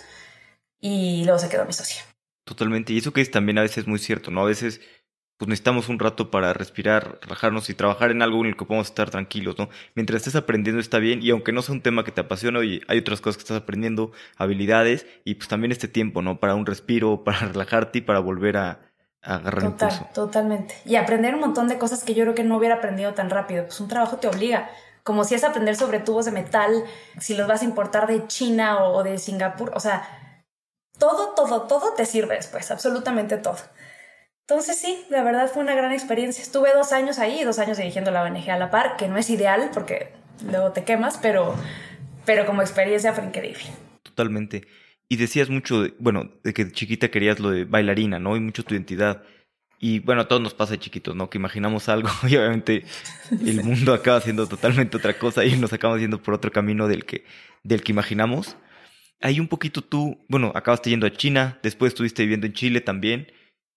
y 0.83 1.25
luego 1.25 1.39
se 1.39 1.49
quedó 1.49 1.65
mi 1.65 1.73
socia. 1.73 2.03
Totalmente, 2.45 2.93
y 2.93 2.99
eso 2.99 3.13
que 3.13 3.23
es 3.23 3.31
también 3.31 3.57
a 3.57 3.63
veces 3.63 3.87
muy 3.87 3.99
cierto, 3.99 4.31
¿no? 4.31 4.43
A 4.43 4.47
veces 4.47 4.81
pues 5.39 5.49
necesitamos 5.49 5.89
un 5.89 5.99
rato 5.99 6.31
para 6.31 6.53
respirar, 6.53 7.19
relajarnos 7.23 7.69
y 7.71 7.75
trabajar 7.75 8.11
en 8.11 8.23
algo 8.23 8.41
en 8.43 8.47
el 8.47 8.57
que 8.57 8.65
podamos 8.65 8.89
estar 8.89 9.11
tranquilos, 9.11 9.59
¿no? 9.59 9.71
Mientras 9.95 10.19
estés 10.19 10.37
aprendiendo 10.37 10.81
está 10.81 10.99
bien 10.99 11.21
y 11.23 11.31
aunque 11.31 11.53
no 11.53 11.63
sea 11.63 11.75
un 11.75 11.83
tema 11.83 12.05
que 12.05 12.13
te 12.13 12.21
apasiona, 12.21 12.63
y 12.65 12.81
hay 12.87 12.99
otras 12.99 13.21
cosas 13.21 13.39
que 13.39 13.43
estás 13.43 13.63
aprendiendo, 13.63 14.13
habilidades 14.37 15.07
y 15.25 15.35
pues 15.35 15.49
también 15.49 15.73
este 15.73 15.89
tiempo, 15.89 16.21
¿no? 16.21 16.39
Para 16.39 16.55
un 16.55 16.67
respiro, 16.67 17.25
para 17.25 17.39
relajarte 17.39 17.99
y 17.99 18.03
para 18.03 18.19
volver 18.19 18.57
a, 18.57 18.81
agarrar 19.23 19.63
Total, 19.63 20.11
Totalmente. 20.13 20.75
Y 20.85 20.97
aprender 20.97 21.35
un 21.35 21.41
montón 21.41 21.69
de 21.69 21.79
cosas 21.79 22.03
que 22.03 22.15
yo 22.15 22.25
creo 22.25 22.35
que 22.35 22.45
no 22.45 22.57
hubiera 22.57 22.77
aprendido 22.77 23.15
tan 23.15 23.31
rápido. 23.31 23.65
Pues 23.65 23.81
un 23.81 23.89
trabajo 23.89 24.17
te 24.17 24.27
obliga 24.27 24.69
como 25.05 25.25
si 25.25 25.35
es 25.35 25.45
aprender 25.45 25.75
sobre 25.77 25.99
tubos 26.01 26.25
de 26.25 26.31
metal, 26.31 26.85
si 27.19 27.37
los 27.37 27.49
vas 27.49 27.63
a 27.63 27.65
importar 27.65 28.07
de 28.07 28.27
China 28.29 28.85
o 28.85 29.03
de 29.03 29.19
Singapur, 29.19 29.73
o 29.75 29.81
sea, 29.81 30.22
todo, 31.03 31.35
todo, 31.35 31.63
todo 31.63 31.95
te 31.97 32.07
sirve 32.07 32.37
después, 32.37 32.71
absolutamente 32.71 33.37
todo. 33.37 33.59
Entonces 34.43 34.79
sí, 34.79 35.05
la 35.11 35.25
verdad 35.25 35.51
fue 35.53 35.61
una 35.61 35.75
gran 35.75 35.91
experiencia. 35.91 36.43
Estuve 36.45 36.73
dos 36.73 36.93
años 36.93 37.19
ahí, 37.19 37.43
dos 37.43 37.59
años 37.59 37.77
dirigiendo 37.77 38.13
la 38.13 38.23
ONG 38.23 38.49
a 38.49 38.57
la 38.57 38.71
par, 38.71 38.97
que 38.97 39.09
no 39.09 39.17
es 39.17 39.29
ideal 39.29 39.71
porque 39.75 40.13
luego 40.49 40.71
te 40.71 40.85
quemas, 40.85 41.19
pero, 41.21 41.57
pero 42.25 42.47
como 42.47 42.63
experiencia 42.63 43.13
fue 43.13 43.25
increíble. 43.25 43.65
Totalmente. 44.05 44.65
Y 45.09 45.17
decías 45.17 45.51
mucho, 45.51 45.89
bueno, 45.99 46.31
de 46.45 46.55
que 46.55 46.71
chiquita 46.71 47.11
querías 47.11 47.41
lo 47.41 47.51
de 47.51 47.65
bailarina, 47.65 48.21
¿no? 48.21 48.37
Y 48.37 48.41
mucho 48.41 48.63
tu 48.63 48.75
identidad. 48.75 49.25
Y 49.81 49.99
bueno, 49.99 50.21
a 50.21 50.29
todos 50.29 50.41
nos 50.41 50.55
pasa 50.55 50.75
de 50.75 50.79
chiquitos, 50.79 51.17
¿no? 51.17 51.31
Que 51.31 51.39
imaginamos 51.39 51.89
algo 51.89 52.11
y 52.29 52.37
obviamente 52.37 52.85
el 53.45 53.65
mundo 53.65 53.93
acaba 53.93 54.21
siendo 54.21 54.47
totalmente 54.47 54.99
otra 54.99 55.19
cosa 55.19 55.45
y 55.45 55.57
nos 55.57 55.73
acabamos 55.73 56.01
yendo 56.01 56.23
por 56.23 56.35
otro 56.35 56.53
camino 56.53 56.87
del 56.87 57.05
que, 57.07 57.25
del 57.65 57.83
que 57.83 57.91
imaginamos. 57.91 58.57
Hay 59.23 59.41
un 59.41 59.49
poquito 59.49 59.83
tú, 59.83 60.19
bueno, 60.29 60.53
acabaste 60.55 60.91
yendo 60.91 61.07
a 61.07 61.13
China, 61.13 61.59
después 61.63 61.93
estuviste 61.93 62.23
viviendo 62.23 62.47
en 62.47 62.53
Chile 62.53 62.81
también. 62.81 63.29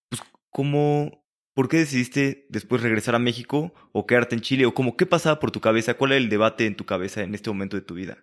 Pues, 0.09 0.21
¿cómo, 0.49 1.23
por 1.53 1.69
qué 1.69 1.77
decidiste 1.77 2.47
después 2.49 2.81
regresar 2.81 3.15
a 3.15 3.19
México 3.19 3.73
o 3.93 4.05
quedarte 4.05 4.35
en 4.35 4.41
Chile? 4.41 4.65
¿O 4.65 4.73
cómo, 4.73 4.97
qué 4.97 5.05
pasaba 5.05 5.39
por 5.39 5.51
tu 5.51 5.61
cabeza? 5.61 5.93
¿Cuál 5.93 6.11
era 6.13 6.17
el 6.17 6.29
debate 6.29 6.65
en 6.65 6.75
tu 6.75 6.85
cabeza 6.85 7.21
en 7.21 7.35
este 7.35 7.49
momento 7.49 7.77
de 7.77 7.83
tu 7.83 7.93
vida? 7.93 8.17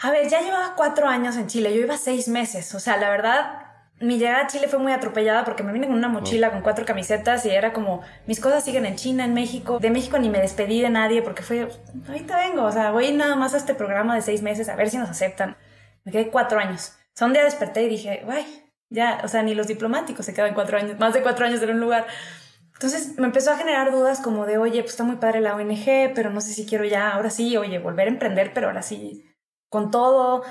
A 0.00 0.10
ver, 0.10 0.28
ya 0.28 0.40
llevaba 0.40 0.74
cuatro 0.76 1.08
años 1.08 1.36
en 1.36 1.46
Chile, 1.46 1.74
yo 1.74 1.80
iba 1.80 1.96
seis 1.96 2.28
meses. 2.28 2.74
O 2.74 2.80
sea, 2.80 2.96
la 2.96 3.10
verdad, 3.10 3.64
mi 4.00 4.18
llegada 4.18 4.44
a 4.44 4.46
Chile 4.46 4.68
fue 4.68 4.78
muy 4.78 4.92
atropellada 4.92 5.44
porque 5.44 5.62
me 5.62 5.72
vine 5.72 5.86
con 5.86 5.96
una 5.96 6.08
mochila 6.08 6.50
con 6.50 6.62
cuatro 6.62 6.84
camisetas 6.84 7.46
y 7.46 7.50
era 7.50 7.72
como, 7.72 8.02
mis 8.26 8.40
cosas 8.40 8.64
siguen 8.64 8.86
en 8.86 8.96
China, 8.96 9.24
en 9.24 9.34
México. 9.34 9.78
De 9.78 9.90
México 9.90 10.18
ni 10.18 10.28
me 10.30 10.40
despedí 10.40 10.80
de 10.80 10.90
nadie 10.90 11.22
porque 11.22 11.42
fue, 11.42 11.68
ahorita 12.08 12.36
vengo, 12.36 12.64
o 12.64 12.72
sea, 12.72 12.90
voy 12.90 13.12
nada 13.12 13.36
más 13.36 13.54
a 13.54 13.56
este 13.56 13.74
programa 13.74 14.14
de 14.14 14.22
seis 14.22 14.42
meses 14.42 14.68
a 14.68 14.76
ver 14.76 14.90
si 14.90 14.98
nos 14.98 15.08
aceptan. 15.08 15.56
Me 16.04 16.12
quedé 16.12 16.30
cuatro 16.30 16.58
años. 16.58 16.92
O 17.14 17.16
sea, 17.16 17.26
un 17.26 17.32
día 17.32 17.44
desperté 17.44 17.82
y 17.84 17.88
dije, 17.88 18.22
guay, 18.24 18.44
ya, 18.90 19.20
o 19.24 19.28
sea, 19.28 19.42
ni 19.42 19.54
los 19.54 19.66
diplomáticos 19.66 20.26
se 20.26 20.34
quedan 20.34 20.54
cuatro 20.54 20.78
años, 20.78 20.98
más 20.98 21.14
de 21.14 21.22
cuatro 21.22 21.46
años 21.46 21.62
en 21.62 21.70
un 21.70 21.80
lugar. 21.80 22.06
Entonces 22.74 23.18
me 23.18 23.26
empezó 23.26 23.52
a 23.52 23.56
generar 23.56 23.92
dudas 23.92 24.20
como 24.20 24.46
de, 24.46 24.58
oye, 24.58 24.80
pues 24.82 24.92
está 24.92 25.04
muy 25.04 25.16
padre 25.16 25.40
la 25.40 25.54
ONG, 25.54 26.12
pero 26.14 26.30
no 26.30 26.40
sé 26.40 26.52
si 26.52 26.66
quiero 26.66 26.84
ya, 26.84 27.12
ahora 27.12 27.30
sí, 27.30 27.56
oye, 27.56 27.78
volver 27.78 28.08
a 28.08 28.10
emprender, 28.10 28.52
pero 28.52 28.66
ahora 28.66 28.82
sí, 28.82 29.24
con 29.68 29.90
todo 29.90 30.44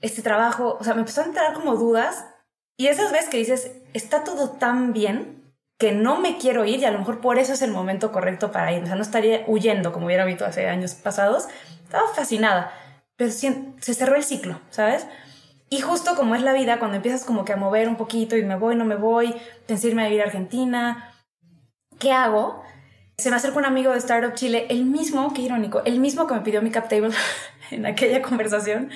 este 0.00 0.22
trabajo. 0.22 0.76
O 0.78 0.84
sea, 0.84 0.94
me 0.94 1.00
empezó 1.00 1.22
a 1.22 1.26
entrar 1.26 1.54
como 1.54 1.76
dudas 1.76 2.26
y 2.76 2.86
esas 2.88 3.12
veces 3.12 3.28
que 3.28 3.38
dices, 3.38 3.72
está 3.92 4.24
todo 4.24 4.50
tan 4.50 4.92
bien 4.92 5.54
que 5.78 5.92
no 5.92 6.20
me 6.20 6.36
quiero 6.36 6.66
ir 6.66 6.80
y 6.80 6.84
a 6.84 6.90
lo 6.90 6.98
mejor 6.98 7.20
por 7.22 7.38
eso 7.38 7.54
es 7.54 7.62
el 7.62 7.72
momento 7.72 8.12
correcto 8.12 8.52
para 8.52 8.72
ir. 8.72 8.82
O 8.82 8.86
sea, 8.86 8.96
no 8.96 9.02
estaría 9.02 9.44
huyendo 9.46 9.92
como 9.92 10.06
hubiera 10.06 10.26
visto 10.26 10.44
hace 10.44 10.68
años 10.68 10.94
pasados. 10.94 11.48
Estaba 11.84 12.06
fascinada, 12.14 12.72
pero 13.20 13.32
se 13.32 13.94
cerró 13.94 14.16
el 14.16 14.24
ciclo, 14.24 14.62
¿sabes? 14.70 15.06
Y 15.68 15.82
justo 15.82 16.16
como 16.16 16.36
es 16.36 16.42
la 16.42 16.54
vida, 16.54 16.78
cuando 16.78 16.96
empiezas 16.96 17.22
como 17.22 17.44
que 17.44 17.52
a 17.52 17.56
mover 17.56 17.86
un 17.86 17.96
poquito 17.96 18.34
y 18.34 18.42
me 18.42 18.56
voy, 18.56 18.76
no 18.76 18.86
me 18.86 18.96
voy, 18.96 19.36
pensarme 19.66 20.04
a 20.04 20.06
vivir 20.06 20.22
a 20.22 20.24
Argentina, 20.24 21.12
¿qué 21.98 22.12
hago? 22.12 22.62
Se 23.18 23.28
me 23.28 23.36
acerca 23.36 23.58
un 23.58 23.66
amigo 23.66 23.92
de 23.92 23.98
Startup 23.98 24.32
Chile, 24.32 24.68
el 24.70 24.86
mismo, 24.86 25.34
qué 25.34 25.42
irónico, 25.42 25.82
el 25.84 26.00
mismo 26.00 26.26
que 26.26 26.32
me 26.32 26.40
pidió 26.40 26.62
mi 26.62 26.70
cap 26.70 26.88
table 26.88 27.10
en 27.70 27.84
aquella 27.84 28.22
conversación 28.22 28.88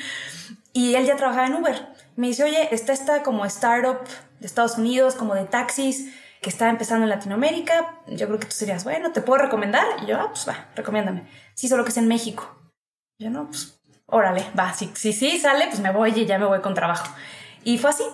y 0.73 0.95
él 0.95 1.05
ya 1.05 1.17
trabajaba 1.17 1.47
en 1.47 1.57
Uber. 1.57 1.89
Me 2.17 2.29
dice, 2.29 2.45
oye, 2.45 2.75
está 2.75 2.95
esta 2.95 3.23
como 3.25 3.45
startup 3.45 4.09
de 4.41 4.47
Estados 4.47 4.79
Unidos, 4.79 5.17
como 5.17 5.35
de 5.35 5.45
taxis, 5.45 6.15
que 6.41 6.49
está 6.49 6.71
empezando 6.71 7.05
en 7.05 7.11
Latinoamérica. 7.11 8.01
Yo 8.07 8.27
creo 8.27 8.39
que 8.39 8.47
tú 8.47 8.53
serías, 8.53 8.85
bueno, 8.85 9.13
¿te 9.13 9.21
puedo 9.21 9.43
recomendar? 9.43 9.85
Y 10.03 10.07
yo, 10.07 10.19
ah, 10.19 10.29
pues 10.31 10.49
va, 10.49 10.71
recomiéndame. 10.75 11.29
Sí, 11.53 11.69
solo 11.69 11.85
que 11.85 11.91
es 11.91 11.99
en 11.99 12.09
México. 12.09 12.59
Yo, 13.19 13.29
no, 13.29 13.49
pues, 13.49 13.74
órale, 14.07 14.45
va, 14.59 14.73
si 14.73 14.89
sí, 14.95 15.39
sale, 15.39 15.67
pues 15.67 15.81
me 15.81 15.93
voy 15.93 16.13
y 16.15 16.27
ya 16.27 16.39
me 16.39 16.47
voy 16.47 16.61
con 16.61 16.75
trabajo. 16.75 17.13
Y 17.65 17.79
fue 17.79 17.91
así. 17.91 18.05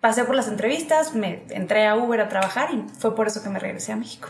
Pasé 0.00 0.24
por 0.24 0.36
las 0.36 0.46
entrevistas, 0.46 1.14
me 1.14 1.44
entré 1.50 1.86
a 1.86 1.96
Uber 1.96 2.20
a 2.20 2.28
trabajar 2.28 2.70
y 2.72 2.84
fue 3.00 3.16
por 3.16 3.26
eso 3.26 3.42
que 3.42 3.48
me 3.48 3.58
regresé 3.58 3.90
a 3.90 3.96
México. 3.96 4.28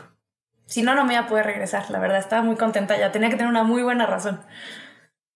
Si 0.65 0.83
no, 0.83 0.95
no 0.95 1.05
me 1.05 1.13
iba 1.13 1.25
a 1.25 1.27
poder 1.27 1.45
regresar, 1.45 1.91
la 1.91 1.99
verdad, 1.99 2.19
estaba 2.19 2.43
muy 2.43 2.57
contenta 2.57 2.97
ya, 2.97 3.13
tenía 3.13 3.29
que 3.29 3.37
tener 3.37 3.51
una 3.51 3.65
muy 3.65 3.83
buena 3.83 4.07
razón. 4.07 4.41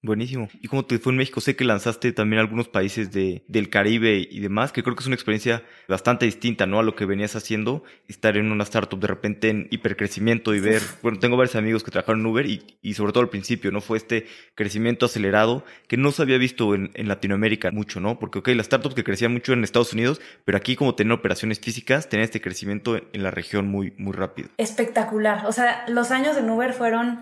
Buenísimo. 0.05 0.49
¿Y 0.61 0.67
cómo 0.67 0.85
te 0.85 0.99
fue 0.99 1.13
en 1.13 1.19
México? 1.19 1.41
Sé 1.41 1.55
que 1.55 1.63
lanzaste 1.63 2.13
también 2.13 2.41
algunos 2.41 2.67
países 2.67 3.13
de, 3.13 3.45
del 3.47 3.71
Caribe 3.71 4.27
y 4.29 4.41
demás, 4.41 4.73
que 4.73 4.83
creo 4.83 4.97
que 4.97 5.01
es 5.01 5.07
una 5.07 5.15
experiencia 5.15 5.63
bastante 5.89 6.27
distinta, 6.27 6.67
¿no? 6.67 6.81
A 6.81 6.83
lo 6.83 6.97
que 6.97 7.05
venías 7.07 7.37
haciendo, 7.37 7.85
estar 8.09 8.37
en 8.37 8.51
una 8.51 8.65
startup 8.65 8.99
de 8.99 9.07
repente 9.07 9.49
en 9.51 9.69
hipercrecimiento 9.71 10.57
y 10.57 10.61
ver, 10.61 10.83
bueno, 11.03 11.21
tengo 11.21 11.37
varios 11.37 11.55
amigos 11.55 11.85
que 11.85 11.93
trabajaron 11.93 12.21
en 12.21 12.27
Uber 12.27 12.47
y, 12.47 12.79
y 12.83 12.95
sobre 12.95 13.13
todo 13.13 13.23
al 13.23 13.29
principio, 13.29 13.71
¿no? 13.71 13.81
Fue 13.81 13.97
este 13.97 14.27
crecimiento 14.57 15.07
acelerado 15.07 15.65
que 15.87 15.97
no 15.97 16.11
se 16.11 16.23
había 16.23 16.37
visto 16.37 16.75
en, 16.75 16.91
en 16.95 17.07
Latinoamérica 17.07 17.71
mucho, 17.71 18.01
¿no? 18.01 18.19
Porque, 18.19 18.41
ok, 18.41 18.49
las 18.57 18.67
startups 18.67 18.97
que 18.97 19.05
crecían 19.05 19.33
mucho 19.33 19.53
en 19.53 19.63
Estados 19.63 19.93
Unidos, 19.93 20.21
pero 20.45 20.59
aquí 20.59 20.75
como 20.75 20.97
tener 20.97 21.13
operaciones 21.13 21.61
físicas, 21.61 22.09
tener 22.09 22.25
este 22.25 22.41
crecimiento 22.41 22.97
en, 22.97 23.05
en 23.13 23.23
la 23.23 23.31
región 23.31 23.69
muy, 23.69 23.95
muy 23.99 24.15
rápido. 24.15 24.49
Espectacular. 24.59 25.47
O 25.47 25.53
sea, 25.53 25.85
los 25.87 26.11
años 26.11 26.37
en 26.37 26.51
Uber 26.51 26.73
fueron 26.73 27.21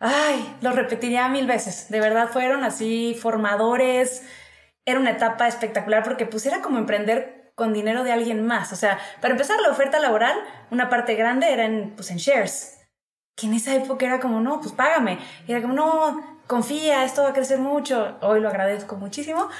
Ay, 0.00 0.56
lo 0.62 0.72
repetiría 0.72 1.28
mil 1.28 1.46
veces. 1.46 1.90
De 1.90 2.00
verdad 2.00 2.30
fueron 2.32 2.64
así 2.64 3.16
formadores. 3.20 4.22
Era 4.86 4.98
una 4.98 5.10
etapa 5.10 5.46
espectacular 5.46 6.02
porque 6.02 6.24
pues 6.26 6.46
era 6.46 6.62
como 6.62 6.78
emprender 6.78 7.52
con 7.54 7.74
dinero 7.74 8.02
de 8.02 8.12
alguien 8.12 8.46
más. 8.46 8.72
O 8.72 8.76
sea, 8.76 8.98
para 9.20 9.32
empezar 9.32 9.60
la 9.60 9.68
oferta 9.68 10.00
laboral, 10.00 10.34
una 10.70 10.88
parte 10.88 11.14
grande 11.14 11.52
era 11.52 11.66
en, 11.66 11.90
pues, 11.90 12.10
en 12.10 12.16
shares. 12.16 12.78
Que 13.36 13.46
en 13.46 13.54
esa 13.54 13.74
época 13.74 14.06
era 14.06 14.20
como, 14.20 14.40
no, 14.40 14.60
pues 14.60 14.72
págame. 14.72 15.18
Y 15.46 15.52
era 15.52 15.60
como, 15.60 15.74
no, 15.74 16.40
confía, 16.46 17.04
esto 17.04 17.22
va 17.22 17.28
a 17.28 17.34
crecer 17.34 17.58
mucho. 17.58 18.16
Hoy 18.22 18.40
lo 18.40 18.48
agradezco 18.48 18.96
muchísimo. 18.96 19.50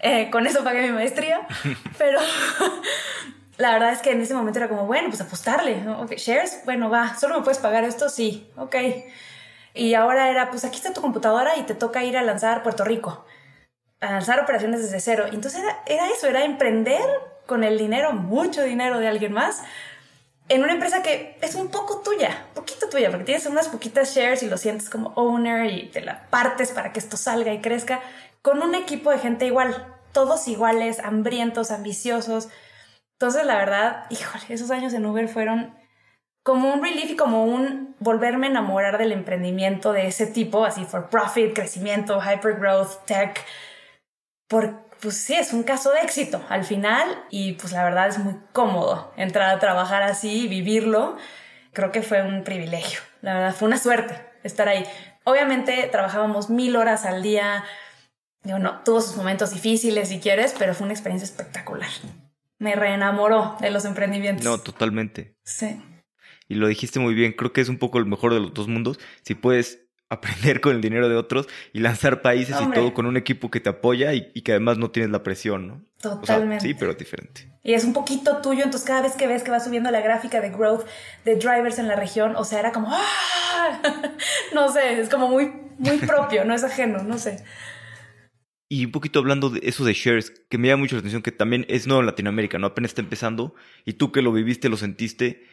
Eh, 0.00 0.28
con 0.30 0.46
eso 0.46 0.62
pagué 0.62 0.82
mi 0.82 0.92
maestría. 0.92 1.46
Pero 1.98 2.20
la 3.56 3.72
verdad 3.72 3.92
es 3.92 4.02
que 4.02 4.12
en 4.12 4.20
ese 4.20 4.34
momento 4.34 4.58
era 4.58 4.68
como, 4.68 4.84
bueno, 4.86 5.08
pues 5.08 5.22
apostarle. 5.22 5.82
shares, 6.18 6.60
bueno, 6.66 6.90
va, 6.90 7.16
solo 7.18 7.38
me 7.38 7.42
puedes 7.42 7.58
pagar 7.58 7.84
esto, 7.84 8.10
sí, 8.10 8.50
ok. 8.56 8.76
Y 9.76 9.94
ahora 9.94 10.30
era, 10.30 10.50
pues 10.50 10.64
aquí 10.64 10.76
está 10.76 10.92
tu 10.92 11.02
computadora 11.02 11.56
y 11.56 11.62
te 11.62 11.74
toca 11.74 12.02
ir 12.02 12.16
a 12.16 12.22
lanzar 12.22 12.62
Puerto 12.62 12.84
Rico, 12.84 13.26
a 14.00 14.10
lanzar 14.10 14.40
operaciones 14.40 14.82
desde 14.82 15.00
cero. 15.00 15.26
entonces 15.30 15.62
era, 15.62 15.82
era 15.86 16.08
eso, 16.08 16.26
era 16.26 16.44
emprender 16.44 17.04
con 17.46 17.62
el 17.62 17.78
dinero, 17.78 18.12
mucho 18.12 18.62
dinero 18.62 18.98
de 18.98 19.08
alguien 19.08 19.32
más, 19.32 19.62
en 20.48 20.62
una 20.62 20.72
empresa 20.72 21.02
que 21.02 21.36
es 21.42 21.54
un 21.56 21.68
poco 21.68 22.00
tuya, 22.00 22.46
poquito 22.54 22.88
tuya, 22.88 23.10
porque 23.10 23.24
tienes 23.24 23.46
unas 23.46 23.68
poquitas 23.68 24.14
shares 24.14 24.42
y 24.42 24.48
lo 24.48 24.56
sientes 24.56 24.88
como 24.88 25.12
owner 25.16 25.70
y 25.70 25.88
te 25.88 26.00
la 26.00 26.26
partes 26.30 26.70
para 26.70 26.92
que 26.92 27.00
esto 27.00 27.16
salga 27.16 27.52
y 27.52 27.60
crezca, 27.60 28.00
con 28.42 28.62
un 28.62 28.74
equipo 28.74 29.10
de 29.10 29.18
gente 29.18 29.46
igual, 29.46 29.86
todos 30.12 30.46
iguales, 30.48 31.00
hambrientos, 31.00 31.70
ambiciosos. 31.70 32.48
Entonces, 33.12 33.44
la 33.44 33.56
verdad, 33.56 34.06
híjole, 34.10 34.44
esos 34.48 34.70
años 34.70 34.94
en 34.94 35.04
Uber 35.04 35.28
fueron 35.28 35.76
como 36.46 36.72
un 36.72 36.80
relief 36.80 37.10
y 37.10 37.16
como 37.16 37.44
un 37.44 37.96
volverme 37.98 38.46
a 38.46 38.50
enamorar 38.50 38.98
del 38.98 39.10
emprendimiento 39.10 39.92
de 39.92 40.06
ese 40.06 40.28
tipo, 40.28 40.64
así 40.64 40.84
for 40.84 41.10
profit, 41.10 41.52
crecimiento, 41.52 42.20
hypergrowth, 42.20 43.04
tech, 43.04 43.44
por, 44.46 44.86
pues 45.00 45.16
sí, 45.16 45.34
es 45.34 45.52
un 45.52 45.64
caso 45.64 45.90
de 45.90 46.02
éxito 46.02 46.40
al 46.48 46.62
final 46.62 47.08
y 47.30 47.54
pues 47.54 47.72
la 47.72 47.82
verdad 47.82 48.06
es 48.06 48.18
muy 48.18 48.36
cómodo 48.52 49.12
entrar 49.16 49.52
a 49.52 49.58
trabajar 49.58 50.04
así 50.04 50.44
y 50.44 50.46
vivirlo. 50.46 51.16
Creo 51.72 51.90
que 51.90 52.02
fue 52.02 52.22
un 52.22 52.44
privilegio, 52.44 53.00
la 53.22 53.34
verdad 53.34 53.52
fue 53.52 53.66
una 53.66 53.78
suerte 53.78 54.14
estar 54.44 54.68
ahí. 54.68 54.86
Obviamente 55.24 55.88
trabajábamos 55.90 56.48
mil 56.48 56.76
horas 56.76 57.06
al 57.06 57.24
día, 57.24 57.64
yo 58.44 58.60
no, 58.60 58.84
tuvo 58.84 59.00
sus 59.00 59.16
momentos 59.16 59.50
difíciles 59.50 60.10
si 60.10 60.20
quieres, 60.20 60.54
pero 60.56 60.74
fue 60.74 60.84
una 60.84 60.94
experiencia 60.94 61.24
espectacular. 61.26 61.90
Me 62.60 62.76
reenamoró 62.76 63.56
de 63.58 63.70
los 63.70 63.84
emprendimientos. 63.84 64.44
No, 64.44 64.58
totalmente. 64.58 65.34
Sí 65.42 65.82
y 66.48 66.54
lo 66.54 66.68
dijiste 66.68 67.00
muy 67.00 67.14
bien, 67.14 67.32
creo 67.32 67.52
que 67.52 67.60
es 67.60 67.68
un 67.68 67.78
poco 67.78 67.98
el 67.98 68.06
mejor 68.06 68.34
de 68.34 68.40
los 68.40 68.54
dos 68.54 68.68
mundos. 68.68 68.98
Si 69.22 69.34
puedes 69.34 69.86
aprender 70.08 70.60
con 70.60 70.76
el 70.76 70.80
dinero 70.80 71.08
de 71.08 71.16
otros 71.16 71.48
y 71.72 71.80
lanzar 71.80 72.22
países 72.22 72.56
y 72.60 72.70
todo 72.70 72.94
con 72.94 73.06
un 73.06 73.16
equipo 73.16 73.50
que 73.50 73.58
te 73.58 73.68
apoya 73.68 74.14
y, 74.14 74.40
que 74.42 74.52
además 74.52 74.78
no 74.78 74.90
tienes 74.90 75.10
la 75.10 75.24
presión, 75.24 75.66
¿no? 75.66 75.82
Totalmente. 76.00 76.64
sí, 76.64 76.74
pero 76.74 76.94
diferente. 76.94 77.50
Y 77.64 77.74
es 77.74 77.84
un 77.84 77.92
poquito 77.92 78.36
tuyo, 78.40 78.62
entonces 78.62 78.86
cada 78.86 79.02
vez 79.02 79.14
que 79.16 79.26
ves 79.26 79.42
que 79.42 79.50
va 79.50 79.58
subiendo 79.58 79.90
la 79.90 80.00
gráfica 80.00 80.40
de 80.40 80.50
growth 80.50 80.86
de 81.24 81.34
drivers 81.34 81.80
en 81.80 81.88
la 81.88 81.96
región, 81.96 82.36
o 82.36 82.44
sea, 82.44 82.60
era 82.60 82.70
como, 82.70 82.88
¡ah! 82.92 83.82
no 84.54 84.70
sé, 84.72 85.00
es 85.00 85.08
como 85.08 85.28
muy, 85.28 85.50
muy 85.78 85.98
propio, 85.98 86.44
no 86.44 86.54
es 86.54 86.62
ajeno, 86.62 87.02
no 87.02 87.18
sé. 87.18 87.42
Y 88.68 88.84
un 88.84 88.92
poquito 88.92 89.20
hablando 89.20 89.50
de 89.50 89.60
eso 89.62 89.84
de 89.84 89.92
shares, 89.92 90.30
que 90.30 90.58
me 90.58 90.68
llama 90.68 90.82
mucho 90.82 90.96
la 90.96 91.00
atención, 91.00 91.22
que 91.22 91.32
también 91.32 91.66
es 91.68 91.86
nuevo 91.86 92.00
en 92.00 92.06
Latinoamérica, 92.06 92.58
¿no? 92.58 92.66
Apenas 92.66 92.90
está 92.90 93.00
empezando, 93.00 93.54
y 93.84 93.94
tú 93.94 94.10
que 94.10 94.22
lo 94.22 94.32
viviste, 94.32 94.68
lo 94.68 94.76
sentiste, 94.76 95.44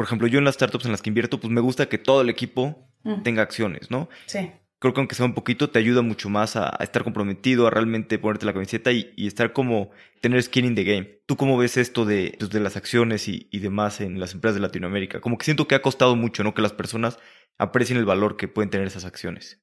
por 0.00 0.06
ejemplo, 0.06 0.28
yo 0.28 0.38
en 0.38 0.46
las 0.46 0.54
startups 0.54 0.86
en 0.86 0.92
las 0.92 1.02
que 1.02 1.10
invierto, 1.10 1.40
pues 1.40 1.52
me 1.52 1.60
gusta 1.60 1.90
que 1.90 1.98
todo 1.98 2.22
el 2.22 2.30
equipo 2.30 2.88
mm. 3.02 3.22
tenga 3.22 3.42
acciones, 3.42 3.90
¿no? 3.90 4.08
Sí. 4.24 4.50
Creo 4.78 4.94
que 4.94 5.00
aunque 5.02 5.14
sea 5.14 5.26
un 5.26 5.34
poquito, 5.34 5.68
te 5.68 5.78
ayuda 5.78 6.00
mucho 6.00 6.30
más 6.30 6.56
a, 6.56 6.74
estar 6.80 7.04
comprometido, 7.04 7.66
a 7.66 7.70
realmente 7.70 8.18
ponerte 8.18 8.46
la 8.46 8.54
camiseta 8.54 8.92
y, 8.92 9.12
estar 9.18 9.52
como, 9.52 9.90
tener 10.22 10.42
skin 10.42 10.64
in 10.64 10.74
the 10.74 10.84
game. 10.84 11.20
¿Tú 11.26 11.36
cómo 11.36 11.58
ves 11.58 11.76
esto 11.76 12.06
de, 12.06 12.34
pues, 12.38 12.50
de 12.50 12.60
las 12.60 12.78
acciones 12.78 13.28
y, 13.28 13.46
y, 13.52 13.58
demás 13.58 14.00
en 14.00 14.18
las 14.18 14.32
empresas 14.32 14.54
de 14.54 14.62
Latinoamérica? 14.62 15.20
Como 15.20 15.36
que 15.36 15.44
siento 15.44 15.68
que 15.68 15.74
ha 15.74 15.82
costado 15.82 16.16
mucho, 16.16 16.44
¿no? 16.44 16.54
Que 16.54 16.62
las 16.62 16.72
personas 16.72 17.18
aprecien 17.58 17.98
el 17.98 18.06
valor 18.06 18.38
que 18.38 18.48
pueden 18.48 18.70
tener 18.70 18.86
esas 18.86 19.04
acciones. 19.04 19.60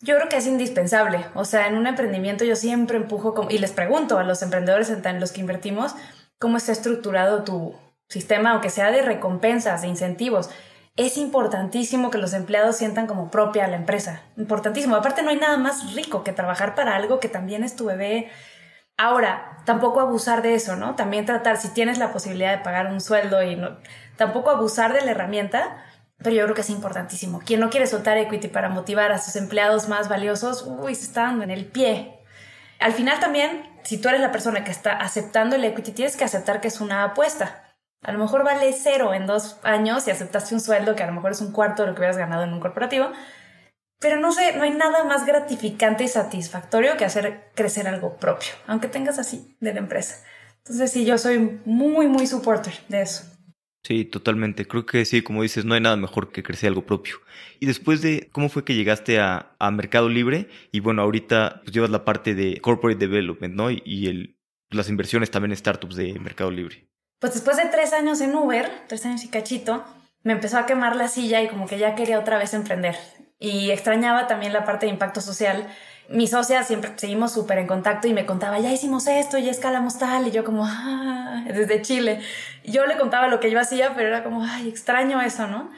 Yo 0.00 0.16
creo 0.16 0.28
que 0.28 0.36
es 0.36 0.46
indispensable. 0.46 1.24
O 1.34 1.46
sea, 1.46 1.66
en 1.66 1.78
un 1.78 1.86
emprendimiento 1.86 2.44
yo 2.44 2.56
siempre 2.56 2.98
empujo 2.98 3.32
como, 3.32 3.50
y 3.50 3.56
les 3.56 3.72
pregunto 3.72 4.18
a 4.18 4.22
los 4.22 4.42
emprendedores 4.42 4.90
en 4.90 5.18
los 5.18 5.32
que 5.32 5.40
invertimos, 5.40 5.94
¿cómo 6.38 6.58
está 6.58 6.72
estructurado 6.72 7.42
tu, 7.42 7.74
sistema, 8.08 8.52
aunque 8.52 8.70
sea 8.70 8.90
de 8.90 9.02
recompensas, 9.02 9.82
de 9.82 9.88
incentivos, 9.88 10.50
es 10.96 11.18
importantísimo 11.18 12.10
que 12.10 12.18
los 12.18 12.32
empleados 12.32 12.76
sientan 12.76 13.06
como 13.06 13.30
propia 13.30 13.68
la 13.68 13.76
empresa. 13.76 14.22
Importantísimo. 14.36 14.96
Aparte, 14.96 15.22
no 15.22 15.30
hay 15.30 15.36
nada 15.36 15.58
más 15.58 15.94
rico 15.94 16.24
que 16.24 16.32
trabajar 16.32 16.74
para 16.74 16.96
algo 16.96 17.20
que 17.20 17.28
también 17.28 17.64
es 17.64 17.76
tu 17.76 17.84
bebé. 17.84 18.30
Ahora, 18.96 19.58
tampoco 19.66 20.00
abusar 20.00 20.40
de 20.40 20.54
eso, 20.54 20.76
¿no? 20.76 20.94
También 20.94 21.26
tratar, 21.26 21.58
si 21.58 21.68
tienes 21.68 21.98
la 21.98 22.12
posibilidad 22.12 22.56
de 22.56 22.64
pagar 22.64 22.86
un 22.86 23.02
sueldo 23.02 23.42
y 23.42 23.56
no, 23.56 23.76
tampoco 24.16 24.50
abusar 24.50 24.94
de 24.94 25.02
la 25.02 25.10
herramienta, 25.10 25.84
pero 26.18 26.34
yo 26.34 26.44
creo 26.44 26.54
que 26.54 26.62
es 26.62 26.70
importantísimo. 26.70 27.40
Quien 27.40 27.60
no 27.60 27.68
quiere 27.68 27.86
soltar 27.86 28.16
equity 28.16 28.48
para 28.48 28.70
motivar 28.70 29.12
a 29.12 29.18
sus 29.18 29.36
empleados 29.36 29.88
más 29.88 30.08
valiosos, 30.08 30.64
uy, 30.66 30.94
se 30.94 31.04
está 31.04 31.24
dando 31.24 31.44
en 31.44 31.50
el 31.50 31.66
pie. 31.66 32.20
Al 32.80 32.94
final 32.94 33.20
también, 33.20 33.68
si 33.82 33.98
tú 33.98 34.08
eres 34.08 34.22
la 34.22 34.32
persona 34.32 34.64
que 34.64 34.70
está 34.70 34.92
aceptando 34.92 35.56
el 35.56 35.64
equity, 35.64 35.92
tienes 35.92 36.16
que 36.16 36.24
aceptar 36.24 36.62
que 36.62 36.68
es 36.68 36.80
una 36.80 37.04
apuesta. 37.04 37.65
A 38.06 38.12
lo 38.12 38.20
mejor 38.20 38.44
vale 38.44 38.72
cero 38.72 39.14
en 39.14 39.26
dos 39.26 39.58
años 39.64 40.06
y 40.06 40.12
aceptaste 40.12 40.54
un 40.54 40.60
sueldo 40.60 40.94
que 40.94 41.02
a 41.02 41.08
lo 41.08 41.12
mejor 41.12 41.32
es 41.32 41.40
un 41.40 41.50
cuarto 41.50 41.82
de 41.82 41.88
lo 41.88 41.94
que 41.94 42.02
hubieras 42.02 42.16
ganado 42.16 42.44
en 42.44 42.52
un 42.52 42.60
corporativo. 42.60 43.10
Pero 43.98 44.20
no 44.20 44.30
sé, 44.30 44.56
no 44.56 44.62
hay 44.62 44.70
nada 44.70 45.02
más 45.02 45.26
gratificante 45.26 46.04
y 46.04 46.08
satisfactorio 46.08 46.96
que 46.96 47.04
hacer 47.04 47.50
crecer 47.56 47.88
algo 47.88 48.16
propio, 48.16 48.52
aunque 48.68 48.86
tengas 48.86 49.18
así 49.18 49.56
de 49.58 49.74
la 49.74 49.80
empresa. 49.80 50.22
Entonces 50.58 50.92
sí, 50.92 51.04
yo 51.04 51.18
soy 51.18 51.60
muy, 51.64 52.06
muy 52.06 52.28
supporter 52.28 52.74
de 52.88 53.02
eso. 53.02 53.24
Sí, 53.82 54.04
totalmente. 54.04 54.68
Creo 54.68 54.86
que 54.86 55.04
sí, 55.04 55.22
como 55.22 55.42
dices, 55.42 55.64
no 55.64 55.74
hay 55.74 55.80
nada 55.80 55.96
mejor 55.96 56.30
que 56.30 56.44
crecer 56.44 56.68
algo 56.68 56.86
propio. 56.86 57.16
Y 57.58 57.66
después 57.66 58.02
de, 58.02 58.28
¿cómo 58.30 58.48
fue 58.48 58.64
que 58.64 58.74
llegaste 58.76 59.18
a, 59.18 59.56
Mercado 59.72 60.08
Libre? 60.08 60.48
Y 60.70 60.78
bueno, 60.78 61.02
ahorita 61.02 61.62
pues, 61.64 61.74
llevas 61.74 61.90
la 61.90 62.04
parte 62.04 62.36
de 62.36 62.60
Corporate 62.60 62.98
Development, 62.98 63.54
¿no? 63.54 63.72
Y, 63.72 63.82
y 63.84 64.06
el, 64.06 64.38
las 64.70 64.88
inversiones 64.88 65.32
también 65.32 65.50
en 65.50 65.56
startups 65.56 65.96
de 65.96 66.18
Mercado 66.20 66.52
Libre. 66.52 66.88
Pues 67.18 67.34
después 67.34 67.56
de 67.56 67.66
tres 67.66 67.92
años 67.92 68.20
en 68.20 68.34
Uber, 68.34 68.70
tres 68.88 69.06
años 69.06 69.24
y 69.24 69.28
cachito, 69.28 69.84
me 70.22 70.32
empezó 70.32 70.58
a 70.58 70.66
quemar 70.66 70.96
la 70.96 71.08
silla 71.08 71.40
y 71.42 71.48
como 71.48 71.66
que 71.66 71.78
ya 71.78 71.94
quería 71.94 72.18
otra 72.18 72.38
vez 72.38 72.52
emprender. 72.52 72.96
Y 73.38 73.70
extrañaba 73.70 74.26
también 74.26 74.52
la 74.52 74.64
parte 74.64 74.86
de 74.86 74.92
impacto 74.92 75.20
social. 75.20 75.66
Mi 76.08 76.26
socia 76.26 76.62
siempre 76.62 76.92
seguimos 76.96 77.32
súper 77.32 77.58
en 77.58 77.66
contacto 77.66 78.06
y 78.06 78.12
me 78.12 78.26
contaba, 78.26 78.58
ya 78.58 78.72
hicimos 78.72 79.06
esto, 79.06 79.38
ya 79.38 79.50
escalamos 79.50 79.98
tal, 79.98 80.26
y 80.26 80.30
yo 80.30 80.44
como, 80.44 80.64
ah, 80.66 81.44
desde 81.46 81.82
Chile. 81.82 82.20
Yo 82.64 82.86
le 82.86 82.96
contaba 82.96 83.28
lo 83.28 83.40
que 83.40 83.50
yo 83.50 83.60
hacía, 83.60 83.94
pero 83.94 84.08
era 84.08 84.22
como, 84.24 84.42
ay, 84.44 84.68
extraño 84.68 85.20
eso, 85.20 85.46
¿no? 85.46 85.70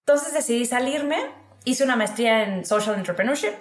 Entonces 0.00 0.34
decidí 0.34 0.66
salirme, 0.66 1.18
hice 1.64 1.84
una 1.84 1.96
maestría 1.96 2.42
en 2.42 2.64
Social 2.64 2.96
Entrepreneurship 2.96 3.54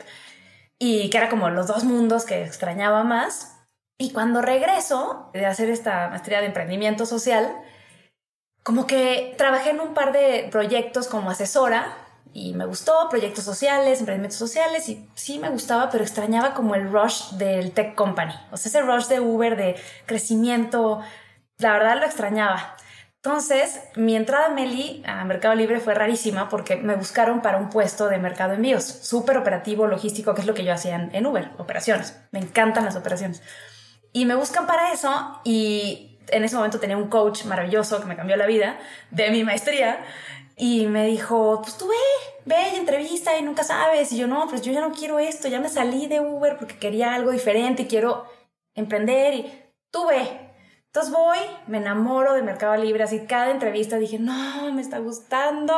y 0.77 1.09
que 1.09 1.17
era 1.17 1.29
como 1.29 1.49
los 1.49 1.67
dos 1.67 1.85
mundos 1.85 2.25
que 2.25 2.43
extrañaba 2.43 3.03
más. 3.03 3.52
Y 4.03 4.11
cuando 4.11 4.41
regreso 4.41 5.29
de 5.31 5.45
hacer 5.45 5.69
esta 5.69 6.09
maestría 6.09 6.41
de 6.41 6.47
emprendimiento 6.47 7.05
social, 7.05 7.55
como 8.61 8.85
que 8.85 9.33
trabajé 9.37 9.69
en 9.69 9.79
un 9.79 9.93
par 9.93 10.11
de 10.11 10.49
proyectos 10.51 11.07
como 11.07 11.29
asesora 11.29 11.95
y 12.33 12.53
me 12.53 12.65
gustó, 12.65 13.07
proyectos 13.09 13.45
sociales, 13.45 14.01
emprendimientos 14.01 14.37
sociales, 14.37 14.89
y 14.89 15.07
sí 15.15 15.39
me 15.39 15.49
gustaba, 15.49 15.89
pero 15.89 16.03
extrañaba 16.03 16.53
como 16.53 16.75
el 16.75 16.91
rush 16.91 17.29
del 17.35 17.71
tech 17.71 17.95
company, 17.95 18.33
o 18.51 18.57
sea, 18.57 18.71
ese 18.71 18.81
rush 18.81 19.05
de 19.05 19.21
Uber, 19.21 19.55
de 19.55 19.77
crecimiento, 20.05 20.99
la 21.59 21.71
verdad 21.71 21.97
lo 21.97 22.05
extrañaba. 22.05 22.75
Entonces, 23.23 23.79
mi 23.95 24.17
entrada 24.17 24.47
a 24.47 24.49
Meli 24.49 25.01
a 25.05 25.23
Mercado 25.23 25.55
Libre 25.55 25.79
fue 25.79 25.93
rarísima 25.93 26.49
porque 26.49 26.75
me 26.75 26.97
buscaron 26.97 27.41
para 27.41 27.57
un 27.57 27.69
puesto 27.69 28.09
de 28.09 28.17
mercado 28.17 28.51
envíos, 28.51 28.83
súper 28.83 29.37
operativo, 29.37 29.87
logístico, 29.87 30.35
que 30.35 30.41
es 30.41 30.47
lo 30.47 30.53
que 30.53 30.65
yo 30.65 30.73
hacía 30.73 31.09
en 31.09 31.25
Uber, 31.25 31.51
operaciones. 31.57 32.19
Me 32.31 32.39
encantan 32.39 32.83
las 32.83 32.97
operaciones. 32.97 33.41
Y 34.13 34.25
me 34.25 34.35
buscan 34.35 34.67
para 34.67 34.93
eso 34.93 35.41
y 35.43 36.17
en 36.29 36.43
ese 36.43 36.55
momento 36.55 36.79
tenía 36.79 36.97
un 36.97 37.09
coach 37.09 37.45
maravilloso 37.45 37.99
que 37.99 38.05
me 38.05 38.15
cambió 38.15 38.35
la 38.37 38.45
vida 38.45 38.79
de 39.11 39.29
mi 39.31 39.43
maestría 39.43 40.05
y 40.55 40.85
me 40.85 41.07
dijo, 41.07 41.61
pues 41.61 41.77
tú 41.77 41.87
ve, 41.87 41.95
ve 42.45 42.77
entrevista 42.77 43.37
y 43.37 43.41
nunca 43.41 43.63
sabes. 43.63 44.11
Y 44.11 44.17
yo, 44.17 44.27
no, 44.27 44.47
pues 44.47 44.61
yo 44.61 44.71
ya 44.71 44.81
no 44.81 44.91
quiero 44.91 45.19
esto, 45.19 45.47
ya 45.47 45.59
me 45.59 45.69
salí 45.69 46.07
de 46.07 46.19
Uber 46.19 46.57
porque 46.57 46.77
quería 46.77 47.13
algo 47.15 47.31
diferente 47.31 47.83
y 47.83 47.87
quiero 47.87 48.25
emprender 48.75 49.33
y 49.33 49.63
tú 49.91 50.07
ve. 50.07 50.53
Entonces 50.85 51.11
voy, 51.11 51.39
me 51.65 51.79
enamoro 51.79 52.33
de 52.33 52.43
Mercado 52.43 52.75
Libre, 52.75 53.03
así 53.03 53.25
cada 53.25 53.49
entrevista 53.49 53.97
dije, 53.97 54.19
no, 54.19 54.71
me 54.73 54.81
está 54.81 54.99
gustando, 54.99 55.75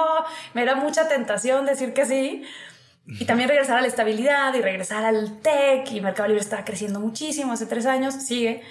me 0.54 0.66
da 0.66 0.76
mucha 0.76 1.08
tentación 1.08 1.66
decir 1.66 1.94
que 1.94 2.06
sí. 2.06 2.44
Y 3.08 3.26
también 3.26 3.50
regresar 3.50 3.78
a 3.78 3.82
la 3.82 3.88
estabilidad 3.88 4.54
y 4.56 4.62
regresar 4.62 5.06
al 5.06 5.40
tech 5.42 5.92
y 5.92 6.02
Mercado 6.02 6.28
Libre 6.28 6.42
estaba 6.42 6.66
creciendo 6.66 7.00
muchísimo 7.00 7.54
hace 7.54 7.68
tres 7.68 7.86
años, 7.86 8.16
sigue. 8.16 8.62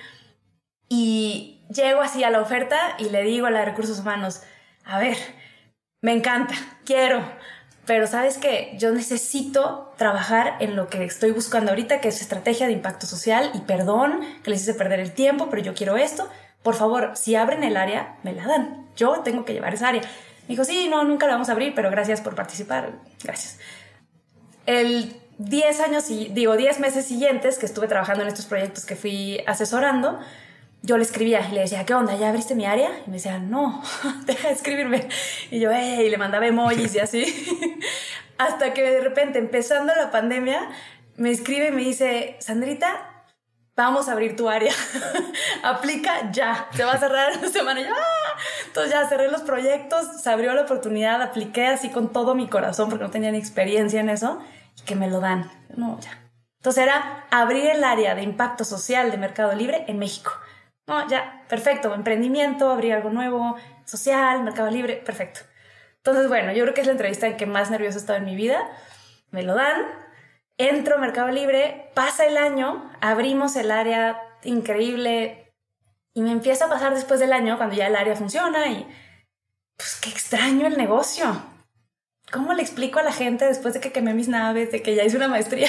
Y 0.88 1.64
llego 1.70 2.00
así 2.00 2.24
a 2.24 2.30
la 2.30 2.40
oferta 2.40 2.96
y 2.98 3.10
le 3.10 3.22
digo 3.22 3.46
a 3.46 3.50
la 3.50 3.60
de 3.60 3.66
recursos 3.66 4.00
humanos, 4.00 4.42
a 4.84 4.98
ver, 4.98 5.16
me 6.00 6.12
encanta, 6.12 6.54
quiero, 6.84 7.22
pero 7.86 8.06
sabes 8.06 8.38
que 8.38 8.74
yo 8.78 8.92
necesito 8.92 9.92
trabajar 9.96 10.56
en 10.60 10.74
lo 10.74 10.88
que 10.88 11.04
estoy 11.04 11.32
buscando 11.32 11.70
ahorita, 11.70 12.00
que 12.00 12.08
es 12.08 12.20
estrategia 12.20 12.66
de 12.66 12.72
impacto 12.72 13.06
social 13.06 13.50
y 13.54 13.60
perdón 13.60 14.20
que 14.42 14.50
les 14.50 14.62
hice 14.62 14.74
perder 14.74 15.00
el 15.00 15.12
tiempo, 15.12 15.48
pero 15.50 15.62
yo 15.62 15.74
quiero 15.74 15.96
esto. 15.96 16.28
Por 16.62 16.74
favor, 16.74 17.12
si 17.14 17.36
abren 17.36 17.62
el 17.62 17.76
área, 17.76 18.16
me 18.22 18.32
la 18.32 18.46
dan. 18.46 18.86
Yo 18.96 19.20
tengo 19.20 19.44
que 19.44 19.52
llevar 19.52 19.74
esa 19.74 19.88
área. 19.88 20.00
Me 20.00 20.48
dijo, 20.48 20.64
sí, 20.64 20.88
no, 20.88 21.04
nunca 21.04 21.26
la 21.26 21.34
vamos 21.34 21.50
a 21.50 21.52
abrir, 21.52 21.74
pero 21.74 21.90
gracias 21.90 22.22
por 22.22 22.34
participar. 22.34 22.92
Gracias. 23.22 23.58
El 24.66 25.14
10 25.38 25.80
años, 25.80 26.08
digo, 26.08 26.56
10 26.56 26.80
meses 26.80 27.06
siguientes 27.06 27.58
que 27.58 27.66
estuve 27.66 27.88
trabajando 27.88 28.22
en 28.22 28.28
estos 28.28 28.46
proyectos 28.46 28.84
que 28.84 28.96
fui 28.96 29.40
asesorando, 29.46 30.20
yo 30.82 30.98
le 30.98 31.02
escribía 31.02 31.46
y 31.50 31.54
le 31.54 31.62
decía, 31.62 31.84
¿qué 31.86 31.94
onda? 31.94 32.14
¿Ya 32.16 32.28
abriste 32.28 32.54
mi 32.54 32.66
área? 32.66 32.90
Y 33.06 33.10
me 33.10 33.16
decía, 33.16 33.38
no, 33.38 33.82
deja 34.26 34.48
de 34.48 34.54
escribirme. 34.54 35.08
Y 35.50 35.58
yo, 35.58 35.70
hey, 35.72 36.04
y 36.06 36.10
le 36.10 36.18
mandaba 36.18 36.46
emojis 36.46 36.94
y 36.94 36.98
así. 36.98 37.24
Hasta 38.38 38.74
que 38.74 38.82
de 38.82 39.00
repente, 39.00 39.38
empezando 39.38 39.94
la 39.94 40.10
pandemia, 40.10 40.68
me 41.16 41.30
escribe 41.30 41.68
y 41.68 41.72
me 41.72 41.82
dice, 41.82 42.36
Sandrita, 42.40 43.13
vamos 43.76 44.08
a 44.08 44.12
abrir 44.12 44.36
tu 44.36 44.48
área. 44.48 44.72
Aplica 45.62 46.30
ya. 46.30 46.68
Se 46.72 46.84
va 46.84 46.92
a 46.92 46.98
cerrar 46.98 47.38
una 47.38 47.48
semana. 47.48 47.80
Y 47.80 47.84
¡ah! 47.84 48.38
Entonces 48.66 48.92
ya 48.92 49.08
cerré 49.08 49.30
los 49.30 49.42
proyectos, 49.42 50.20
se 50.20 50.30
abrió 50.30 50.54
la 50.54 50.62
oportunidad, 50.62 51.22
apliqué 51.22 51.66
así 51.66 51.90
con 51.90 52.12
todo 52.12 52.34
mi 52.34 52.48
corazón 52.48 52.88
porque 52.88 53.04
no 53.04 53.10
tenía 53.10 53.30
ni 53.30 53.38
experiencia 53.38 54.00
en 54.00 54.10
eso 54.10 54.40
y 54.76 54.82
que 54.82 54.96
me 54.96 55.08
lo 55.08 55.20
dan. 55.20 55.50
No, 55.76 55.98
ya. 56.00 56.18
Entonces 56.58 56.82
era 56.84 57.26
abrir 57.30 57.66
el 57.66 57.84
área 57.84 58.14
de 58.14 58.22
impacto 58.22 58.64
social 58.64 59.10
de 59.10 59.18
Mercado 59.18 59.54
Libre 59.54 59.84
en 59.86 59.98
México. 59.98 60.32
No, 60.86 61.08
ya, 61.08 61.44
perfecto, 61.48 61.94
emprendimiento, 61.94 62.70
abrir 62.70 62.92
algo 62.92 63.10
nuevo, 63.10 63.56
social, 63.84 64.42
mercado 64.42 64.70
libre, 64.70 64.96
perfecto. 64.96 65.40
Entonces, 65.98 66.28
bueno, 66.28 66.52
yo 66.52 66.62
creo 66.64 66.74
que 66.74 66.82
es 66.82 66.86
la 66.86 66.92
entrevista 66.92 67.26
en 67.26 67.36
que 67.36 67.46
más 67.46 67.70
nervioso 67.70 68.12
he 68.12 68.16
en 68.16 68.24
mi 68.26 68.36
vida. 68.36 68.68
Me 69.30 69.42
lo 69.42 69.54
dan, 69.54 69.82
entro 70.58 70.98
Mercado 70.98 71.30
Libre, 71.30 71.90
pasa 71.94 72.26
el 72.26 72.36
año, 72.36 72.90
abrimos 73.00 73.56
el 73.56 73.70
área 73.70 74.20
increíble 74.42 75.52
y 76.14 76.22
me 76.22 76.30
empieza 76.30 76.66
a 76.66 76.68
pasar 76.68 76.94
después 76.94 77.20
del 77.20 77.32
año, 77.32 77.56
cuando 77.56 77.74
ya 77.74 77.88
el 77.88 77.96
área 77.96 78.14
funciona 78.14 78.68
y 78.68 78.86
pues 79.76 79.98
qué 80.00 80.10
extraño 80.10 80.66
el 80.66 80.76
negocio. 80.76 81.42
¿Cómo 82.32 82.52
le 82.54 82.62
explico 82.62 82.98
a 82.98 83.02
la 83.02 83.12
gente 83.12 83.44
después 83.44 83.74
de 83.74 83.80
que 83.80 83.92
quemé 83.92 84.14
mis 84.14 84.28
naves, 84.28 84.72
de 84.72 84.82
que 84.82 84.94
ya 84.94 85.04
hice 85.04 85.16
una 85.16 85.28
maestría? 85.28 85.68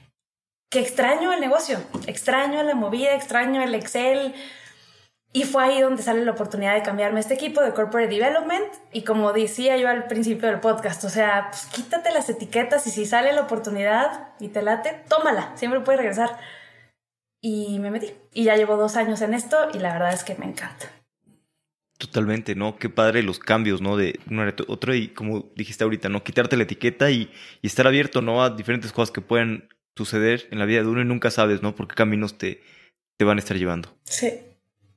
que 0.70 0.80
extraño 0.80 1.32
el 1.32 1.40
negocio, 1.40 1.78
extraño 2.06 2.62
la 2.62 2.74
movida, 2.74 3.14
extraño 3.14 3.62
el 3.62 3.74
Excel. 3.74 4.34
Y 5.32 5.44
fue 5.44 5.62
ahí 5.62 5.80
donde 5.80 6.02
sale 6.02 6.24
la 6.24 6.32
oportunidad 6.32 6.74
de 6.74 6.82
cambiarme 6.82 7.20
este 7.20 7.34
equipo 7.34 7.60
de 7.60 7.72
Corporate 7.72 8.08
Development. 8.08 8.64
Y 8.92 9.02
como 9.02 9.32
decía 9.32 9.76
yo 9.76 9.88
al 9.88 10.06
principio 10.06 10.48
del 10.48 10.60
podcast, 10.60 11.04
o 11.04 11.10
sea, 11.10 11.48
pues 11.50 11.66
quítate 11.66 12.12
las 12.12 12.28
etiquetas 12.30 12.86
y 12.86 12.90
si 12.90 13.04
sale 13.04 13.32
la 13.34 13.42
oportunidad 13.42 14.30
y 14.40 14.48
te 14.48 14.62
late, 14.62 15.04
tómala, 15.08 15.52
siempre 15.56 15.80
puedes 15.80 16.00
regresar. 16.00 16.38
Y 17.42 17.78
me 17.78 17.90
metí. 17.90 18.14
Y 18.32 18.44
ya 18.44 18.56
llevo 18.56 18.76
dos 18.76 18.96
años 18.96 19.20
en 19.20 19.34
esto 19.34 19.68
y 19.74 19.78
la 19.78 19.92
verdad 19.92 20.14
es 20.14 20.24
que 20.24 20.34
me 20.34 20.46
encanta. 20.46 20.86
Totalmente, 21.98 22.54
¿no? 22.54 22.78
Qué 22.78 22.88
padre 22.88 23.22
los 23.22 23.38
cambios, 23.38 23.82
¿no? 23.82 23.96
De 23.96 24.20
una 24.30 24.54
otra 24.68 24.96
y 24.96 25.08
como 25.08 25.50
dijiste 25.56 25.84
ahorita, 25.84 26.08
¿no? 26.08 26.24
Quitarte 26.24 26.56
la 26.56 26.62
etiqueta 26.62 27.10
y, 27.10 27.30
y 27.60 27.66
estar 27.66 27.86
abierto, 27.86 28.22
¿no? 28.22 28.42
A 28.42 28.50
diferentes 28.50 28.92
cosas 28.92 29.12
que 29.12 29.20
pueden 29.20 29.68
suceder 29.96 30.48
en 30.52 30.58
la 30.60 30.64
vida 30.64 30.80
de 30.82 30.88
uno 30.88 31.02
y 31.02 31.04
nunca 31.04 31.30
sabes, 31.30 31.60
¿no? 31.60 31.74
Por 31.74 31.88
qué 31.88 31.96
caminos 31.96 32.38
te, 32.38 32.62
te 33.18 33.24
van 33.24 33.38
a 33.38 33.40
estar 33.40 33.56
llevando. 33.56 33.94
Sí. 34.04 34.47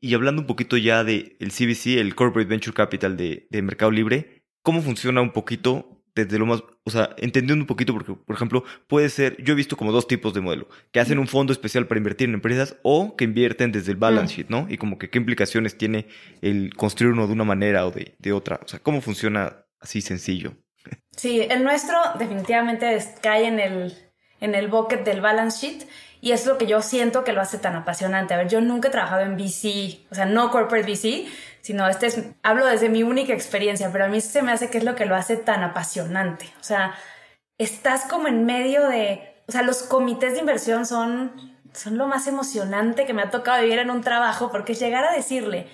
Y 0.01 0.15
hablando 0.15 0.41
un 0.41 0.47
poquito 0.47 0.77
ya 0.77 1.03
del 1.03 1.37
el 1.39 1.51
CVC, 1.51 1.99
el 1.99 2.15
Corporate 2.15 2.49
Venture 2.49 2.73
Capital 2.73 3.15
de, 3.15 3.47
de, 3.49 3.61
Mercado 3.61 3.91
Libre, 3.91 4.43
¿cómo 4.63 4.81
funciona 4.81 5.21
un 5.21 5.31
poquito 5.31 6.01
desde 6.15 6.39
lo 6.39 6.45
más, 6.45 6.63
o 6.83 6.89
sea, 6.89 7.11
entendiendo 7.17 7.63
un 7.63 7.67
poquito, 7.67 7.93
porque, 7.93 8.13
por 8.13 8.35
ejemplo, 8.35 8.63
puede 8.87 9.09
ser, 9.09 9.41
yo 9.41 9.53
he 9.53 9.55
visto 9.55 9.77
como 9.77 9.91
dos 9.91 10.07
tipos 10.07 10.33
de 10.33 10.41
modelo, 10.41 10.67
que 10.91 10.99
hacen 10.99 11.19
un 11.19 11.27
fondo 11.27 11.53
especial 11.53 11.87
para 11.87 11.99
invertir 11.99 12.27
en 12.27 12.33
empresas 12.33 12.75
o 12.83 13.15
que 13.15 13.23
invierten 13.23 13.71
desde 13.71 13.91
el 13.91 13.97
balance 13.97 14.35
sheet, 14.35 14.49
¿no? 14.49 14.67
Y 14.69 14.77
como 14.77 14.97
que 14.97 15.09
qué 15.09 15.19
implicaciones 15.19 15.77
tiene 15.77 16.07
el 16.41 16.73
construir 16.75 17.13
uno 17.13 17.27
de 17.27 17.33
una 17.33 17.45
manera 17.45 17.85
o 17.85 17.91
de, 17.91 18.15
de 18.19 18.33
otra. 18.33 18.59
O 18.63 18.67
sea, 18.67 18.79
¿cómo 18.79 19.01
funciona 19.01 19.65
así 19.79 20.01
sencillo? 20.01 20.53
Sí, 21.15 21.41
el 21.41 21.63
nuestro 21.63 21.97
definitivamente 22.17 22.97
cae 23.21 23.47
en 23.47 23.59
el 23.59 23.93
en 24.41 24.55
el 24.55 24.67
bucket 24.67 25.05
del 25.05 25.21
balance 25.21 25.65
sheet 25.65 25.87
y 26.21 26.31
es 26.31 26.45
lo 26.45 26.57
que 26.59 26.67
yo 26.67 26.81
siento 26.83 27.23
que 27.23 27.33
lo 27.33 27.41
hace 27.41 27.57
tan 27.57 27.75
apasionante. 27.75 28.35
A 28.35 28.37
ver, 28.37 28.47
yo 28.47 28.61
nunca 28.61 28.87
he 28.87 28.91
trabajado 28.91 29.23
en 29.23 29.35
VC, 29.35 30.05
o 30.11 30.15
sea, 30.15 30.25
no 30.25 30.51
corporate 30.51 30.89
VC, 30.89 31.27
sino 31.61 31.87
este 31.87 32.05
es, 32.05 32.23
hablo 32.43 32.67
desde 32.67 32.89
mi 32.89 33.01
única 33.01 33.33
experiencia, 33.33 33.89
pero 33.91 34.05
a 34.05 34.07
mí 34.07 34.21
se 34.21 34.43
me 34.43 34.51
hace 34.51 34.69
que 34.69 34.77
es 34.77 34.83
lo 34.83 34.95
que 34.95 35.05
lo 35.05 35.15
hace 35.15 35.35
tan 35.35 35.63
apasionante. 35.63 36.45
O 36.59 36.63
sea, 36.63 36.95
estás 37.57 38.05
como 38.05 38.27
en 38.27 38.45
medio 38.45 38.87
de, 38.87 39.35
o 39.47 39.51
sea, 39.51 39.63
los 39.63 39.81
comités 39.81 40.33
de 40.33 40.39
inversión 40.39 40.85
son, 40.85 41.31
son 41.73 41.97
lo 41.97 42.07
más 42.07 42.27
emocionante 42.27 43.05
que 43.05 43.13
me 43.13 43.23
ha 43.23 43.31
tocado 43.31 43.61
vivir 43.61 43.79
en 43.79 43.89
un 43.89 44.01
trabajo, 44.01 44.51
porque 44.51 44.75
llegar 44.75 45.03
a 45.03 45.13
decirle 45.13 45.67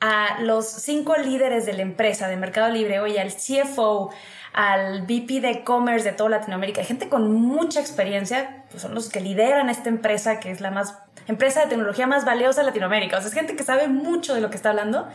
a 0.00 0.40
los 0.40 0.66
cinco 0.66 1.16
líderes 1.16 1.64
de 1.64 1.74
la 1.74 1.82
empresa 1.82 2.26
de 2.26 2.36
Mercado 2.36 2.72
Libre, 2.72 2.98
oye, 2.98 3.20
al 3.20 3.32
CFO, 3.32 4.10
al 4.52 5.02
VP 5.02 5.40
de 5.40 5.50
e-commerce 5.50 6.08
de 6.08 6.14
toda 6.14 6.30
Latinoamérica, 6.30 6.84
gente 6.84 7.08
con 7.08 7.32
mucha 7.32 7.80
experiencia, 7.80 8.64
pues 8.70 8.82
son 8.82 8.94
los 8.94 9.08
que 9.08 9.20
lideran 9.20 9.70
esta 9.70 9.88
empresa, 9.88 10.40
que 10.40 10.50
es 10.50 10.60
la 10.60 10.70
más 10.70 10.98
empresa 11.26 11.62
de 11.62 11.68
tecnología 11.68 12.06
más 12.06 12.24
valiosa 12.24 12.60
de 12.60 12.66
Latinoamérica. 12.66 13.16
O 13.16 13.20
sea, 13.20 13.28
es 13.28 13.34
gente 13.34 13.56
que 13.56 13.64
sabe 13.64 13.88
mucho 13.88 14.34
de 14.34 14.40
lo 14.40 14.50
que 14.50 14.56
está 14.56 14.70
hablando. 14.70 15.08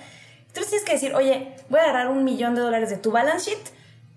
Entonces 0.47 0.69
tienes 0.69 0.85
que 0.85 0.93
decir, 0.93 1.13
oye, 1.13 1.55
voy 1.69 1.79
a 1.79 1.83
agarrar 1.83 2.07
un 2.07 2.23
millón 2.23 2.55
de 2.55 2.61
dólares 2.61 2.89
de 2.89 2.97
tu 2.97 3.11
balance 3.11 3.51
sheet 3.51 3.69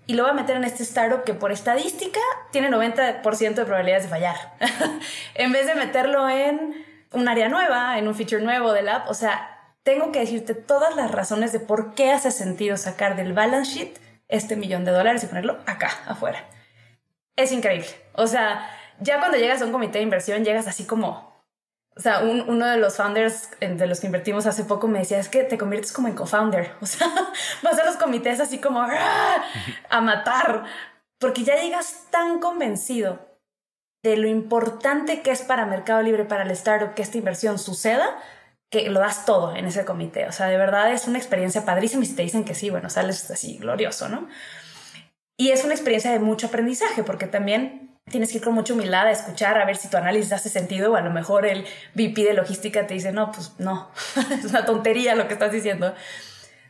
y 0.07 0.13
lo 0.13 0.23
voy 0.23 0.31
a 0.31 0.33
meter 0.33 0.55
en 0.55 0.63
este 0.63 0.83
startup 0.83 1.23
que 1.23 1.33
por 1.33 1.51
estadística 1.51 2.19
tiene 2.51 2.69
90% 2.69 3.53
de 3.53 3.65
probabilidades 3.65 4.03
de 4.03 4.09
fallar. 4.09 4.35
en 5.35 5.51
vez 5.51 5.67
de 5.67 5.75
meterlo 5.75 6.27
en 6.29 6.83
un 7.13 7.27
área 7.27 7.49
nueva, 7.49 7.99
en 7.99 8.07
un 8.07 8.15
feature 8.15 8.41
nuevo 8.41 8.73
del 8.73 8.89
app. 8.89 9.09
O 9.09 9.13
sea, 9.13 9.59
tengo 9.83 10.11
que 10.11 10.19
decirte 10.19 10.55
todas 10.55 10.95
las 10.95 11.11
razones 11.11 11.51
de 11.51 11.59
por 11.59 11.93
qué 11.93 12.11
hace 12.11 12.31
sentido 12.31 12.77
sacar 12.77 13.15
del 13.15 13.33
balance 13.33 13.71
sheet 13.71 13.99
este 14.31 14.55
millón 14.55 14.83
de 14.85 14.91
dólares 14.91 15.23
y 15.23 15.27
ponerlo 15.27 15.59
acá, 15.67 15.91
afuera. 16.07 16.43
Es 17.35 17.51
increíble. 17.51 17.87
O 18.13 18.25
sea, 18.25 18.67
ya 18.99 19.19
cuando 19.19 19.37
llegas 19.37 19.61
a 19.61 19.65
un 19.65 19.71
comité 19.71 19.99
de 19.99 20.03
inversión, 20.03 20.43
llegas 20.43 20.67
así 20.67 20.85
como... 20.85 21.29
O 21.93 21.99
sea, 21.99 22.19
uno 22.19 22.65
de 22.67 22.77
los 22.77 22.95
founders 22.95 23.49
de 23.59 23.85
los 23.85 23.99
que 23.99 24.07
invertimos 24.07 24.45
hace 24.45 24.63
poco 24.63 24.87
me 24.87 24.99
decía, 24.99 25.19
es 25.19 25.27
que 25.27 25.43
te 25.43 25.57
conviertes 25.57 25.91
como 25.91 26.07
en 26.07 26.15
co-founder. 26.15 26.71
O 26.81 26.85
sea, 26.85 27.07
vas 27.61 27.77
a 27.77 27.85
los 27.85 27.97
comités 27.97 28.39
así 28.39 28.59
como 28.59 28.81
a 28.81 30.01
matar, 30.01 30.63
porque 31.19 31.43
ya 31.43 31.57
llegas 31.57 32.07
tan 32.09 32.39
convencido 32.39 33.19
de 34.03 34.15
lo 34.15 34.27
importante 34.27 35.21
que 35.21 35.31
es 35.31 35.41
para 35.41 35.65
Mercado 35.65 36.01
Libre, 36.01 36.23
para 36.23 36.43
el 36.43 36.51
startup, 36.51 36.93
que 36.93 37.01
esta 37.01 37.17
inversión 37.17 37.59
suceda, 37.59 38.17
que 38.71 38.89
lo 38.89 39.01
das 39.01 39.25
todo 39.25 39.55
en 39.55 39.65
ese 39.65 39.85
comité. 39.85 40.25
O 40.27 40.31
sea, 40.31 40.47
de 40.47 40.57
verdad 40.57 40.91
es 40.91 41.07
una 41.07 41.17
experiencia 41.17 41.65
padrísima 41.65 42.03
y 42.03 42.07
si 42.07 42.15
te 42.15 42.23
dicen 42.23 42.45
que 42.45 42.55
sí, 42.55 42.69
bueno, 42.69 42.89
sales 42.89 43.29
así 43.29 43.57
glorioso, 43.57 44.09
¿no? 44.09 44.27
Y 45.37 45.51
es 45.51 45.63
una 45.63 45.73
experiencia 45.73 46.11
de 46.11 46.19
mucho 46.19 46.47
aprendizaje 46.47 47.03
porque 47.03 47.27
también 47.27 47.99
tienes 48.09 48.31
que 48.31 48.37
ir 48.37 48.43
con 48.43 48.53
mucha 48.53 48.73
humildad 48.73 49.07
a 49.07 49.11
escuchar, 49.11 49.59
a 49.59 49.65
ver 49.65 49.75
si 49.75 49.89
tu 49.89 49.97
análisis 49.97 50.31
hace 50.31 50.49
sentido 50.49 50.93
o 50.93 50.95
a 50.95 51.01
lo 51.01 51.11
mejor 51.11 51.45
el 51.45 51.65
VP 51.95 52.23
de 52.23 52.33
logística 52.33 52.87
te 52.87 52.93
dice, 52.93 53.11
no, 53.11 53.31
pues 53.31 53.53
no, 53.59 53.91
es 54.31 54.45
una 54.45 54.65
tontería 54.65 55.15
lo 55.15 55.27
que 55.27 55.33
estás 55.33 55.51
diciendo. 55.51 55.93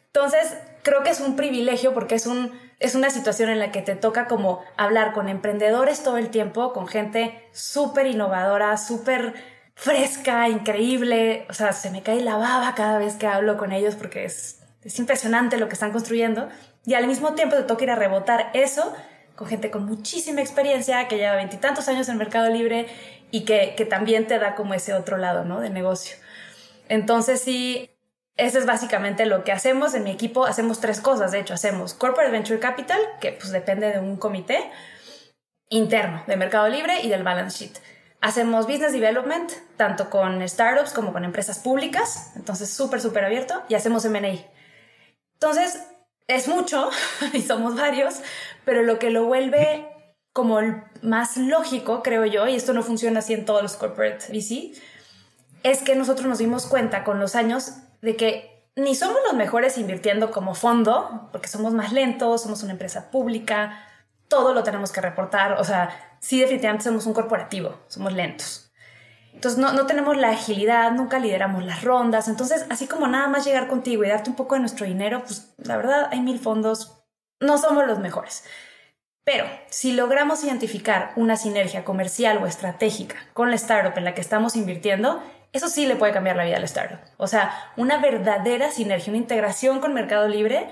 Entonces, 0.08 0.58
creo 0.82 1.04
que 1.04 1.12
es 1.12 1.22
un 1.22 1.36
privilegio 1.36 1.94
porque 1.94 2.16
es 2.16 2.26
un 2.26 2.52
es 2.80 2.96
una 2.96 3.12
situación 3.12 3.52
en 3.52 3.60
la 3.60 3.72
que 3.72 3.84
te 3.84 3.96
toca 3.96 4.26
como 4.26 4.64
hablar 4.76 5.14
con 5.14 5.30
emprendedores 5.30 6.02
todo 6.02 6.18
el 6.18 6.30
tiempo, 6.30 6.74
con 6.74 6.88
gente 6.88 7.48
súper 7.52 8.08
innovadora, 8.08 8.76
súper 8.78 9.36
fresca, 9.75 10.49
increíble. 10.49 11.45
O 11.49 11.53
sea, 11.53 11.73
se 11.73 11.89
me 11.91 12.01
cae 12.01 12.21
la 12.21 12.38
baba 12.38 12.75
cada 12.75 12.97
vez 12.97 13.15
que 13.15 13.27
hablo 13.27 13.57
con 13.57 13.71
ellos 13.71 13.95
porque 13.95 14.25
es, 14.25 14.60
es 14.84 14.99
impresionante 14.99 15.57
lo 15.57 15.67
que 15.67 15.73
están 15.73 15.91
construyendo. 15.91 16.49
Y 16.86 16.95
al 16.95 17.07
mismo 17.07 17.34
tiempo 17.34 17.55
te 17.55 17.63
toca 17.63 17.84
ir 17.84 17.91
a 17.91 17.95
rebotar 17.95 18.49
eso 18.53 18.95
con 19.36 19.47
gente 19.47 19.71
con 19.71 19.86
muchísima 19.86 20.41
experiencia, 20.41 21.07
que 21.07 21.17
lleva 21.17 21.36
veintitantos 21.36 21.88
años 21.88 22.07
en 22.10 22.17
Mercado 22.17 22.49
Libre 22.49 22.88
y 23.31 23.43
que, 23.43 23.73
que 23.75 23.86
también 23.86 24.27
te 24.27 24.38
da 24.38 24.53
como 24.53 24.73
ese 24.73 24.93
otro 24.93 25.17
lado, 25.17 25.45
¿no? 25.45 25.60
De 25.62 25.69
negocio. 25.71 26.15
Entonces 26.89 27.41
sí, 27.41 27.89
eso 28.38 28.60
es 28.60 28.65
básicamente 28.65 29.25
lo 29.25 29.43
que 29.43 29.51
hacemos 29.51 29.93
en 29.95 30.03
mi 30.03 30.12
equipo. 30.12 30.45
Hacemos 30.45 30.79
tres 30.79 31.01
cosas, 31.01 31.31
de 31.31 31.39
hecho, 31.39 31.53
hacemos 31.53 31.93
Corporate 31.93 32.31
Venture 32.31 32.60
Capital, 32.60 32.99
que 33.19 33.31
pues 33.31 33.51
depende 33.51 33.91
de 33.91 33.99
un 33.99 34.17
comité 34.17 34.69
interno 35.69 36.23
de 36.27 36.36
Mercado 36.36 36.67
Libre 36.67 37.01
y 37.01 37.10
del 37.10 37.23
balance 37.23 37.57
sheet. 37.57 37.79
Hacemos 38.21 38.67
Business 38.67 38.93
Development, 38.93 39.51
tanto 39.77 40.12
con 40.12 40.47
startups 40.47 40.93
como 40.93 41.12
con 41.12 41.25
empresas 41.25 41.57
públicas, 41.57 42.31
entonces 42.36 42.69
súper, 42.69 43.01
súper 43.01 43.25
abierto, 43.25 43.63
y 43.67 43.73
hacemos 43.73 44.05
MA. 44.05 44.45
Entonces, 45.34 45.84
es 46.27 46.47
mucho 46.47 46.89
y 47.34 47.41
somos 47.41 47.75
varios, 47.75 48.21
pero 48.63 48.84
lo 48.84 48.99
que 48.99 49.10
lo 49.10 49.25
vuelve 49.25 49.88
como 50.34 50.60
el 50.60 50.84
más 51.01 51.36
lógico, 51.36 52.03
creo 52.03 52.25
yo, 52.25 52.47
y 52.47 52.55
esto 52.55 52.73
no 52.73 52.84
funciona 52.84 53.19
así 53.19 53.34
en 53.34 53.43
todos 53.43 53.63
los 53.63 53.75
corporate 53.75 54.27
VC, 54.31 54.79
es 55.63 55.81
que 55.81 55.95
nosotros 55.95 56.27
nos 56.27 56.38
dimos 56.38 56.67
cuenta 56.67 57.03
con 57.03 57.19
los 57.19 57.36
años 57.36 57.73
de 58.01 58.15
que 58.15 58.69
ni 58.75 58.95
somos 58.95 59.17
los 59.25 59.34
mejores 59.34 59.77
invirtiendo 59.77 60.31
como 60.31 60.55
fondo, 60.55 61.29
porque 61.31 61.47
somos 61.47 61.73
más 61.73 61.91
lentos, 61.91 62.43
somos 62.43 62.63
una 62.63 62.71
empresa 62.71 63.12
pública, 63.12 63.84
todo 64.27 64.53
lo 64.53 64.63
tenemos 64.63 64.91
que 64.91 65.01
reportar, 65.01 65.53
o 65.53 65.63
sea, 65.63 66.11
sí 66.21 66.39
definitivamente 66.39 66.86
somos 66.86 67.05
un 67.05 67.13
corporativo, 67.13 67.81
somos 67.88 68.13
lentos. 68.13 68.71
Entonces 69.34 69.60
no, 69.60 69.73
no 69.73 69.86
tenemos 69.86 70.15
la 70.17 70.29
agilidad, 70.29 70.91
nunca 70.91 71.19
lideramos 71.19 71.65
las 71.65 71.84
rondas, 71.84 72.27
entonces 72.27 72.65
así 72.69 72.88
como 72.88 73.07
nada 73.07 73.27
más 73.27 73.45
llegar 73.45 73.67
contigo 73.67 74.03
y 74.03 74.10
darte 74.10 74.29
un 74.29 74.36
poco 74.36 74.55
de 74.55 74.62
nuestro 74.62 74.86
dinero, 74.86 75.23
pues 75.23 75.53
la 75.57 75.77
verdad 75.77 76.10
hay 76.12 76.21
mil 76.21 76.39
fondos, 76.39 77.03
no 77.39 77.57
somos 77.57 77.86
los 77.88 77.99
mejores. 77.99 78.43
Pero 79.23 79.45
si 79.69 79.93
logramos 79.93 80.43
identificar 80.43 81.13
una 81.15 81.38
sinergia 81.38 81.84
comercial 81.84 82.38
o 82.38 82.47
estratégica 82.47 83.15
con 83.34 83.49
la 83.49 83.55
startup 83.55 83.97
en 83.97 84.05
la 84.05 84.13
que 84.13 84.21
estamos 84.21 84.55
invirtiendo, 84.55 85.23
eso 85.53 85.67
sí 85.67 85.86
le 85.86 85.95
puede 85.95 86.13
cambiar 86.13 86.36
la 86.36 86.43
vida 86.43 86.57
al 86.57 86.63
startup. 86.63 86.99
O 87.17 87.27
sea, 87.27 87.71
una 87.77 87.97
verdadera 87.97 88.71
sinergia, 88.71 89.12
una 89.12 89.17
integración 89.17 89.79
con 89.79 89.93
Mercado 89.93 90.27
Libre 90.27 90.67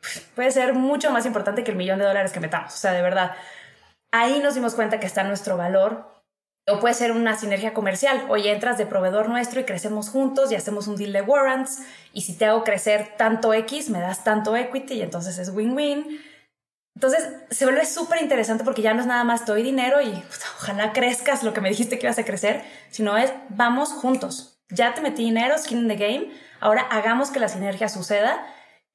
pues, 0.00 0.26
puede 0.34 0.50
ser 0.50 0.74
mucho 0.74 1.10
más 1.10 1.26
importante 1.26 1.64
que 1.64 1.70
el 1.70 1.76
millón 1.76 1.98
de 1.98 2.04
dólares 2.04 2.32
que 2.32 2.40
metamos. 2.40 2.74
O 2.74 2.78
sea, 2.78 2.92
de 2.92 3.02
verdad, 3.02 3.32
ahí 4.12 4.40
nos 4.40 4.54
dimos 4.54 4.74
cuenta 4.74 5.00
que 5.00 5.06
está 5.06 5.22
nuestro 5.24 5.56
valor. 5.56 6.06
O 6.70 6.80
puede 6.80 6.94
ser 6.94 7.12
una 7.12 7.34
sinergia 7.34 7.72
comercial. 7.72 8.26
Oye, 8.28 8.52
entras 8.52 8.76
de 8.76 8.84
proveedor 8.84 9.30
nuestro 9.30 9.60
y 9.60 9.64
crecemos 9.64 10.10
juntos 10.10 10.52
y 10.52 10.54
hacemos 10.54 10.86
un 10.86 10.96
deal 10.96 11.14
de 11.14 11.22
warrants. 11.22 11.82
Y 12.12 12.22
si 12.22 12.36
te 12.36 12.44
hago 12.44 12.62
crecer 12.62 13.14
tanto 13.16 13.54
X, 13.54 13.88
me 13.88 14.00
das 14.00 14.22
tanto 14.22 14.54
equity 14.54 14.94
y 14.94 15.02
entonces 15.02 15.38
es 15.38 15.48
win-win. 15.48 16.20
Entonces 16.98 17.28
se 17.50 17.64
vuelve 17.64 17.86
súper 17.86 18.20
interesante 18.20 18.64
porque 18.64 18.82
ya 18.82 18.92
no 18.92 19.00
es 19.00 19.06
nada 19.06 19.22
más 19.22 19.46
doy 19.46 19.62
dinero 19.62 20.02
y 20.02 20.20
ojalá 20.58 20.92
crezcas 20.92 21.44
lo 21.44 21.54
que 21.54 21.60
me 21.60 21.68
dijiste 21.68 21.96
que 21.96 22.06
ibas 22.06 22.18
a 22.18 22.24
crecer, 22.24 22.64
sino 22.90 23.16
es 23.16 23.32
vamos 23.50 23.92
juntos. 23.92 24.60
Ya 24.68 24.94
te 24.94 25.00
metí 25.00 25.22
dinero, 25.22 25.56
skin 25.56 25.78
in 25.78 25.88
the 25.88 25.94
game, 25.94 26.32
ahora 26.58 26.82
hagamos 26.90 27.30
que 27.30 27.38
la 27.38 27.48
sinergia 27.48 27.88
suceda 27.88 28.44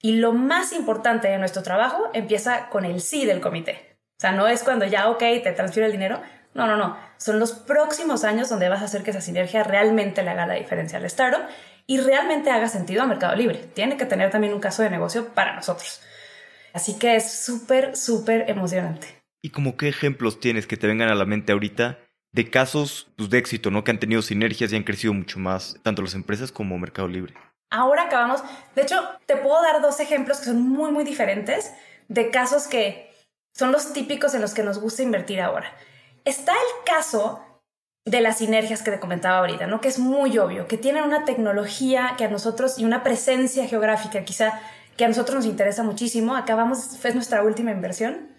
y 0.02 0.18
lo 0.18 0.34
más 0.34 0.74
importante 0.74 1.30
de 1.30 1.38
nuestro 1.38 1.64
trabajo 1.64 2.10
empieza 2.14 2.68
con 2.68 2.84
el 2.84 3.00
sí 3.00 3.26
del 3.26 3.40
comité. 3.40 3.93
O 4.24 4.26
sea, 4.26 4.32
no 4.32 4.48
es 4.48 4.64
cuando 4.64 4.86
ya, 4.86 5.10
ok, 5.10 5.20
te 5.20 5.52
transfiero 5.52 5.86
el 5.86 5.92
dinero. 5.92 6.22
No, 6.54 6.66
no, 6.66 6.78
no. 6.78 6.96
Son 7.18 7.40
los 7.40 7.52
próximos 7.52 8.24
años 8.24 8.48
donde 8.48 8.70
vas 8.70 8.82
a 8.82 8.86
hacer 8.86 9.04
que 9.04 9.12
esa 9.12 9.20
sinergia 9.20 9.66
realmente 9.66 10.24
le 10.24 10.30
haga 10.30 10.46
la 10.46 10.54
diferencia 10.54 10.98
al 10.98 11.04
startup 11.04 11.42
y 11.88 12.00
realmente 12.00 12.50
haga 12.50 12.70
sentido 12.70 13.04
a 13.04 13.06
Mercado 13.06 13.36
Libre. 13.36 13.60
Tiene 13.74 13.98
que 13.98 14.06
tener 14.06 14.32
también 14.32 14.54
un 14.54 14.62
caso 14.62 14.82
de 14.82 14.90
negocio 14.90 15.34
para 15.34 15.54
nosotros. 15.54 16.00
Así 16.72 16.98
que 16.98 17.18
es 17.18 17.34
súper, 17.34 17.98
súper 17.98 18.50
emocionante. 18.50 19.08
¿Y 19.42 19.50
como 19.50 19.76
qué 19.76 19.90
ejemplos 19.90 20.40
tienes 20.40 20.68
que 20.68 20.78
te 20.78 20.88
vengan 20.88 21.10
a 21.10 21.16
la 21.16 21.26
mente 21.26 21.52
ahorita 21.52 22.00
de 22.32 22.50
casos 22.50 23.12
pues, 23.18 23.30
de 23.30 23.40
éxito, 23.40 23.72
¿no? 23.72 23.84
Que 23.84 23.92
han 23.92 24.00
tenido 24.00 24.22
sinergias 24.22 24.72
y 24.72 24.78
han 24.78 24.84
crecido 24.84 25.14
mucho 25.14 25.38
más, 25.38 25.76
tanto 25.84 26.02
las 26.02 26.16
empresas 26.16 26.54
como 26.54 26.80
Mercado 26.80 27.10
Libre. 27.10 27.34
Ahora 27.70 28.04
acabamos, 28.04 28.42
de 28.74 28.84
hecho, 28.84 29.02
te 29.26 29.36
puedo 29.36 29.62
dar 29.62 29.82
dos 29.82 30.00
ejemplos 30.00 30.38
que 30.38 30.46
son 30.46 30.62
muy, 30.62 30.94
muy 30.94 31.04
diferentes 31.04 31.74
de 32.08 32.30
casos 32.30 32.68
que 32.68 33.13
son 33.54 33.72
los 33.72 33.94
típicos 33.94 34.34
en 34.34 34.42
los 34.42 34.54
que 34.54 34.64
nos 34.64 34.80
gusta 34.80 35.04
invertir 35.04 35.42
ahora. 35.42 35.72
Está 36.26 36.54
el 36.54 36.86
caso 36.86 37.42
de 38.06 38.22
las 38.22 38.40
sinergias 38.40 38.82
que 38.82 38.92
te 38.92 39.00
comentaba 39.00 39.40
ahorita, 39.40 39.68
¿no? 39.68 39.80
Que 39.80 39.88
es 39.88 40.00
muy 40.00 40.38
obvio, 40.38 40.68
que 40.68 40.78
tienen 40.78 41.04
una 41.04 41.26
tecnología 41.26 42.16
que 42.18 42.26
a 42.26 42.30
nosotros 42.30 42.78
y 42.78 42.86
una 42.86 43.04
presencia 43.04 43.68
geográfica 43.68 44.24
quizá 44.26 44.60
que 44.98 45.06
a 45.06 45.08
nosotros 45.08 45.38
nos 45.38 45.46
interesa 45.46 45.84
muchísimo. 45.84 46.36
Acabamos, 46.36 46.98
fue 47.00 47.14
nuestra 47.14 47.44
última 47.44 47.72
inversión. 47.72 48.30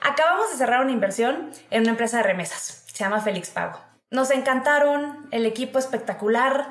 Acabamos 0.00 0.50
de 0.50 0.58
cerrar 0.58 0.82
una 0.82 0.92
inversión 0.92 1.50
en 1.70 1.82
una 1.82 1.92
empresa 1.92 2.18
de 2.18 2.24
remesas. 2.24 2.84
Se 2.86 3.04
llama 3.04 3.20
Félix 3.20 3.50
Pago. 3.50 3.80
Nos 4.10 4.30
encantaron, 4.30 5.28
el 5.30 5.46
equipo 5.46 5.78
espectacular. 5.78 6.68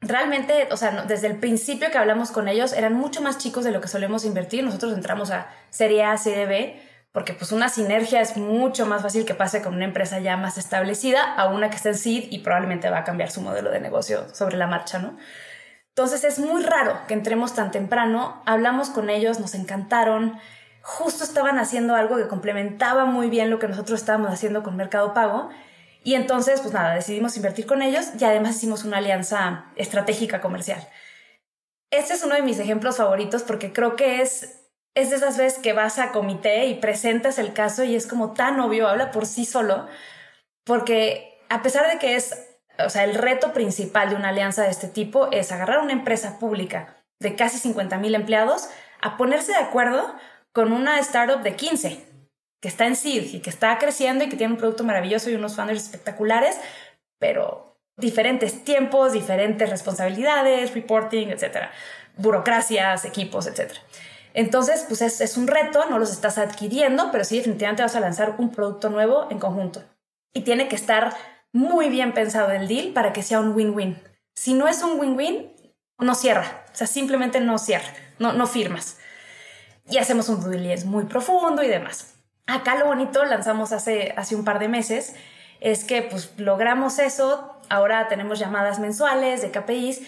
Realmente, 0.00 0.68
o 0.72 0.76
sea, 0.76 1.04
desde 1.04 1.28
el 1.28 1.38
principio 1.38 1.90
que 1.90 1.98
hablamos 1.98 2.32
con 2.32 2.48
ellos, 2.48 2.72
eran 2.72 2.94
mucho 2.94 3.20
más 3.20 3.38
chicos 3.38 3.64
de 3.64 3.70
lo 3.70 3.80
que 3.80 3.88
solemos 3.88 4.24
invertir. 4.24 4.64
Nosotros 4.64 4.94
entramos 4.94 5.30
a 5.30 5.48
Serie 5.70 6.04
A, 6.04 6.16
Serie 6.16 6.46
B, 6.46 6.91
porque 7.12 7.34
pues 7.34 7.52
una 7.52 7.68
sinergia 7.68 8.20
es 8.20 8.36
mucho 8.36 8.86
más 8.86 9.02
fácil 9.02 9.24
que 9.24 9.34
pase 9.34 9.62
con 9.62 9.74
una 9.74 9.84
empresa 9.84 10.18
ya 10.18 10.36
más 10.36 10.58
establecida 10.58 11.34
a 11.34 11.48
una 11.48 11.68
que 11.68 11.76
está 11.76 11.90
en 11.90 11.94
seed 11.94 12.24
y 12.30 12.38
probablemente 12.38 12.90
va 12.90 12.98
a 12.98 13.04
cambiar 13.04 13.30
su 13.30 13.42
modelo 13.42 13.70
de 13.70 13.80
negocio 13.80 14.34
sobre 14.34 14.56
la 14.56 14.66
marcha, 14.66 14.98
¿no? 14.98 15.18
Entonces 15.88 16.24
es 16.24 16.38
muy 16.38 16.62
raro 16.62 16.98
que 17.06 17.12
entremos 17.12 17.54
tan 17.54 17.70
temprano, 17.70 18.42
hablamos 18.46 18.88
con 18.88 19.10
ellos, 19.10 19.40
nos 19.40 19.54
encantaron, 19.54 20.38
justo 20.80 21.22
estaban 21.22 21.58
haciendo 21.58 21.94
algo 21.94 22.16
que 22.16 22.28
complementaba 22.28 23.04
muy 23.04 23.28
bien 23.28 23.50
lo 23.50 23.58
que 23.58 23.68
nosotros 23.68 24.00
estábamos 24.00 24.30
haciendo 24.30 24.62
con 24.62 24.76
Mercado 24.76 25.12
Pago. 25.12 25.50
Y 26.02 26.14
entonces, 26.14 26.60
pues 26.62 26.72
nada, 26.72 26.94
decidimos 26.94 27.36
invertir 27.36 27.66
con 27.66 27.82
ellos 27.82 28.06
y 28.18 28.24
además 28.24 28.56
hicimos 28.56 28.84
una 28.84 28.96
alianza 28.96 29.66
estratégica 29.76 30.40
comercial. 30.40 30.80
Este 31.90 32.14
es 32.14 32.24
uno 32.24 32.34
de 32.34 32.42
mis 32.42 32.58
ejemplos 32.58 32.96
favoritos 32.96 33.42
porque 33.42 33.72
creo 33.72 33.94
que 33.94 34.22
es, 34.22 34.61
es 34.94 35.10
de 35.10 35.16
esas 35.16 35.36
veces 35.36 35.58
que 35.58 35.72
vas 35.72 35.98
a 35.98 36.12
comité 36.12 36.66
y 36.66 36.74
presentas 36.74 37.38
el 37.38 37.52
caso 37.52 37.84
y 37.84 37.96
es 37.96 38.06
como 38.06 38.32
tan 38.32 38.60
obvio, 38.60 38.88
habla 38.88 39.10
por 39.10 39.26
sí 39.26 39.44
solo, 39.44 39.86
porque 40.64 41.38
a 41.48 41.62
pesar 41.62 41.90
de 41.90 41.98
que 41.98 42.16
es 42.16 42.48
o 42.78 42.90
sea, 42.90 43.04
el 43.04 43.14
reto 43.14 43.52
principal 43.52 44.10
de 44.10 44.16
una 44.16 44.30
alianza 44.30 44.62
de 44.62 44.70
este 44.70 44.88
tipo 44.88 45.30
es 45.30 45.52
agarrar 45.52 45.78
una 45.78 45.92
empresa 45.92 46.38
pública 46.38 47.04
de 47.20 47.36
casi 47.36 47.58
50 47.58 47.98
mil 47.98 48.14
empleados 48.14 48.68
a 49.00 49.16
ponerse 49.16 49.52
de 49.52 49.58
acuerdo 49.58 50.14
con 50.52 50.72
una 50.72 50.98
startup 51.00 51.42
de 51.42 51.56
15 51.56 52.06
que 52.60 52.68
está 52.68 52.86
en 52.86 52.96
seed 52.96 53.34
y 53.34 53.40
que 53.40 53.50
está 53.50 53.76
creciendo 53.78 54.24
y 54.24 54.28
que 54.28 54.36
tiene 54.36 54.52
un 54.52 54.58
producto 54.58 54.84
maravilloso 54.84 55.30
y 55.30 55.34
unos 55.34 55.56
founders 55.56 55.82
espectaculares, 55.82 56.60
pero 57.18 57.76
diferentes 57.96 58.64
tiempos, 58.64 59.12
diferentes 59.12 59.68
responsabilidades, 59.68 60.72
reporting, 60.72 61.28
etcétera, 61.28 61.72
burocracias, 62.16 63.04
equipos, 63.04 63.46
etcétera. 63.46 63.80
Entonces, 64.34 64.84
pues 64.88 65.02
es, 65.02 65.36
un 65.36 65.46
reto, 65.46 65.84
no 65.90 65.98
los 65.98 66.10
estás 66.10 66.38
adquiriendo, 66.38 67.10
pero 67.12 67.24
sí 67.24 67.36
definitivamente 67.36 67.82
vas 67.82 67.96
a 67.96 68.00
lanzar 68.00 68.36
un 68.38 68.50
producto 68.50 68.88
nuevo 68.88 69.26
en 69.30 69.38
conjunto. 69.38 69.82
Y 70.32 70.42
tiene 70.42 70.68
que 70.68 70.76
estar 70.76 71.14
muy 71.52 71.88
bien 71.88 72.14
pensado 72.14 72.50
el 72.50 72.68
deal 72.68 72.92
para 72.92 73.12
que 73.12 73.22
sea 73.22 73.40
un 73.40 73.54
win-win. 73.54 74.02
Si 74.34 74.54
no 74.54 74.68
es 74.68 74.82
un 74.82 74.98
win-win, 74.98 75.52
no 75.98 76.14
cierra. 76.14 76.64
O 76.72 76.74
sea, 76.74 76.86
simplemente 76.86 77.40
no 77.40 77.58
cierra, 77.58 77.92
no, 78.18 78.32
no 78.32 78.46
firmas. 78.46 78.98
Y 79.90 79.98
hacemos 79.98 80.28
un 80.28 80.42
due 80.42 80.76
muy 80.86 81.04
profundo 81.04 81.62
y 81.62 81.68
demás. 81.68 82.14
Acá 82.46 82.76
lo 82.76 82.86
bonito 82.86 83.24
lanzamos 83.24 83.72
hace, 83.72 84.14
hace 84.16 84.34
un 84.34 84.44
par 84.44 84.58
de 84.58 84.68
meses 84.68 85.14
es 85.62 85.84
que 85.84 86.02
pues 86.02 86.32
logramos 86.38 86.98
eso, 86.98 87.56
ahora 87.68 88.08
tenemos 88.08 88.40
llamadas 88.40 88.80
mensuales 88.80 89.42
de 89.42 89.52
KPIs 89.52 90.02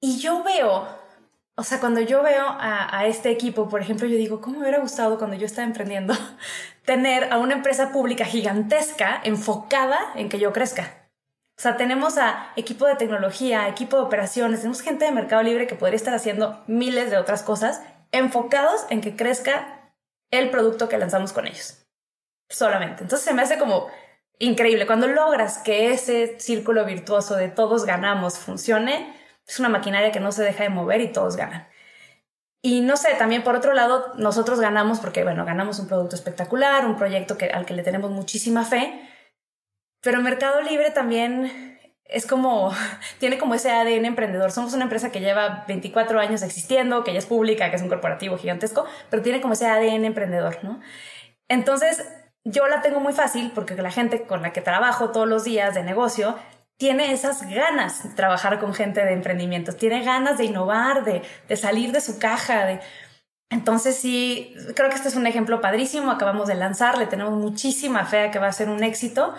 y 0.00 0.18
yo 0.18 0.42
veo, 0.42 0.88
o 1.56 1.62
sea, 1.62 1.80
cuando 1.80 2.00
yo 2.00 2.22
veo 2.22 2.44
a, 2.44 2.96
a, 2.96 3.06
este 3.06 3.30
equipo, 3.30 3.68
por 3.68 3.80
ejemplo, 3.80 4.06
yo 4.06 4.16
digo, 4.16 4.40
¿cómo 4.40 4.56
me 4.56 4.62
hubiera 4.62 4.78
gustado 4.78 5.18
cuando 5.18 5.36
yo 5.36 5.46
estaba 5.46 5.66
emprendiendo 5.66 6.14
tener 6.86 7.32
a 7.32 7.38
una 7.38 7.54
empresa 7.54 7.92
pública 7.92 8.24
gigantesca 8.24 9.20
enfocada 9.24 9.98
en 10.14 10.30
que 10.30 10.38
yo 10.38 10.52
crezca. 10.54 11.08
O 11.58 11.60
sea, 11.60 11.76
tenemos 11.76 12.16
a 12.16 12.52
equipo 12.56 12.86
de 12.86 12.96
tecnología, 12.96 13.68
equipo 13.68 13.96
de 13.96 14.04
operaciones, 14.04 14.60
tenemos 14.60 14.82
gente 14.82 15.04
de 15.04 15.10
Mercado 15.10 15.42
Libre 15.42 15.66
que 15.66 15.74
podría 15.74 15.96
estar 15.96 16.14
haciendo 16.14 16.62
miles 16.66 17.10
de 17.10 17.18
otras 17.18 17.42
cosas 17.42 17.82
enfocados 18.12 18.86
en 18.88 19.00
que 19.00 19.16
crezca 19.16 19.92
el 20.30 20.50
producto 20.50 20.88
que 20.88 20.98
lanzamos 20.98 21.32
con 21.32 21.46
ellos. 21.46 21.82
Solamente. 22.48 23.02
Entonces 23.02 23.26
se 23.26 23.34
me 23.34 23.42
hace 23.42 23.58
como 23.58 23.88
increíble. 24.38 24.86
Cuando 24.86 25.08
logras 25.08 25.58
que 25.58 25.90
ese 25.92 26.38
círculo 26.38 26.84
virtuoso 26.84 27.36
de 27.36 27.48
todos 27.48 27.84
ganamos 27.84 28.38
funcione, 28.38 29.12
es 29.46 29.60
una 29.60 29.68
maquinaria 29.68 30.12
que 30.12 30.20
no 30.20 30.32
se 30.32 30.42
deja 30.42 30.64
de 30.64 30.70
mover 30.70 31.00
y 31.00 31.12
todos 31.12 31.36
ganan. 31.36 31.68
Y 32.62 32.80
no 32.80 32.96
sé, 32.96 33.14
también 33.14 33.44
por 33.44 33.54
otro 33.54 33.74
lado, 33.74 34.12
nosotros 34.16 34.60
ganamos 34.60 34.98
porque, 34.98 35.22
bueno, 35.22 35.44
ganamos 35.44 35.78
un 35.78 35.86
producto 35.86 36.16
espectacular, 36.16 36.84
un 36.84 36.96
proyecto 36.96 37.38
que, 37.38 37.46
al 37.46 37.64
que 37.64 37.74
le 37.74 37.82
tenemos 37.82 38.10
muchísima 38.10 38.64
fe, 38.64 39.08
pero 40.00 40.20
Mercado 40.20 40.62
Libre 40.62 40.90
también 40.90 41.78
es 42.04 42.26
como, 42.26 42.72
tiene 43.18 43.38
como 43.38 43.54
ese 43.54 43.70
ADN 43.70 44.04
emprendedor. 44.04 44.52
Somos 44.52 44.72
una 44.74 44.84
empresa 44.84 45.10
que 45.10 45.20
lleva 45.20 45.64
24 45.68 46.20
años 46.20 46.42
existiendo, 46.42 47.04
que 47.04 47.12
ya 47.12 47.18
es 47.18 47.26
pública, 47.26 47.70
que 47.70 47.76
es 47.76 47.82
un 47.82 47.88
corporativo 47.88 48.38
gigantesco, 48.38 48.86
pero 49.10 49.22
tiene 49.22 49.40
como 49.40 49.54
ese 49.54 49.66
ADN 49.66 50.04
emprendedor, 50.04 50.58
¿no? 50.62 50.80
Entonces, 51.48 52.04
yo 52.44 52.66
la 52.68 52.80
tengo 52.80 53.00
muy 53.00 53.12
fácil 53.12 53.50
porque 53.54 53.74
la 53.74 53.90
gente 53.90 54.22
con 54.22 54.42
la 54.42 54.52
que 54.52 54.60
trabajo 54.60 55.10
todos 55.10 55.28
los 55.28 55.44
días 55.44 55.74
de 55.74 55.82
negocio 55.82 56.36
tiene 56.78 57.12
esas 57.12 57.42
ganas 57.48 58.02
de 58.02 58.10
trabajar 58.10 58.58
con 58.58 58.74
gente 58.74 59.04
de 59.04 59.12
emprendimientos, 59.12 59.76
tiene 59.76 60.04
ganas 60.04 60.38
de 60.38 60.44
innovar, 60.44 61.04
de, 61.04 61.22
de 61.48 61.56
salir 61.56 61.92
de 61.92 62.00
su 62.00 62.18
caja, 62.18 62.66
de... 62.66 62.80
Entonces 63.48 63.96
sí, 63.96 64.54
creo 64.74 64.90
que 64.90 64.96
este 64.96 65.08
es 65.08 65.16
un 65.16 65.26
ejemplo 65.26 65.60
padrísimo, 65.60 66.10
acabamos 66.10 66.48
de 66.48 66.56
lanzar, 66.56 66.98
le 66.98 67.06
tenemos 67.06 67.34
muchísima 67.34 68.04
fe 68.04 68.30
que 68.32 68.38
va 68.38 68.48
a 68.48 68.52
ser 68.52 68.68
un 68.68 68.82
éxito 68.82 69.34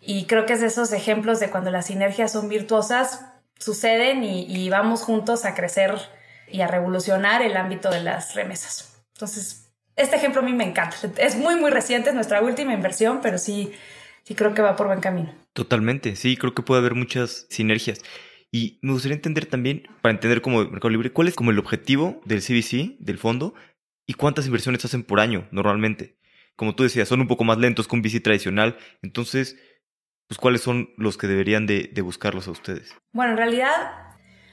y 0.00 0.26
creo 0.26 0.46
que 0.46 0.52
es 0.52 0.60
de 0.60 0.68
esos 0.68 0.92
ejemplos 0.92 1.40
de 1.40 1.50
cuando 1.50 1.70
las 1.70 1.86
sinergias 1.86 2.32
son 2.32 2.48
virtuosas, 2.48 3.26
suceden 3.58 4.22
y, 4.22 4.46
y 4.46 4.70
vamos 4.70 5.02
juntos 5.02 5.44
a 5.44 5.54
crecer 5.54 5.94
y 6.50 6.60
a 6.60 6.68
revolucionar 6.68 7.42
el 7.42 7.56
ámbito 7.56 7.90
de 7.90 8.00
las 8.00 8.34
remesas. 8.34 9.02
Entonces, 9.14 9.72
este 9.96 10.16
ejemplo 10.16 10.40
a 10.40 10.44
mí 10.44 10.52
me 10.52 10.64
encanta. 10.64 10.96
Es 11.16 11.36
muy, 11.36 11.56
muy 11.56 11.70
reciente, 11.70 12.10
es 12.10 12.14
nuestra 12.14 12.40
última 12.40 12.72
inversión, 12.72 13.20
pero 13.20 13.36
sí, 13.36 13.72
sí 14.28 14.34
creo 14.34 14.52
que 14.52 14.60
va 14.60 14.76
por 14.76 14.88
buen 14.88 15.00
camino. 15.00 15.34
Totalmente, 15.54 16.14
sí, 16.14 16.36
creo 16.36 16.52
que 16.52 16.62
puede 16.62 16.80
haber 16.80 16.94
muchas 16.94 17.46
sinergias. 17.48 18.02
Y 18.52 18.78
me 18.82 18.92
gustaría 18.92 19.16
entender 19.16 19.46
también, 19.46 19.88
para 20.02 20.12
entender 20.12 20.42
como 20.42 20.58
Mercado 20.64 20.90
Libre, 20.90 21.12
cuál 21.14 21.28
es 21.28 21.34
como 21.34 21.50
el 21.50 21.58
objetivo 21.58 22.20
del 22.26 22.42
CBC, 22.42 22.98
del 22.98 23.16
fondo, 23.16 23.54
y 24.06 24.12
cuántas 24.12 24.44
inversiones 24.44 24.84
hacen 24.84 25.02
por 25.02 25.20
año 25.20 25.48
normalmente. 25.50 26.18
Como 26.56 26.74
tú 26.74 26.82
decías, 26.82 27.08
son 27.08 27.22
un 27.22 27.26
poco 27.26 27.44
más 27.44 27.56
lentos 27.56 27.88
que 27.88 27.96
un 27.96 28.02
VC 28.02 28.20
tradicional. 28.20 28.76
Entonces, 29.00 29.56
pues, 30.26 30.36
¿cuáles 30.36 30.60
son 30.60 30.90
los 30.98 31.16
que 31.16 31.26
deberían 31.26 31.66
de, 31.66 31.88
de 31.90 32.02
buscarlos 32.02 32.48
a 32.48 32.50
ustedes? 32.50 32.94
Bueno, 33.12 33.32
en 33.32 33.38
realidad, 33.38 34.08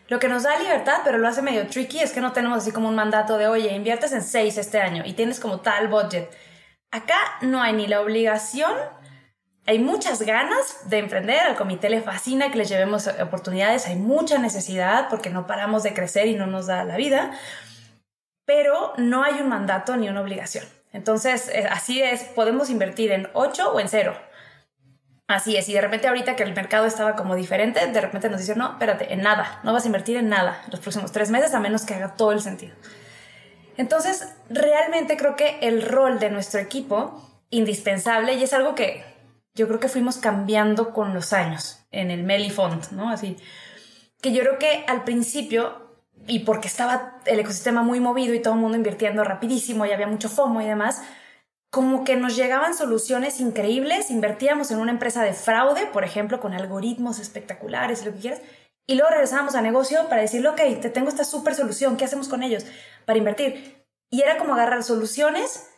lo 0.08 0.20
que 0.20 0.30
nos 0.30 0.44
da 0.44 0.58
libertad, 0.58 1.02
pero 1.04 1.18
lo 1.18 1.28
hace 1.28 1.42
medio 1.42 1.68
tricky, 1.68 2.00
es 2.00 2.14
que 2.14 2.22
no 2.22 2.32
tenemos 2.32 2.60
así 2.60 2.72
como 2.72 2.88
un 2.88 2.96
mandato 2.96 3.38
de, 3.38 3.48
oye, 3.48 3.76
inviertes 3.76 4.14
en 4.14 4.22
seis 4.22 4.58
este 4.58 4.80
año 4.80 5.04
y 5.06 5.14
tienes 5.14 5.42
como 5.42 5.60
tal 5.60 5.90
budget. 5.90 6.30
Acá 6.92 7.18
no 7.42 7.62
hay 7.62 7.74
ni 7.74 7.88
la 7.88 8.00
obligación 8.00 8.72
hay 9.68 9.80
muchas 9.80 10.22
ganas 10.22 10.90
de 10.90 11.00
emprender, 11.00 11.40
al 11.40 11.56
comité 11.56 11.90
le 11.90 12.02
fascina 12.02 12.52
que 12.52 12.58
les 12.58 12.70
llevemos 12.70 13.08
oportunidades, 13.08 13.88
hay 13.88 13.96
mucha 13.96 14.38
necesidad 14.38 15.10
porque 15.10 15.32
no 15.32 15.48
paramos 15.48 15.82
de 15.84 15.94
crecer 15.94 16.28
y 16.28 16.36
no 16.36 16.46
nos 16.46 16.68
da 16.68 16.84
la 16.84 16.98
vida, 16.98 17.32
pero 18.46 18.94
no 18.98 19.24
hay 19.24 19.42
un 19.42 19.50
mandato 19.50 19.98
ni 19.98 20.08
una 20.08 20.22
obligación. 20.22 20.66
Entonces, 20.94 21.50
eh, 21.50 21.68
así 21.70 22.02
es, 22.02 22.24
podemos 22.24 22.70
invertir 22.70 23.12
en 23.12 23.28
8 23.34 23.72
o 23.74 23.80
en 23.80 23.90
0. 23.90 24.16
Así 25.28 25.58
es, 25.58 25.68
y 25.68 25.74
de 25.74 25.82
repente 25.82 26.08
ahorita 26.08 26.36
que 26.36 26.44
el 26.44 26.54
mercado 26.54 26.86
estaba 26.86 27.16
como 27.16 27.36
diferente, 27.36 27.88
de 27.88 28.02
repente 28.02 28.30
nos 28.30 28.40
dicen, 28.40 28.60
no, 28.60 28.74
espérate, 28.74 29.12
en 29.12 29.22
nada, 29.22 29.60
no 29.64 29.74
vas 29.74 29.84
a 29.84 29.88
invertir 29.88 30.18
en 30.18 30.30
nada 30.30 30.62
los 30.70 30.80
próximos 30.80 31.12
tres 31.12 31.32
meses 31.32 31.56
a 31.56 31.60
menos 31.60 31.84
que 31.84 31.96
haga 31.96 32.16
todo 32.16 32.32
el 32.32 32.42
sentido. 32.42 32.76
Entonces, 33.78 34.36
realmente 34.50 35.18
creo 35.18 35.36
que 35.36 35.58
el 35.62 35.82
rol 35.82 36.20
de 36.20 36.30
nuestro 36.30 36.60
equipo, 36.60 37.20
indispensable, 37.50 38.36
y 38.36 38.44
es 38.44 38.54
algo 38.54 38.76
que 38.76 39.15
yo 39.56 39.68
creo 39.68 39.80
que 39.80 39.88
fuimos 39.88 40.18
cambiando 40.18 40.94
con 40.94 41.14
los 41.14 41.32
años 41.34 41.80
en 41.92 42.12
el 42.12 42.24
Meli 42.24 42.50
Font, 42.50 42.92
¿no? 42.92 43.10
Así 43.10 43.38
que 44.22 44.34
yo 44.34 44.42
creo 44.42 44.60
que 44.60 44.84
al 44.88 45.04
principio, 45.04 45.96
y 46.28 46.40
porque 46.40 46.68
estaba 46.68 47.20
el 47.26 47.40
ecosistema 47.40 47.82
muy 47.82 48.00
movido 48.00 48.34
y 48.34 48.42
todo 48.42 48.54
el 48.54 48.60
mundo 48.60 48.78
invirtiendo 48.78 49.24
rapidísimo 49.24 49.86
y 49.86 49.92
había 49.92 50.08
mucho 50.08 50.30
FOMO 50.30 50.62
y 50.62 50.66
demás, 50.66 51.02
como 51.70 52.04
que 52.04 52.16
nos 52.16 52.36
llegaban 52.36 52.74
soluciones 52.74 53.40
increíbles, 53.40 54.12
invertíamos 54.12 54.72
en 54.72 54.80
una 54.80 54.92
empresa 54.92 55.24
de 55.24 55.34
fraude, 55.34 55.86
por 55.88 56.04
ejemplo, 56.04 56.40
con 56.40 56.54
algoritmos 56.54 57.20
espectaculares 57.20 58.06
lo 58.06 58.14
que 58.14 58.20
quieras, 58.20 58.42
y 58.88 58.96
luego 58.96 59.10
regresábamos 59.10 59.56
a 59.56 59.62
negocio 59.62 60.08
para 60.10 60.22
decirle, 60.22 60.50
ok, 60.50 60.62
te 60.82 60.90
tengo 60.90 61.10
esta 61.10 61.24
súper 61.24 61.56
solución, 61.56 61.98
¿qué 61.98 62.06
hacemos 62.06 62.28
con 62.28 62.44
ellos? 62.44 62.66
Para 63.06 63.18
invertir. 63.18 63.86
Y 64.10 64.22
era 64.22 64.38
como 64.38 64.54
agarrar 64.54 64.84
soluciones 64.84 65.70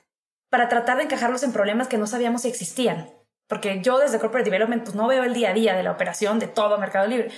para 0.49 0.69
tratar 0.69 0.97
de 0.97 1.03
encajarlos 1.03 1.43
en 1.43 1.53
problemas 1.53 1.87
que 1.87 1.97
no 1.97 2.07
sabíamos 2.07 2.43
si 2.43 2.49
existían 2.49 3.16
porque 3.47 3.81
yo 3.81 3.97
desde 3.97 4.19
Corporate 4.19 4.49
Development 4.49 4.83
pues 4.83 4.95
no 4.95 5.07
veo 5.07 5.23
el 5.23 5.33
día 5.33 5.51
a 5.51 5.53
día 5.53 5.73
de 5.75 5.83
la 5.83 5.91
operación 5.91 6.39
de 6.39 6.47
todo 6.47 6.77
Mercado 6.77 7.07
Libre. 7.07 7.31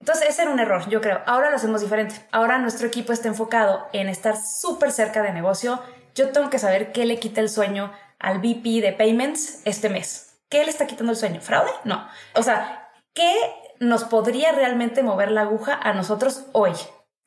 Entonces 0.00 0.28
ese 0.28 0.42
era 0.42 0.50
un 0.50 0.58
error, 0.58 0.88
yo 0.88 1.00
creo. 1.00 1.20
Ahora 1.26 1.50
lo 1.50 1.56
hacemos 1.56 1.80
diferente. 1.80 2.16
Ahora 2.32 2.58
nuestro 2.58 2.86
equipo 2.86 3.12
está 3.12 3.28
enfocado 3.28 3.86
en 3.92 4.08
estar 4.08 4.36
súper 4.36 4.90
cerca 4.90 5.22
de 5.22 5.32
negocio. 5.32 5.80
Yo 6.14 6.30
tengo 6.30 6.50
que 6.50 6.58
saber 6.58 6.92
qué 6.92 7.06
le 7.06 7.20
quita 7.20 7.40
el 7.40 7.48
sueño 7.48 7.92
al 8.18 8.38
VP 8.38 8.80
de 8.80 8.92
Payments 8.92 9.62
este 9.64 9.88
mes. 9.88 10.40
¿Qué 10.48 10.64
le 10.64 10.70
está 10.70 10.86
quitando 10.86 11.12
el 11.12 11.18
sueño? 11.18 11.40
¿Fraude? 11.40 11.70
No. 11.84 12.06
O 12.34 12.42
sea, 12.42 12.90
¿qué 13.14 13.32
nos 13.80 14.04
podría 14.04 14.52
realmente 14.52 15.02
mover 15.02 15.30
la 15.30 15.42
aguja 15.42 15.78
a 15.80 15.92
nosotros 15.92 16.46
hoy? 16.52 16.72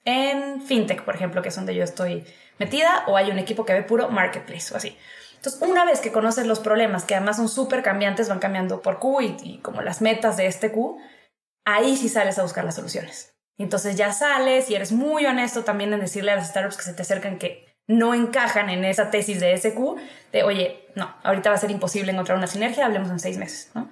En 0.04 0.62
FinTech, 0.62 1.04
por 1.04 1.16
ejemplo, 1.16 1.42
que 1.42 1.50
es 1.50 1.56
donde 1.56 1.74
yo 1.74 1.84
estoy 1.84 2.26
metida, 2.60 3.04
o 3.08 3.18
hay 3.18 3.32
un 3.32 3.40
equipo 3.40 3.66
que 3.66 3.74
ve 3.74 3.82
puro 3.82 4.10
marketplace 4.10 4.74
o 4.74 4.78
así. 4.78 4.98
Entonces, 5.46 5.70
una 5.70 5.86
vez 5.86 6.00
que 6.00 6.12
conoces 6.12 6.48
los 6.48 6.60
problemas, 6.60 7.06
que 7.06 7.14
además 7.14 7.36
son 7.36 7.50
súper 7.50 7.84
cambiantes, 7.84 8.30
van 8.30 8.40
cambiando 8.40 8.82
por 8.82 8.98
Q 8.98 9.22
y, 9.22 9.60
como 9.60 9.84
las 9.84 10.02
metas 10.02 10.38
de 10.38 10.48
este 10.48 10.72
Q, 10.72 10.98
ahí 11.66 11.96
sí 11.96 12.10
sales 12.10 12.40
a 12.40 12.42
buscar 12.42 12.66
las 12.66 12.76
soluciones. 12.76 13.36
entonces 13.60 13.96
ya 13.96 14.12
sales 14.12 14.72
y 14.72 14.76
eres 14.76 14.92
muy 14.92 15.26
honesto 15.28 15.64
también 15.64 15.94
en 15.94 16.00
decirle 16.00 16.32
a 16.32 16.36
las 16.36 16.50
startups 16.50 16.78
que 16.78 16.84
se 16.84 16.94
te 16.94 17.04
acercan 17.04 17.38
que 17.38 17.78
no 17.88 18.16
encajan 18.16 18.72
en 18.72 18.84
esa 18.84 19.12
tesis 19.12 19.40
de 19.40 19.54
ese 19.54 19.76
Q, 19.76 19.98
de 20.32 20.42
oye, 20.42 20.88
no, 20.96 21.16
ahorita 21.24 21.52
va 21.52 21.56
a 21.56 21.60
ser 21.60 21.70
imposible 21.70 22.12
encontrar 22.12 22.40
una 22.40 22.48
sinergia, 22.48 22.86
hablemos 22.86 23.12
en 23.12 23.20
seis 23.20 23.38
meses, 23.38 23.70
¿no? 23.76 23.92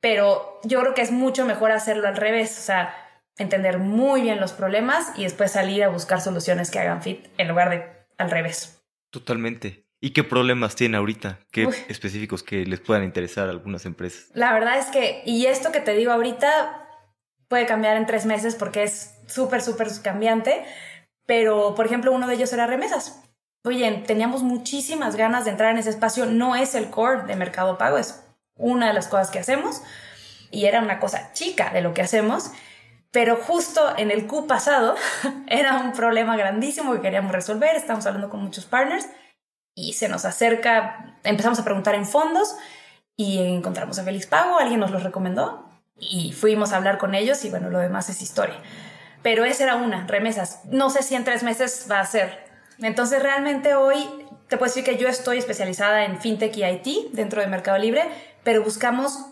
Pero 0.00 0.60
yo 0.64 0.80
creo 0.80 0.94
que 0.94 1.02
es 1.02 1.12
mucho 1.12 1.44
mejor 1.44 1.70
hacerlo 1.70 2.08
al 2.08 2.16
revés, 2.16 2.58
o 2.58 2.62
sea, 2.62 2.94
entender 3.36 3.78
muy 3.78 4.22
bien 4.22 4.40
los 4.40 4.52
problemas 4.52 5.12
y 5.16 5.22
después 5.22 5.52
salir 5.52 5.84
a 5.84 5.88
buscar 5.88 6.20
soluciones 6.20 6.72
que 6.72 6.80
hagan 6.80 7.00
fit 7.00 7.28
en 7.38 7.46
lugar 7.46 7.70
de 7.70 7.86
al 8.18 8.30
revés. 8.32 8.82
Totalmente. 9.10 9.87
¿Y 10.00 10.10
qué 10.10 10.22
problemas 10.22 10.76
tiene 10.76 10.96
ahorita? 10.96 11.40
¿Qué 11.50 11.68
específicos 11.88 12.42
que 12.44 12.64
les 12.64 12.80
puedan 12.80 13.02
interesar 13.02 13.48
a 13.48 13.50
algunas 13.50 13.84
empresas? 13.84 14.28
La 14.32 14.52
verdad 14.52 14.78
es 14.78 14.86
que, 14.86 15.22
y 15.26 15.46
esto 15.46 15.72
que 15.72 15.80
te 15.80 15.94
digo 15.94 16.12
ahorita 16.12 16.88
puede 17.48 17.66
cambiar 17.66 17.96
en 17.96 18.06
tres 18.06 18.24
meses 18.24 18.54
porque 18.54 18.84
es 18.84 19.18
súper, 19.26 19.60
súper 19.60 19.88
cambiante, 20.02 20.64
pero 21.26 21.74
por 21.74 21.86
ejemplo 21.86 22.12
uno 22.12 22.28
de 22.28 22.34
ellos 22.34 22.52
era 22.52 22.66
remesas. 22.66 23.24
Oye, 23.64 23.90
teníamos 24.06 24.44
muchísimas 24.44 25.16
ganas 25.16 25.44
de 25.44 25.50
entrar 25.50 25.72
en 25.72 25.78
ese 25.78 25.90
espacio, 25.90 26.26
no 26.26 26.54
es 26.54 26.76
el 26.76 26.90
core 26.90 27.24
de 27.24 27.34
Mercado 27.34 27.76
Pago, 27.76 27.98
es 27.98 28.24
una 28.54 28.86
de 28.86 28.94
las 28.94 29.08
cosas 29.08 29.30
que 29.30 29.40
hacemos 29.40 29.82
y 30.52 30.66
era 30.66 30.80
una 30.80 31.00
cosa 31.00 31.32
chica 31.32 31.70
de 31.70 31.80
lo 31.80 31.92
que 31.92 32.02
hacemos, 32.02 32.52
pero 33.10 33.34
justo 33.34 33.94
en 33.96 34.12
el 34.12 34.28
Q 34.28 34.46
pasado 34.46 34.94
era 35.48 35.78
un 35.78 35.92
problema 35.92 36.36
grandísimo 36.36 36.92
que 36.94 37.00
queríamos 37.00 37.32
resolver, 37.32 37.74
estamos 37.74 38.06
hablando 38.06 38.30
con 38.30 38.40
muchos 38.40 38.64
partners 38.64 39.08
y 39.78 39.92
se 39.92 40.08
nos 40.08 40.24
acerca, 40.24 41.14
empezamos 41.22 41.60
a 41.60 41.64
preguntar 41.64 41.94
en 41.94 42.04
fondos 42.04 42.56
y 43.16 43.38
encontramos 43.38 43.98
a 43.98 44.04
Félix 44.04 44.26
Pago, 44.26 44.58
alguien 44.58 44.80
nos 44.80 44.90
lo 44.90 44.98
recomendó 44.98 45.70
y 46.00 46.32
fuimos 46.32 46.72
a 46.72 46.78
hablar 46.78 46.98
con 46.98 47.14
ellos 47.14 47.44
y 47.44 47.50
bueno, 47.50 47.70
lo 47.70 47.78
demás 47.78 48.08
es 48.08 48.20
historia. 48.20 48.56
Pero 49.22 49.44
esa 49.44 49.64
era 49.64 49.76
una, 49.76 50.06
remesas. 50.06 50.62
No 50.64 50.90
sé 50.90 51.02
si 51.02 51.14
en 51.14 51.24
tres 51.24 51.44
meses 51.44 51.86
va 51.90 52.00
a 52.00 52.06
ser. 52.06 52.44
Entonces 52.80 53.22
realmente 53.22 53.74
hoy 53.74 54.08
te 54.48 54.56
puedo 54.56 54.68
decir 54.68 54.84
que 54.84 54.96
yo 54.96 55.08
estoy 55.08 55.38
especializada 55.38 56.04
en 56.04 56.20
fintech 56.20 56.56
y 56.56 56.64
IT 56.64 57.12
dentro 57.12 57.40
de 57.40 57.46
Mercado 57.46 57.78
Libre, 57.78 58.08
pero 58.42 58.64
buscamos 58.64 59.26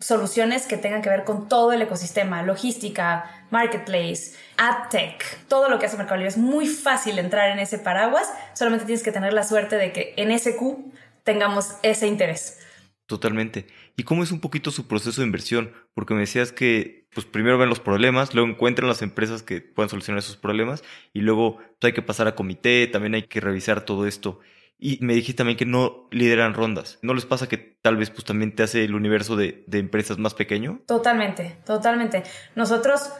soluciones 0.00 0.66
que 0.66 0.76
tengan 0.76 1.02
que 1.02 1.08
ver 1.08 1.24
con 1.24 1.48
todo 1.48 1.72
el 1.72 1.82
ecosistema, 1.82 2.42
logística, 2.42 3.46
marketplace, 3.50 4.36
adtech, 4.56 5.46
todo 5.48 5.68
lo 5.68 5.78
que 5.78 5.86
hace 5.86 5.96
Mercado 5.96 6.16
Libre. 6.16 6.28
Es 6.28 6.38
muy 6.38 6.66
fácil 6.66 7.18
entrar 7.18 7.50
en 7.50 7.58
ese 7.58 7.78
paraguas, 7.78 8.32
solamente 8.54 8.86
tienes 8.86 9.02
que 9.02 9.12
tener 9.12 9.32
la 9.32 9.44
suerte 9.44 9.76
de 9.76 9.92
que 9.92 10.14
en 10.16 10.30
ese 10.30 10.56
Q 10.56 10.92
tengamos 11.22 11.76
ese 11.82 12.06
interés. 12.06 12.58
Totalmente. 13.06 13.66
¿Y 13.96 14.04
cómo 14.04 14.22
es 14.22 14.32
un 14.32 14.40
poquito 14.40 14.70
su 14.70 14.86
proceso 14.88 15.20
de 15.20 15.26
inversión? 15.26 15.72
Porque 15.94 16.14
me 16.14 16.20
decías 16.20 16.52
que 16.52 17.06
pues 17.14 17.26
primero 17.26 17.58
ven 17.58 17.68
los 17.68 17.80
problemas, 17.80 18.34
luego 18.34 18.50
encuentran 18.50 18.88
las 18.88 19.02
empresas 19.02 19.42
que 19.42 19.60
puedan 19.60 19.88
solucionar 19.88 20.18
esos 20.18 20.36
problemas 20.36 20.82
y 21.12 21.20
luego 21.20 21.56
pues, 21.56 21.76
hay 21.82 21.92
que 21.92 22.02
pasar 22.02 22.26
a 22.26 22.34
comité, 22.34 22.86
también 22.88 23.14
hay 23.14 23.22
que 23.22 23.40
revisar 23.40 23.84
todo 23.84 24.06
esto. 24.06 24.40
Y 24.78 24.98
me 25.00 25.14
dijiste 25.14 25.38
también 25.38 25.56
que 25.56 25.66
no 25.66 26.08
lideran 26.10 26.54
rondas. 26.54 26.98
¿No 27.02 27.14
les 27.14 27.24
pasa 27.24 27.48
que 27.48 27.58
tal 27.58 27.96
vez 27.96 28.10
pues 28.10 28.24
también 28.24 28.54
te 28.54 28.62
hace 28.62 28.84
el 28.84 28.94
universo 28.94 29.36
de, 29.36 29.64
de 29.66 29.78
empresas 29.78 30.18
más 30.18 30.34
pequeño? 30.34 30.80
Totalmente, 30.86 31.56
totalmente. 31.64 32.22
Nosotros 32.54 33.12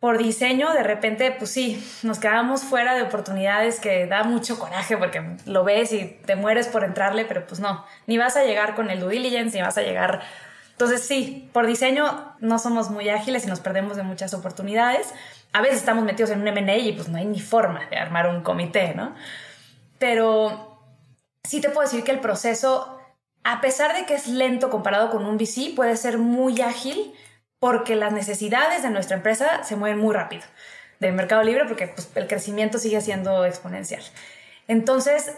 por 0.00 0.16
diseño, 0.16 0.72
de 0.72 0.82
repente, 0.82 1.30
pues 1.30 1.50
sí, 1.50 1.86
nos 2.02 2.18
quedamos 2.18 2.62
fuera 2.62 2.94
de 2.94 3.02
oportunidades 3.02 3.78
que 3.80 4.06
da 4.06 4.24
mucho 4.24 4.58
coraje 4.58 4.96
porque 4.96 5.36
lo 5.44 5.62
ves 5.62 5.92
y 5.92 6.18
te 6.24 6.36
mueres 6.36 6.68
por 6.68 6.84
entrarle, 6.84 7.26
pero 7.26 7.46
pues 7.46 7.60
no, 7.60 7.84
ni 8.06 8.16
vas 8.16 8.34
a 8.38 8.44
llegar 8.44 8.74
con 8.74 8.88
el 8.88 9.00
due 9.00 9.12
diligence, 9.12 9.54
ni 9.54 9.62
vas 9.62 9.76
a 9.76 9.82
llegar 9.82 10.22
Entonces 10.72 11.06
sí, 11.06 11.50
por 11.52 11.66
diseño 11.66 12.34
no 12.40 12.58
somos 12.58 12.88
muy 12.88 13.10
ágiles 13.10 13.44
y 13.44 13.48
nos 13.48 13.60
perdemos 13.60 13.98
de 13.98 14.02
muchas 14.02 14.32
oportunidades. 14.32 15.12
A 15.52 15.60
veces 15.60 15.76
estamos 15.76 16.02
metidos 16.02 16.30
en 16.30 16.40
un 16.40 16.48
M&A 16.48 16.78
y 16.78 16.92
pues 16.92 17.08
no 17.10 17.18
hay 17.18 17.26
ni 17.26 17.40
forma 17.40 17.84
de 17.90 17.98
armar 17.98 18.26
un 18.26 18.42
comité, 18.42 18.94
¿no? 18.94 19.14
Pero 19.98 20.69
sí 21.44 21.60
te 21.60 21.68
puedo 21.68 21.88
decir 21.88 22.04
que 22.04 22.12
el 22.12 22.20
proceso, 22.20 22.98
a 23.44 23.60
pesar 23.60 23.94
de 23.94 24.06
que 24.06 24.14
es 24.14 24.26
lento 24.26 24.70
comparado 24.70 25.10
con 25.10 25.24
un 25.24 25.36
VC, 25.36 25.74
puede 25.74 25.96
ser 25.96 26.18
muy 26.18 26.60
ágil 26.60 27.14
porque 27.58 27.94
las 27.94 28.12
necesidades 28.12 28.82
de 28.82 28.90
nuestra 28.90 29.16
empresa 29.16 29.64
se 29.64 29.76
mueven 29.76 29.98
muy 29.98 30.14
rápido 30.14 30.42
de 30.98 31.12
Mercado 31.12 31.42
Libre 31.42 31.64
porque 31.66 31.88
pues, 31.88 32.10
el 32.14 32.26
crecimiento 32.26 32.78
sigue 32.78 33.00
siendo 33.00 33.44
exponencial. 33.44 34.02
Entonces, 34.68 35.34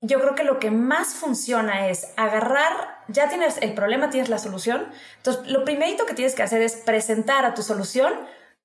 yo 0.00 0.20
creo 0.20 0.34
que 0.34 0.42
lo 0.42 0.58
que 0.58 0.70
más 0.70 1.14
funciona 1.14 1.88
es 1.88 2.12
agarrar, 2.16 2.72
ya 3.08 3.28
tienes 3.28 3.58
el 3.58 3.74
problema, 3.74 4.10
tienes 4.10 4.28
la 4.28 4.38
solución. 4.38 4.88
Entonces, 5.18 5.46
lo 5.46 5.64
primerito 5.64 6.06
que 6.06 6.14
tienes 6.14 6.34
que 6.34 6.42
hacer 6.42 6.60
es 6.60 6.76
presentar 6.76 7.44
a 7.44 7.54
tu 7.54 7.62
solución 7.62 8.12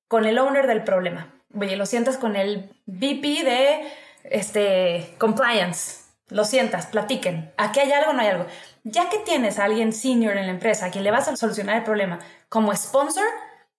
con 0.07 0.25
el 0.25 0.39
owner 0.39 0.65
del 0.65 0.83
problema. 0.83 1.33
Oye, 1.53 1.75
lo 1.75 1.85
sientas 1.85 2.17
con 2.17 2.35
el 2.35 2.71
VP 2.87 3.43
de 3.43 3.91
este, 4.23 5.15
compliance. 5.19 6.06
Lo 6.29 6.43
sientas, 6.43 6.87
platiquen. 6.87 7.53
Aquí 7.57 7.79
hay 7.79 7.91
algo, 7.91 8.13
no 8.13 8.21
hay 8.21 8.27
algo. 8.27 8.45
Ya 8.83 9.09
que 9.09 9.19
tienes 9.19 9.59
a 9.59 9.65
alguien 9.65 9.93
senior 9.93 10.37
en 10.37 10.47
la 10.47 10.51
empresa 10.51 10.87
a 10.87 10.91
quien 10.91 11.03
le 11.03 11.11
vas 11.11 11.27
a 11.27 11.35
solucionar 11.35 11.77
el 11.77 11.83
problema 11.83 12.19
como 12.49 12.75
sponsor, 12.75 13.23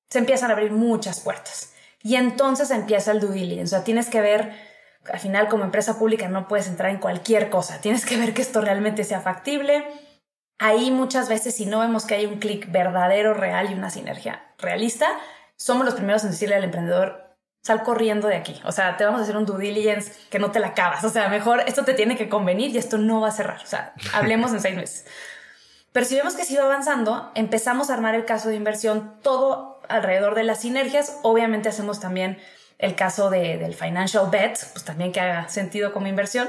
se 0.08 0.18
empiezan 0.18 0.50
a 0.50 0.54
abrir 0.54 0.72
muchas 0.72 1.20
puertas. 1.20 1.74
Y 2.02 2.16
entonces 2.16 2.70
empieza 2.70 3.10
el 3.12 3.20
due 3.20 3.34
diligence. 3.34 3.74
O 3.74 3.78
sea, 3.78 3.84
tienes 3.84 4.08
que 4.08 4.20
ver 4.20 4.68
al 5.12 5.20
final 5.20 5.48
como 5.48 5.64
empresa 5.64 5.98
pública 5.98 6.28
no 6.28 6.48
puedes 6.48 6.68
entrar 6.68 6.90
en 6.90 6.98
cualquier 6.98 7.50
cosa, 7.50 7.80
tienes 7.80 8.04
que 8.04 8.16
ver 8.16 8.34
que 8.34 8.42
esto 8.42 8.60
realmente 8.60 9.04
sea 9.04 9.20
factible. 9.20 9.86
Ahí 10.58 10.90
muchas 10.90 11.28
veces 11.28 11.54
si 11.54 11.66
no 11.66 11.80
vemos 11.80 12.04
que 12.04 12.14
hay 12.14 12.26
un 12.26 12.38
clic 12.38 12.70
verdadero, 12.70 13.34
real 13.34 13.70
y 13.70 13.74
una 13.74 13.90
sinergia 13.90 14.52
realista, 14.58 15.06
somos 15.56 15.84
los 15.84 15.94
primeros 15.94 16.24
en 16.24 16.30
decirle 16.30 16.56
al 16.56 16.64
emprendedor, 16.64 17.27
sal 17.68 17.82
corriendo 17.82 18.28
de 18.28 18.36
aquí. 18.36 18.58
O 18.64 18.72
sea, 18.72 18.96
te 18.96 19.04
vamos 19.04 19.20
a 19.20 19.24
hacer 19.24 19.36
un 19.36 19.44
due 19.44 19.58
diligence 19.62 20.12
que 20.30 20.38
no 20.38 20.50
te 20.50 20.58
la 20.58 20.68
acabas. 20.68 21.04
O 21.04 21.10
sea, 21.10 21.28
mejor 21.28 21.62
esto 21.66 21.84
te 21.84 21.92
tiene 21.92 22.16
que 22.16 22.28
convenir 22.28 22.74
y 22.74 22.78
esto 22.78 22.96
no 22.96 23.20
va 23.20 23.28
a 23.28 23.30
cerrar. 23.30 23.60
O 23.62 23.66
sea, 23.66 23.92
hablemos 24.14 24.52
en 24.52 24.60
seis 24.60 24.74
meses. 24.74 25.06
Pero 25.92 26.06
si 26.06 26.16
vemos 26.16 26.34
que 26.34 26.44
sigue 26.44 26.60
avanzando, 26.60 27.30
empezamos 27.34 27.90
a 27.90 27.94
armar 27.94 28.14
el 28.14 28.24
caso 28.24 28.48
de 28.48 28.54
inversión 28.54 29.20
todo 29.22 29.82
alrededor 29.90 30.34
de 30.34 30.44
las 30.44 30.62
sinergias. 30.62 31.18
Obviamente 31.22 31.68
hacemos 31.68 32.00
también 32.00 32.38
el 32.78 32.94
caso 32.94 33.28
de, 33.28 33.58
del 33.58 33.74
financial 33.74 34.28
bet, 34.30 34.58
pues 34.72 34.84
también 34.84 35.12
que 35.12 35.20
haga 35.20 35.48
sentido 35.50 35.92
como 35.92 36.06
inversión. 36.06 36.48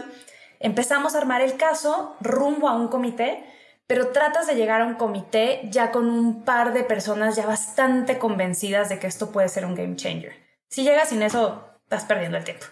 Empezamos 0.62 1.16
a 1.16 1.18
armar 1.18 1.42
el 1.42 1.58
caso 1.58 2.16
rumbo 2.22 2.70
a 2.70 2.76
un 2.76 2.88
comité, 2.88 3.44
pero 3.88 4.10
tratas 4.10 4.48
de 4.48 4.56
llegar 4.56 4.80
a 4.80 4.86
un 4.86 4.96
comité 4.96 5.62
ya 5.66 5.92
con 5.92 6.10
un 6.10 6.46
par 6.46 6.72
de 6.72 6.84
personas 6.84 7.36
ya 7.36 7.46
bastante 7.46 8.20
convencidas 8.20 8.88
de 8.88 9.00
que 9.00 9.08
esto 9.08 9.32
puede 9.32 9.50
ser 9.50 9.66
un 9.66 9.76
game 9.76 9.98
changer. 9.98 10.49
Si 10.70 10.84
llegas 10.84 11.10
sin 11.10 11.24
eso, 11.24 11.68
estás 11.84 12.06
perdiendo 12.06 12.38
el 12.38 12.44
tiempo. 12.44 12.66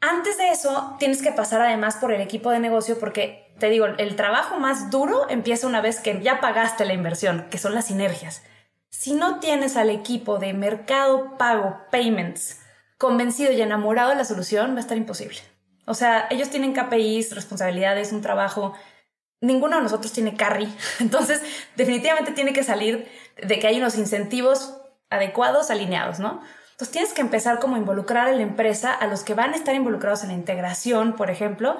Antes 0.00 0.38
de 0.38 0.48
eso, 0.50 0.96
tienes 0.98 1.22
que 1.22 1.32
pasar 1.32 1.60
además 1.60 1.96
por 1.96 2.12
el 2.12 2.20
equipo 2.20 2.50
de 2.50 2.60
negocio 2.60 2.98
porque, 2.98 3.54
te 3.58 3.68
digo, 3.68 3.86
el 3.86 4.16
trabajo 4.16 4.58
más 4.58 4.90
duro 4.90 5.28
empieza 5.28 5.66
una 5.66 5.80
vez 5.80 6.00
que 6.00 6.20
ya 6.22 6.40
pagaste 6.40 6.84
la 6.84 6.92
inversión, 6.92 7.46
que 7.50 7.58
son 7.58 7.74
las 7.74 7.86
sinergias. 7.86 8.42
Si 8.90 9.14
no 9.14 9.40
tienes 9.40 9.76
al 9.76 9.90
equipo 9.90 10.38
de 10.38 10.54
mercado 10.54 11.36
pago, 11.38 11.78
payments, 11.90 12.60
convencido 12.98 13.52
y 13.52 13.62
enamorado 13.62 14.10
de 14.10 14.16
la 14.16 14.24
solución, 14.24 14.74
va 14.74 14.78
a 14.78 14.80
estar 14.80 14.96
imposible. 14.96 15.38
O 15.86 15.94
sea, 15.94 16.26
ellos 16.30 16.50
tienen 16.50 16.74
KPIs, 16.74 17.34
responsabilidades, 17.34 18.12
un 18.12 18.22
trabajo. 18.22 18.74
Ninguno 19.40 19.76
de 19.76 19.82
nosotros 19.82 20.12
tiene 20.12 20.36
carry. 20.36 20.72
Entonces, 21.00 21.42
definitivamente 21.76 22.32
tiene 22.32 22.52
que 22.52 22.62
salir 22.62 23.08
de 23.42 23.58
que 23.58 23.66
hay 23.66 23.78
unos 23.78 23.96
incentivos 23.96 24.81
adecuados, 25.14 25.70
alineados, 25.70 26.18
¿no? 26.18 26.42
Entonces, 26.72 26.90
tienes 26.90 27.12
que 27.12 27.20
empezar 27.20 27.58
como 27.58 27.76
involucrar 27.76 28.28
a 28.28 28.32
la 28.32 28.42
empresa, 28.42 28.92
a 28.92 29.06
los 29.06 29.22
que 29.22 29.34
van 29.34 29.52
a 29.52 29.56
estar 29.56 29.74
involucrados 29.74 30.22
en 30.22 30.28
la 30.28 30.34
integración, 30.34 31.14
por 31.14 31.30
ejemplo, 31.30 31.76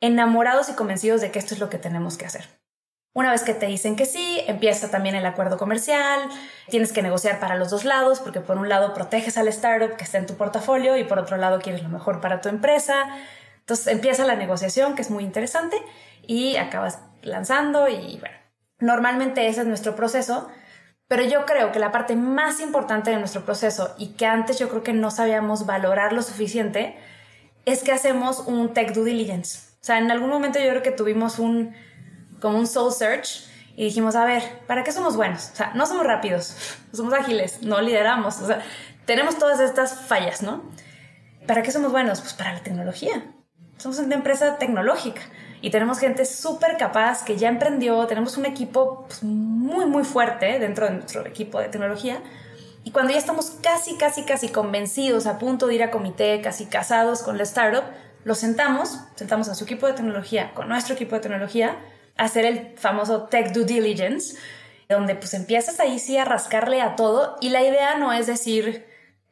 enamorados 0.00 0.68
y 0.68 0.74
convencidos 0.74 1.20
de 1.20 1.30
que 1.30 1.38
esto 1.38 1.54
es 1.54 1.60
lo 1.60 1.70
que 1.70 1.78
tenemos 1.78 2.18
que 2.18 2.26
hacer. 2.26 2.46
Una 3.14 3.30
vez 3.30 3.42
que 3.42 3.52
te 3.52 3.66
dicen 3.66 3.94
que 3.94 4.06
sí, 4.06 4.40
empieza 4.46 4.90
también 4.90 5.14
el 5.14 5.26
acuerdo 5.26 5.58
comercial, 5.58 6.28
tienes 6.70 6.92
que 6.92 7.02
negociar 7.02 7.40
para 7.40 7.56
los 7.56 7.68
dos 7.70 7.84
lados, 7.84 8.20
porque 8.20 8.40
por 8.40 8.56
un 8.56 8.70
lado 8.70 8.94
proteges 8.94 9.36
al 9.36 9.48
startup 9.48 9.96
que 9.96 10.04
está 10.04 10.18
en 10.18 10.26
tu 10.26 10.34
portafolio 10.34 10.96
y 10.96 11.04
por 11.04 11.18
otro 11.18 11.36
lado 11.36 11.60
quieres 11.60 11.82
lo 11.82 11.90
mejor 11.90 12.22
para 12.22 12.40
tu 12.40 12.48
empresa. 12.48 13.06
Entonces 13.60 13.86
empieza 13.88 14.24
la 14.24 14.34
negociación, 14.34 14.94
que 14.94 15.02
es 15.02 15.10
muy 15.10 15.24
interesante, 15.24 15.76
y 16.26 16.56
acabas 16.56 17.00
lanzando 17.20 17.86
y 17.86 18.18
bueno, 18.18 18.36
normalmente 18.78 19.46
ese 19.46 19.60
es 19.60 19.66
nuestro 19.66 19.94
proceso, 19.94 20.48
pero 21.12 21.24
yo 21.24 21.44
creo 21.44 21.72
que 21.72 21.78
la 21.78 21.92
parte 21.92 22.16
más 22.16 22.58
importante 22.60 23.10
de 23.10 23.18
nuestro 23.18 23.44
proceso 23.44 23.94
y 23.98 24.14
que 24.14 24.24
antes 24.24 24.58
yo 24.58 24.70
creo 24.70 24.82
que 24.82 24.94
no 24.94 25.10
sabíamos 25.10 25.66
valorar 25.66 26.14
lo 26.14 26.22
suficiente, 26.22 26.96
es 27.66 27.82
que 27.82 27.92
hacemos 27.92 28.38
un 28.46 28.72
tech 28.72 28.94
due 28.94 29.04
diligence. 29.04 29.58
O 29.72 29.84
sea, 29.84 29.98
en 29.98 30.10
algún 30.10 30.30
momento 30.30 30.58
yo 30.58 30.70
creo 30.70 30.82
que 30.82 30.90
tuvimos 30.90 31.38
un 31.38 31.74
como 32.40 32.56
un 32.56 32.66
soul 32.66 32.90
search 32.94 33.46
y 33.76 33.84
dijimos, 33.84 34.16
a 34.16 34.24
ver, 34.24 34.42
¿para 34.66 34.84
qué 34.84 34.90
somos 34.90 35.14
buenos? 35.14 35.50
O 35.52 35.56
sea, 35.56 35.72
no 35.74 35.84
somos 35.84 36.06
rápidos, 36.06 36.56
somos 36.94 37.12
ágiles, 37.12 37.60
no 37.60 37.82
lideramos, 37.82 38.40
o 38.40 38.46
sea, 38.46 38.62
tenemos 39.04 39.36
todas 39.36 39.60
estas 39.60 40.06
fallas, 40.06 40.40
¿no? 40.40 40.62
¿Para 41.46 41.62
qué 41.62 41.72
somos 41.72 41.92
buenos? 41.92 42.22
Pues 42.22 42.32
para 42.32 42.54
la 42.54 42.62
tecnología. 42.62 43.22
Somos 43.76 43.98
una 43.98 44.14
empresa 44.14 44.56
tecnológica 44.56 45.20
y 45.62 45.70
tenemos 45.70 46.00
gente 46.00 46.26
súper 46.26 46.76
capaz 46.76 47.24
que 47.24 47.36
ya 47.36 47.48
emprendió, 47.48 48.04
tenemos 48.06 48.36
un 48.36 48.46
equipo 48.46 49.04
pues, 49.06 49.22
muy, 49.22 49.86
muy 49.86 50.02
fuerte 50.02 50.58
dentro 50.58 50.86
de 50.86 50.94
nuestro 50.94 51.24
equipo 51.24 51.60
de 51.60 51.68
tecnología. 51.68 52.20
Y 52.82 52.90
cuando 52.90 53.12
ya 53.12 53.18
estamos 53.18 53.52
casi, 53.62 53.96
casi, 53.96 54.24
casi 54.24 54.48
convencidos, 54.48 55.26
a 55.26 55.38
punto 55.38 55.68
de 55.68 55.76
ir 55.76 55.84
a 55.84 55.92
comité, 55.92 56.40
casi 56.42 56.66
casados 56.66 57.22
con 57.22 57.38
la 57.38 57.44
startup, 57.44 57.84
los 58.24 58.38
sentamos, 58.38 58.98
sentamos 59.14 59.48
a 59.48 59.54
su 59.54 59.62
equipo 59.62 59.86
de 59.86 59.92
tecnología 59.92 60.52
con 60.52 60.68
nuestro 60.68 60.94
equipo 60.94 61.14
de 61.14 61.22
tecnología 61.22 61.78
hacer 62.16 62.44
el 62.44 62.76
famoso 62.76 63.24
tech 63.24 63.52
due 63.52 63.64
diligence, 63.64 64.36
donde 64.88 65.14
pues 65.14 65.32
empiezas 65.32 65.78
ahí 65.78 66.00
sí 66.00 66.16
a 66.18 66.24
rascarle 66.24 66.82
a 66.82 66.96
todo 66.96 67.36
y 67.40 67.50
la 67.50 67.62
idea 67.62 67.96
no 67.96 68.12
es 68.12 68.26
decir, 68.26 68.86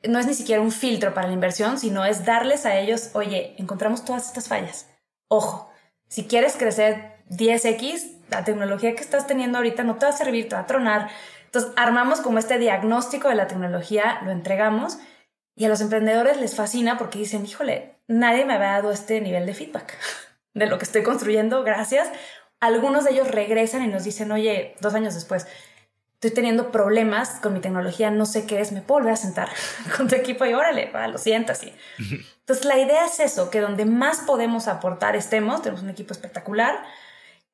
no 0.05 0.19
es 0.19 0.27
ni 0.27 0.35
siquiera 0.35 0.63
un 0.63 0.73
filtro 0.73 1.13
para 1.13 1.27
la 1.27 1.35
inversión, 1.35 1.77
sino 1.77 2.05
es 2.05 2.25
darles 2.25 2.67
a 2.67 2.79
ellos, 2.79 3.11
oye, 3.15 3.55
encontramos 3.59 4.05
todas 4.05 4.29
estas 4.29 4.49
fallas. 4.49 4.89
Ojo, 5.29 5.70
si 6.11 6.25
quieres 6.25 6.57
crecer 6.57 7.13
10x, 7.31 8.19
la 8.31 8.45
tecnología 8.45 8.95
que 8.97 9.03
estás 9.03 9.29
teniendo 9.29 9.59
ahorita 9.59 9.85
no 9.85 9.95
te 9.95 10.07
va 10.07 10.13
a 10.13 10.17
servir, 10.17 10.49
te 10.49 10.57
va 10.57 10.63
a 10.63 10.67
tronar. 10.67 11.09
Entonces, 11.45 11.71
armamos 11.77 12.21
como 12.21 12.39
este 12.39 12.59
diagnóstico 12.59 13.29
de 13.29 13.37
la 13.37 13.47
tecnología, 13.47 14.21
lo 14.25 14.33
entregamos 14.33 14.99
y 15.55 15.65
a 15.65 15.69
los 15.69 15.81
emprendedores 15.81 16.41
les 16.41 16.57
fascina 16.57 16.99
porque 16.99 17.21
dicen, 17.21 17.47
híjole, 17.47 17.95
nadie 18.09 18.45
me 18.45 18.55
había 18.55 18.73
dado 18.73 18.91
este 18.91 19.21
nivel 19.21 19.47
de 19.47 19.55
feedback 19.55 19.97
de 20.55 20.67
lo 20.67 20.79
que 20.79 20.85
estoy 20.85 21.05
construyendo, 21.05 21.63
gracias. 21.63 22.09
Algunos 22.59 23.05
de 23.05 23.13
ellos 23.13 23.31
regresan 23.31 23.85
y 23.85 23.87
nos 23.87 24.03
dicen, 24.03 24.33
oye, 24.33 24.75
dos 24.81 24.95
años 24.95 25.15
después, 25.15 25.47
estoy 26.15 26.33
teniendo 26.33 26.73
problemas 26.73 27.39
con 27.41 27.55
mi 27.55 27.61
tecnología, 27.61 28.11
no 28.11 28.27
sé 28.27 28.47
qué 28.47 28.61
es, 28.61 28.73
me 28.73 28.83
puedo 28.83 28.99
volver 28.99 29.13
a 29.15 29.17
sentar 29.17 29.49
con 29.97 30.09
tu 30.09 30.17
equipo 30.17 30.45
y 30.45 30.55
órale, 30.55 30.91
lo 31.09 31.19
sientas. 31.19 31.63
Y... 31.63 31.73
Entonces 32.51 32.67
la 32.67 32.81
idea 32.81 33.05
es 33.05 33.21
eso, 33.21 33.49
que 33.49 33.61
donde 33.61 33.85
más 33.85 34.23
podemos 34.23 34.67
aportar 34.67 35.15
estemos, 35.15 35.63
tenemos 35.63 35.85
un 35.85 35.91
equipo 35.91 36.13
espectacular. 36.13 36.83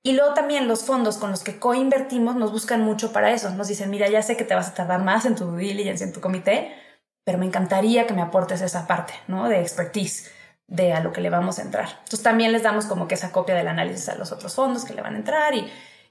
Y 0.02 0.14
luego 0.14 0.32
también 0.32 0.68
los 0.68 0.84
fondos 0.84 1.18
con 1.18 1.30
los 1.30 1.44
que 1.44 1.58
coinvertimos 1.58 2.34
nos 2.34 2.50
buscan 2.50 2.80
mucho 2.80 3.12
para 3.12 3.30
eso. 3.30 3.50
Nos 3.50 3.68
dicen, 3.68 3.90
mira, 3.90 4.08
ya 4.08 4.22
sé 4.22 4.38
que 4.38 4.44
te 4.44 4.54
vas 4.54 4.68
a 4.68 4.74
tardar 4.74 5.02
más 5.02 5.26
en 5.26 5.34
tu 5.34 5.54
diligence, 5.54 6.02
en 6.02 6.14
tu 6.14 6.22
comité, 6.22 6.74
pero 7.24 7.36
me 7.36 7.44
encantaría 7.44 8.06
que 8.06 8.14
me 8.14 8.22
aportes 8.22 8.62
esa 8.62 8.86
parte, 8.86 9.12
¿no? 9.28 9.50
De 9.50 9.60
expertise 9.60 10.32
de 10.66 10.94
a 10.94 11.00
lo 11.00 11.12
que 11.12 11.20
le 11.20 11.28
vamos 11.28 11.58
a 11.58 11.62
entrar. 11.62 11.88
Entonces 11.90 12.22
también 12.22 12.52
les 12.52 12.62
damos 12.62 12.86
como 12.86 13.06
que 13.06 13.16
esa 13.16 13.32
copia 13.32 13.54
del 13.54 13.68
análisis 13.68 14.08
a 14.08 14.14
los 14.14 14.32
otros 14.32 14.54
fondos 14.54 14.86
que 14.86 14.94
le 14.94 15.02
van 15.02 15.14
a 15.14 15.18
entrar 15.18 15.54
y 15.54 15.70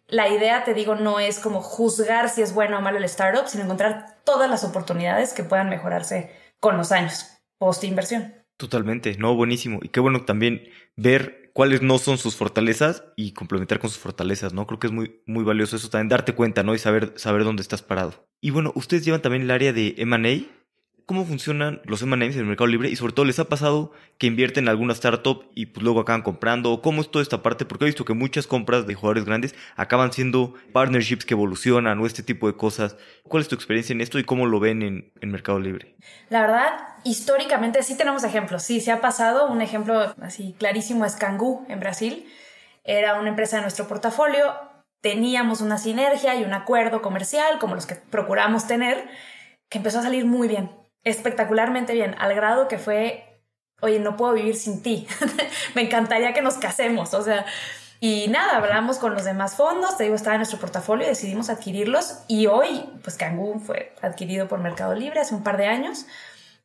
la 0.09 0.29
idea, 0.29 0.63
te 0.63 0.75
digo, 0.75 0.93
no 0.93 1.19
es 1.19 1.39
como 1.39 1.63
juzgar 1.63 2.29
si 2.29 2.43
es 2.43 2.53
bueno 2.53 2.77
o 2.77 2.81
malo 2.81 2.99
el 2.99 3.05
startup, 3.05 3.47
sino 3.47 3.63
encontrar 3.63 4.17
todas 4.23 4.47
las 4.47 4.63
oportunidades 4.63 5.33
que 5.33 5.43
puedan 5.43 5.69
mejorarse 5.69 6.31
con 6.59 6.77
los 6.77 6.91
años 6.91 7.31
post 7.57 7.83
inversión. 7.83 8.44
Totalmente, 8.57 9.17
no, 9.17 9.35
buenísimo. 9.35 9.79
Y 9.83 9.89
qué 9.89 9.99
bueno 9.99 10.23
también 10.23 10.63
ver 10.95 11.51
cuáles 11.53 11.81
no 11.81 11.97
son 11.97 12.17
sus 12.17 12.37
fortalezas 12.37 13.03
y 13.17 13.33
complementar 13.33 13.79
con 13.79 13.89
sus 13.89 13.99
fortalezas, 13.99 14.53
¿no? 14.53 14.65
Creo 14.65 14.79
que 14.79 14.87
es 14.87 14.93
muy, 14.93 15.21
muy 15.25 15.43
valioso 15.43 15.75
eso 15.75 15.89
también, 15.89 16.07
darte 16.07 16.33
cuenta, 16.35 16.63
¿no? 16.63 16.73
Y 16.73 16.79
saber, 16.79 17.13
saber 17.17 17.43
dónde 17.43 17.61
estás 17.61 17.81
parado. 17.81 18.27
Y 18.39 18.51
bueno, 18.51 18.71
ustedes 18.75 19.03
llevan 19.03 19.21
también 19.21 19.43
el 19.43 19.51
área 19.51 19.73
de 19.73 19.95
M&A 19.97 20.45
cómo 21.05 21.23
funcionan 21.25 21.81
los 21.85 22.01
M&A's 22.01 22.33
en 22.33 22.41
el 22.41 22.45
mercado 22.45 22.67
libre 22.67 22.89
y 22.89 22.95
sobre 22.95 23.13
todo 23.13 23.25
les 23.25 23.37
ha 23.39 23.45
pasado 23.45 23.91
que 24.17 24.27
invierten 24.27 24.65
en 24.65 24.69
alguna 24.69 24.93
startup 24.93 25.49
y 25.53 25.67
pues 25.67 25.83
luego 25.83 25.99
acaban 25.99 26.23
comprando 26.23 26.71
o 26.71 26.81
cómo 26.81 27.01
es 27.01 27.11
toda 27.11 27.21
esta 27.21 27.43
parte 27.43 27.65
porque 27.65 27.85
he 27.85 27.87
visto 27.87 28.05
que 28.05 28.13
muchas 28.13 28.47
compras 28.47 28.87
de 28.87 28.95
jugadores 28.95 29.25
grandes 29.25 29.55
acaban 29.75 30.11
siendo 30.11 30.55
partnerships 30.73 31.25
que 31.25 31.33
evolucionan 31.33 31.99
o 31.99 32.05
este 32.05 32.23
tipo 32.23 32.47
de 32.47 32.55
cosas. 32.55 32.97
¿Cuál 33.23 33.41
es 33.41 33.47
tu 33.47 33.55
experiencia 33.55 33.93
en 33.93 34.01
esto 34.01 34.17
y 34.17 34.23
cómo 34.23 34.47
lo 34.47 34.59
ven 34.59 34.81
en 34.81 35.11
el 35.21 35.29
mercado 35.29 35.59
libre? 35.59 35.95
La 36.29 36.41
verdad, 36.41 36.71
históricamente 37.03 37.83
sí 37.83 37.95
tenemos 37.95 38.23
ejemplos. 38.23 38.63
Sí, 38.63 38.81
se 38.81 38.91
ha 38.91 39.01
pasado. 39.01 39.47
Un 39.47 39.61
ejemplo 39.61 40.15
así 40.21 40.55
clarísimo 40.57 41.05
es 41.05 41.15
Kangoo 41.15 41.65
en 41.69 41.79
Brasil. 41.79 42.25
Era 42.83 43.19
una 43.19 43.29
empresa 43.29 43.57
de 43.57 43.63
nuestro 43.63 43.87
portafolio. 43.87 44.53
teníamos 45.01 45.61
una 45.61 45.77
sinergia 45.77 46.33
y 46.33 46.43
un 46.43 46.53
acuerdo 46.53 47.03
comercial 47.03 47.59
como 47.59 47.75
los 47.75 47.85
que 47.85 47.93
procuramos 47.93 48.65
tener, 48.65 49.07
que 49.69 49.77
empezó 49.77 49.99
a 49.99 50.01
salir 50.01 50.25
muy 50.25 50.47
bien, 50.47 50.71
espectacularmente 51.05 51.93
bien, 51.93 52.15
al 52.19 52.35
grado 52.35 52.67
que 52.67 52.77
fue, 52.77 53.39
oye, 53.79 53.99
no 53.99 54.17
puedo 54.17 54.33
vivir 54.33 54.55
sin 54.55 54.81
ti, 54.81 55.07
me 55.75 55.83
encantaría 55.83 56.33
que 56.33 56.41
nos 56.41 56.55
casemos, 56.55 57.13
o 57.13 57.21
sea, 57.21 57.45
y 58.01 58.27
nada, 58.27 58.57
hablamos 58.57 58.97
con 58.97 59.13
los 59.13 59.23
demás 59.23 59.55
fondos, 59.55 59.97
te 59.97 60.03
digo, 60.03 60.15
estaba 60.15 60.35
en 60.35 60.39
nuestro 60.39 60.59
portafolio 60.59 61.05
y 61.05 61.09
decidimos 61.09 61.49
adquirirlos 61.49 62.19
y 62.27 62.47
hoy, 62.47 62.89
pues 63.03 63.15
Kangoo 63.15 63.59
fue 63.59 63.95
adquirido 64.01 64.47
por 64.47 64.59
Mercado 64.59 64.93
Libre 64.95 65.21
hace 65.21 65.33
un 65.33 65.43
par 65.43 65.57
de 65.57 65.67
años 65.67 66.05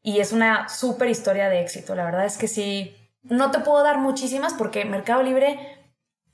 y 0.02 0.20
es 0.20 0.32
una 0.32 0.68
súper 0.68 1.08
historia 1.10 1.48
de 1.48 1.60
éxito, 1.60 1.94
la 1.94 2.04
verdad 2.04 2.24
es 2.24 2.38
que 2.38 2.48
sí, 2.48 2.96
no 3.22 3.50
te 3.50 3.60
puedo 3.60 3.84
dar 3.84 3.98
muchísimas 3.98 4.54
porque 4.54 4.86
Mercado 4.86 5.22
Libre 5.22 5.58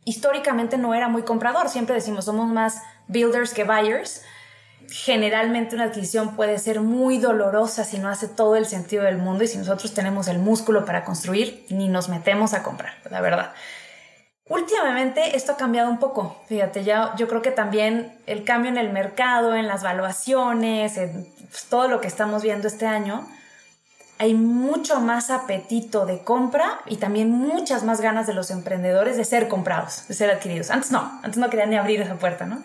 históricamente 0.04 0.78
no 0.78 0.94
era 0.94 1.08
muy 1.08 1.22
comprador, 1.22 1.68
siempre 1.68 1.96
decimos, 1.96 2.24
somos 2.24 2.46
más 2.46 2.80
builders 3.08 3.52
que 3.52 3.64
buyers, 3.64 4.24
generalmente 4.90 5.74
una 5.74 5.84
adquisición 5.84 6.36
puede 6.36 6.58
ser 6.58 6.80
muy 6.80 7.18
dolorosa 7.18 7.84
si 7.84 7.98
no 7.98 8.08
hace 8.08 8.28
todo 8.28 8.56
el 8.56 8.66
sentido 8.66 9.04
del 9.04 9.18
mundo 9.18 9.44
y 9.44 9.48
si 9.48 9.58
nosotros 9.58 9.94
tenemos 9.94 10.28
el 10.28 10.38
músculo 10.38 10.84
para 10.84 11.04
construir, 11.04 11.66
ni 11.70 11.88
nos 11.88 12.08
metemos 12.08 12.54
a 12.54 12.62
comprar, 12.62 12.94
la 13.10 13.20
verdad. 13.20 13.52
Últimamente 14.48 15.36
esto 15.36 15.52
ha 15.52 15.56
cambiado 15.56 15.90
un 15.90 15.98
poco, 15.98 16.40
fíjate, 16.48 16.84
ya 16.84 17.14
yo 17.16 17.26
creo 17.26 17.42
que 17.42 17.50
también 17.50 18.16
el 18.26 18.44
cambio 18.44 18.70
en 18.70 18.78
el 18.78 18.92
mercado, 18.92 19.56
en 19.56 19.66
las 19.66 19.82
valuaciones, 19.82 20.96
en 20.98 21.26
pues, 21.50 21.64
todo 21.64 21.88
lo 21.88 22.00
que 22.00 22.06
estamos 22.06 22.44
viendo 22.44 22.68
este 22.68 22.86
año, 22.86 23.26
hay 24.18 24.34
mucho 24.34 25.00
más 25.00 25.30
apetito 25.30 26.06
de 26.06 26.22
compra 26.22 26.80
y 26.86 26.96
también 26.96 27.30
muchas 27.30 27.82
más 27.82 28.00
ganas 28.00 28.26
de 28.26 28.34
los 28.34 28.50
emprendedores 28.50 29.16
de 29.16 29.24
ser 29.24 29.48
comprados, 29.48 30.06
de 30.08 30.14
ser 30.14 30.30
adquiridos. 30.30 30.70
Antes 30.70 30.92
no, 30.92 31.20
antes 31.22 31.36
no 31.38 31.50
querían 31.50 31.70
ni 31.70 31.76
abrir 31.76 32.00
esa 32.00 32.14
puerta, 32.14 32.46
¿no? 32.46 32.62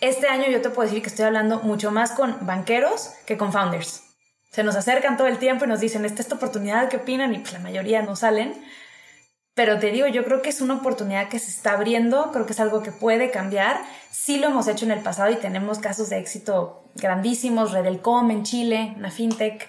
Este 0.00 0.28
año 0.28 0.46
yo 0.48 0.62
te 0.62 0.70
puedo 0.70 0.88
decir 0.88 1.02
que 1.02 1.10
estoy 1.10 1.26
hablando 1.26 1.60
mucho 1.60 1.90
más 1.90 2.12
con 2.12 2.46
banqueros 2.46 3.10
que 3.26 3.36
con 3.36 3.52
founders. 3.52 4.02
Se 4.50 4.64
nos 4.64 4.74
acercan 4.74 5.16
todo 5.16 5.26
el 5.26 5.38
tiempo 5.38 5.66
y 5.66 5.68
nos 5.68 5.80
dicen, 5.80 6.04
esta 6.04 6.22
es 6.22 6.28
tu 6.28 6.36
oportunidad, 6.36 6.88
¿qué 6.88 6.96
opinan? 6.96 7.34
Y 7.34 7.38
pues 7.38 7.52
la 7.52 7.58
mayoría 7.58 8.02
no 8.02 8.16
salen. 8.16 8.54
Pero 9.54 9.78
te 9.78 9.90
digo, 9.90 10.06
yo 10.06 10.24
creo 10.24 10.40
que 10.40 10.48
es 10.48 10.62
una 10.62 10.74
oportunidad 10.74 11.28
que 11.28 11.38
se 11.38 11.50
está 11.50 11.72
abriendo, 11.72 12.32
creo 12.32 12.46
que 12.46 12.52
es 12.52 12.60
algo 12.60 12.82
que 12.82 12.92
puede 12.92 13.30
cambiar. 13.30 13.78
Sí 14.10 14.38
lo 14.38 14.46
hemos 14.46 14.68
hecho 14.68 14.86
en 14.86 14.92
el 14.92 15.00
pasado 15.00 15.30
y 15.30 15.36
tenemos 15.36 15.78
casos 15.80 16.08
de 16.08 16.18
éxito 16.18 16.84
grandísimos, 16.94 17.72
Redelcom 17.72 18.30
en 18.30 18.42
Chile, 18.42 18.94
una 18.96 19.10
fintech, 19.10 19.68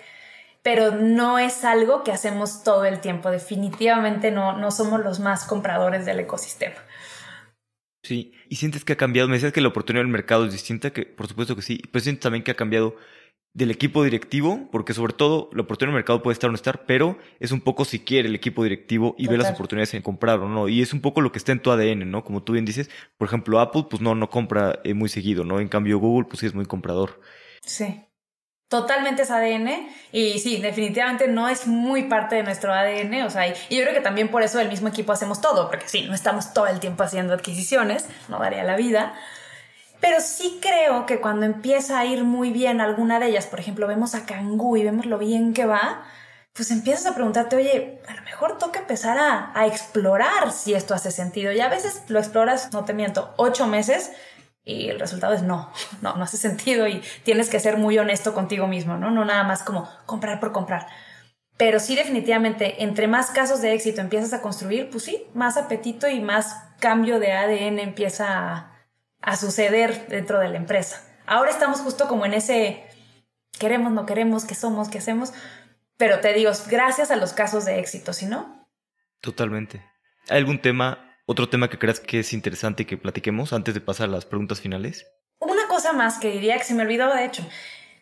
pero 0.63 0.91
no 0.91 1.39
es 1.39 1.65
algo 1.65 2.03
que 2.03 2.13
hacemos 2.13 2.63
todo 2.63 2.85
el 2.85 3.01
tiempo. 3.01 3.29
Definitivamente 3.31 4.31
no, 4.31 4.53
no 4.53 4.71
somos 4.71 5.01
los 5.01 5.19
más 5.19 5.43
compradores 5.43 6.05
del 6.05 6.21
ecosistema. 6.21 6.77
Sí, 8.03 8.33
y 8.49 8.55
sientes 8.55 8.83
que 8.83 8.93
ha 8.93 8.97
cambiado, 8.97 9.27
me 9.27 9.35
decías 9.35 9.53
que 9.53 9.61
la 9.61 9.67
oportunidad 9.67 10.03
del 10.03 10.11
mercado 10.11 10.45
es 10.45 10.51
distinta, 10.51 10.91
que 10.91 11.05
por 11.05 11.27
supuesto 11.27 11.55
que 11.55 11.61
sí, 11.61 11.81
pero 11.91 12.03
sientes 12.03 12.23
también 12.23 12.43
que 12.43 12.51
ha 12.51 12.55
cambiado 12.55 12.95
del 13.53 13.69
equipo 13.69 14.03
directivo, 14.03 14.69
porque 14.71 14.93
sobre 14.93 15.13
todo 15.13 15.49
la 15.53 15.63
oportunidad 15.63 15.91
del 15.91 15.99
mercado 15.99 16.23
puede 16.23 16.33
estar 16.33 16.47
o 16.47 16.51
no 16.51 16.55
estar, 16.55 16.85
pero 16.85 17.17
es 17.39 17.51
un 17.51 17.61
poco 17.61 17.85
si 17.85 17.99
quiere 17.99 18.29
el 18.29 18.35
equipo 18.35 18.63
directivo 18.63 19.13
y 19.17 19.27
ve 19.27 19.37
las 19.37 19.51
oportunidades 19.53 19.93
en 19.93 20.01
comprar 20.01 20.39
o 20.39 20.47
no. 20.47 20.69
Y 20.69 20.81
es 20.81 20.93
un 20.93 21.01
poco 21.01 21.21
lo 21.21 21.31
que 21.31 21.37
está 21.37 21.51
en 21.51 21.61
tu 21.61 21.69
ADN, 21.69 22.09
¿no? 22.09 22.23
Como 22.23 22.43
tú 22.43 22.53
bien 22.53 22.65
dices, 22.65 22.89
por 23.17 23.27
ejemplo, 23.27 23.59
Apple, 23.59 23.85
pues 23.89 24.01
no, 24.01 24.15
no 24.15 24.29
compra 24.29 24.79
eh, 24.83 24.93
muy 24.93 25.09
seguido, 25.09 25.43
¿no? 25.43 25.59
En 25.59 25.67
cambio, 25.67 25.99
Google, 25.99 26.27
pues 26.27 26.39
sí 26.39 26.45
es 26.45 26.55
muy 26.55 26.65
comprador. 26.65 27.19
Sí 27.61 28.05
totalmente 28.71 29.23
es 29.23 29.31
ADN 29.31 29.89
y 30.13 30.39
sí, 30.39 30.61
definitivamente 30.61 31.27
no 31.27 31.49
es 31.49 31.67
muy 31.67 32.03
parte 32.03 32.37
de 32.37 32.43
nuestro 32.43 32.73
ADN, 32.73 33.23
o 33.23 33.29
sea, 33.29 33.45
y, 33.49 33.53
yo 33.69 33.81
creo 33.81 33.93
que 33.93 33.99
también 33.99 34.29
por 34.29 34.43
eso 34.43 34.61
el 34.61 34.69
mismo 34.69 34.87
equipo 34.87 35.11
hacemos 35.11 35.41
todo, 35.41 35.69
porque 35.69 35.89
sí, 35.89 36.03
no 36.03 36.15
estamos 36.15 36.53
todo 36.53 36.67
el 36.67 36.79
tiempo 36.79 37.03
haciendo 37.03 37.33
adquisiciones, 37.33 38.05
no 38.29 38.39
daría 38.39 38.63
la 38.63 38.77
vida, 38.77 39.13
pero 39.99 40.21
sí 40.21 40.59
creo 40.61 41.05
que 41.05 41.19
cuando 41.19 41.45
empieza 41.45 41.99
a 41.99 42.05
ir 42.05 42.23
muy 42.23 42.51
bien 42.51 42.79
alguna 42.79 43.19
de 43.19 43.27
ellas, 43.27 43.45
por 43.45 43.59
ejemplo, 43.59 43.87
vemos 43.87 44.15
a 44.15 44.25
Kangoo 44.25 44.77
y 44.77 44.85
vemos 44.85 45.05
lo 45.05 45.17
bien 45.17 45.53
que 45.53 45.65
va, 45.65 46.05
pues 46.53 46.71
empiezas 46.71 47.07
a 47.07 47.13
preguntarte, 47.13 47.57
oye, 47.57 47.99
a 48.07 48.13
lo 48.13 48.21
mejor 48.21 48.57
toca 48.57 48.79
empezar 48.79 49.17
a, 49.17 49.51
a 49.53 49.67
explorar 49.67 50.53
si 50.53 50.73
esto 50.73 50.93
hace 50.93 51.11
sentido. 51.11 51.51
Y 51.51 51.59
a 51.59 51.67
veces 51.67 52.03
lo 52.07 52.19
exploras, 52.19 52.71
no 52.71 52.85
te 52.85 52.93
miento, 52.93 53.33
ocho 53.35 53.67
meses 53.67 54.11
y 54.71 54.89
el 54.89 54.99
resultado 54.99 55.33
es 55.33 55.43
no, 55.43 55.71
no, 56.01 56.15
no 56.15 56.23
hace 56.23 56.37
sentido 56.37 56.87
y 56.87 57.01
tienes 57.23 57.49
que 57.49 57.59
ser 57.59 57.77
muy 57.77 57.97
honesto 57.97 58.33
contigo 58.33 58.67
mismo, 58.67 58.97
¿no? 58.97 59.11
No 59.11 59.25
nada 59.25 59.43
más 59.43 59.63
como 59.63 59.89
comprar 60.05 60.39
por 60.39 60.51
comprar. 60.51 60.87
Pero 61.57 61.79
sí 61.79 61.95
definitivamente, 61.95 62.83
entre 62.83 63.07
más 63.07 63.29
casos 63.29 63.61
de 63.61 63.73
éxito 63.73 64.01
empiezas 64.01 64.33
a 64.33 64.41
construir, 64.41 64.89
pues 64.89 65.03
sí, 65.03 65.27
más 65.33 65.57
apetito 65.57 66.07
y 66.07 66.19
más 66.19 66.55
cambio 66.79 67.19
de 67.19 67.33
ADN 67.33 67.79
empieza 67.79 68.71
a, 69.21 69.35
suceder 69.37 70.07
dentro 70.07 70.39
de 70.39 70.49
la 70.49 70.57
empresa. 70.57 71.03
Ahora 71.27 71.51
estamos 71.51 71.81
justo 71.81 72.07
como 72.07 72.25
en 72.25 72.33
ese 72.33 72.83
queremos, 73.59 73.91
no 73.91 74.07
queremos, 74.07 74.45
qué 74.45 74.55
somos, 74.55 74.89
qué 74.89 74.97
hacemos, 74.97 75.33
pero 75.97 76.19
te 76.19 76.33
digo, 76.33 76.51
gracias 76.67 77.11
a 77.11 77.15
los 77.15 77.33
casos 77.33 77.63
de 77.65 77.79
éxito, 77.79 78.11
¿sí 78.11 78.25
no? 78.25 78.67
Totalmente. 79.19 79.85
¿Hay 80.29 80.39
algún 80.39 80.59
tema 80.59 81.10
¿Otro 81.25 81.49
tema 81.49 81.69
que 81.69 81.79
creas 81.79 81.99
que 81.99 82.19
es 82.19 82.33
interesante 82.33 82.85
que 82.85 82.97
platiquemos 82.97 83.53
antes 83.53 83.73
de 83.73 83.81
pasar 83.81 84.09
a 84.09 84.11
las 84.11 84.25
preguntas 84.25 84.61
finales? 84.61 85.07
Una 85.39 85.67
cosa 85.67 85.93
más 85.93 86.17
que 86.19 86.31
diría 86.31 86.57
que 86.57 86.63
se 86.63 86.73
me 86.73 86.83
olvidó, 86.83 87.13
de 87.13 87.25
hecho. 87.25 87.43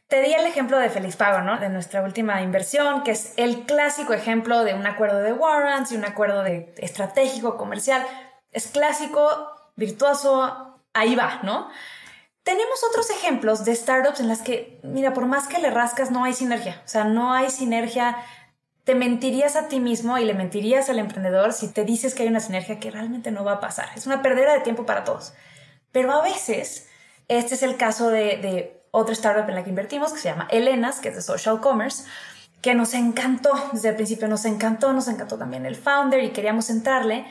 Te 0.07 0.21
di 0.21 0.33
el 0.33 0.45
ejemplo 0.45 0.79
de 0.79 0.89
Feliz 0.89 1.15
Pago, 1.15 1.41
¿no? 1.41 1.59
De 1.59 1.69
nuestra 1.69 2.01
última 2.01 2.41
inversión, 2.41 3.03
que 3.03 3.11
es 3.11 3.33
el 3.37 3.65
clásico 3.65 4.13
ejemplo 4.13 4.63
de 4.63 4.73
un 4.73 4.87
acuerdo 4.87 5.19
de 5.19 5.33
warrants 5.33 5.91
y 5.91 5.97
un 5.97 6.05
acuerdo 6.05 6.43
de 6.43 6.73
estratégico 6.77 7.57
comercial. 7.57 8.03
Es 8.51 8.67
clásico, 8.67 9.71
virtuoso, 9.75 10.81
ahí 10.93 11.15
va, 11.15 11.41
¿no? 11.43 11.69
Tenemos 12.43 12.83
otros 12.89 13.11
ejemplos 13.11 13.65
de 13.65 13.75
startups 13.75 14.19
en 14.19 14.27
las 14.27 14.41
que, 14.41 14.79
mira, 14.81 15.13
por 15.13 15.27
más 15.27 15.47
que 15.47 15.59
le 15.59 15.69
rascas, 15.69 16.09
no 16.09 16.23
hay 16.23 16.33
sinergia. 16.33 16.81
O 16.83 16.87
sea, 16.87 17.03
no 17.03 17.33
hay 17.33 17.51
sinergia 17.51 18.17
te 18.89 18.95
mentirías 18.95 19.55
a 19.55 19.67
ti 19.67 19.79
mismo 19.79 20.17
y 20.17 20.25
le 20.25 20.33
mentirías 20.33 20.89
al 20.89 20.97
emprendedor 20.97 21.53
si 21.53 21.67
te 21.67 21.85
dices 21.85 22.15
que 22.15 22.23
hay 22.23 22.27
una 22.27 22.39
sinergia 22.39 22.79
que 22.79 22.89
realmente 22.89 23.29
no 23.29 23.43
va 23.43 23.51
a 23.51 23.59
pasar. 23.59 23.87
Es 23.95 24.07
una 24.07 24.23
perdera 24.23 24.51
de 24.55 24.61
tiempo 24.61 24.87
para 24.87 25.03
todos. 25.03 25.33
Pero 25.91 26.11
a 26.11 26.23
veces, 26.23 26.87
este 27.27 27.53
es 27.53 27.61
el 27.61 27.77
caso 27.77 28.09
de, 28.09 28.37
de 28.37 28.81
otra 28.89 29.13
startup 29.13 29.47
en 29.47 29.53
la 29.53 29.63
que 29.63 29.69
invertimos, 29.69 30.11
que 30.11 30.17
se 30.17 30.29
llama 30.29 30.47
Elenas, 30.49 31.01
que 31.01 31.09
es 31.09 31.15
de 31.15 31.21
social 31.21 31.61
commerce, 31.61 32.05
que 32.63 32.73
nos 32.73 32.95
encantó, 32.95 33.51
desde 33.73 33.89
el 33.89 33.95
principio 33.95 34.27
nos 34.27 34.43
encantó, 34.45 34.91
nos 34.91 35.07
encantó 35.07 35.37
también 35.37 35.67
el 35.67 35.75
founder 35.75 36.23
y 36.23 36.31
queríamos 36.31 36.71
entrarle. 36.71 37.27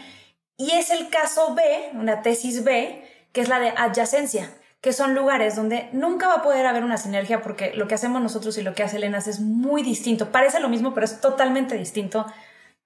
Y 0.57 0.71
es 0.71 0.91
el 0.91 1.09
caso 1.09 1.57
B, 1.57 1.91
una 1.95 2.23
tesis 2.23 2.63
B, 2.63 3.05
que 3.33 3.41
es 3.41 3.49
la 3.49 3.59
de 3.59 3.71
adyacencia 3.71 4.49
que 4.81 4.93
son 4.93 5.15
lugares 5.15 5.57
donde 5.57 5.89
nunca 5.93 6.29
va 6.29 6.35
a 6.35 6.43
poder 6.43 6.67
haber 6.67 6.85
una 6.85 6.99
sinergia 6.99 7.43
porque 7.43 7.73
lo 7.75 7.89
que 7.89 7.95
hacemos 7.95 8.23
nosotros 8.23 8.57
y 8.59 8.63
lo 8.63 8.75
que 8.75 8.85
hace 8.85 8.97
Elena 8.97 9.19
es 9.19 9.41
muy 9.41 9.83
distinto. 9.83 10.31
Parece 10.31 10.61
lo 10.61 10.69
mismo, 10.69 10.95
pero 10.95 11.05
es 11.05 11.21
totalmente 11.21 11.77
distinto. 11.77 12.27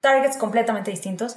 Targets 0.01 0.37
completamente 0.37 0.91
distintos, 0.91 1.37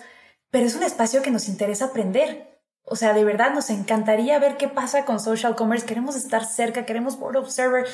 pero 0.49 0.65
es 0.65 0.75
un 0.75 0.83
espacio 0.83 1.21
que 1.21 1.31
nos 1.31 1.47
interesa 1.49 1.85
aprender. 1.85 2.59
O 2.83 2.95
sea, 2.95 3.13
de 3.13 3.23
verdad 3.23 3.53
nos 3.53 3.69
encantaría 3.69 4.39
ver 4.39 4.57
qué 4.57 4.67
pasa 4.67 5.05
con 5.05 5.19
social 5.19 5.55
commerce. 5.55 5.85
Queremos 5.85 6.15
estar 6.15 6.45
cerca, 6.45 6.85
queremos 6.85 7.19
board 7.19 7.37
observer, 7.37 7.87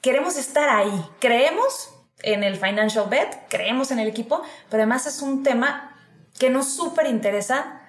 queremos 0.00 0.38
estar 0.38 0.68
ahí. 0.68 1.04
Creemos 1.20 1.90
en 2.22 2.42
el 2.42 2.56
financial 2.56 3.06
bet, 3.10 3.28
creemos 3.48 3.90
en 3.90 3.98
el 3.98 4.08
equipo, 4.08 4.42
pero 4.70 4.82
además 4.82 5.06
es 5.06 5.20
un 5.20 5.42
tema 5.42 5.94
que 6.38 6.48
nos 6.48 6.68
súper 6.74 7.06
interesa 7.06 7.82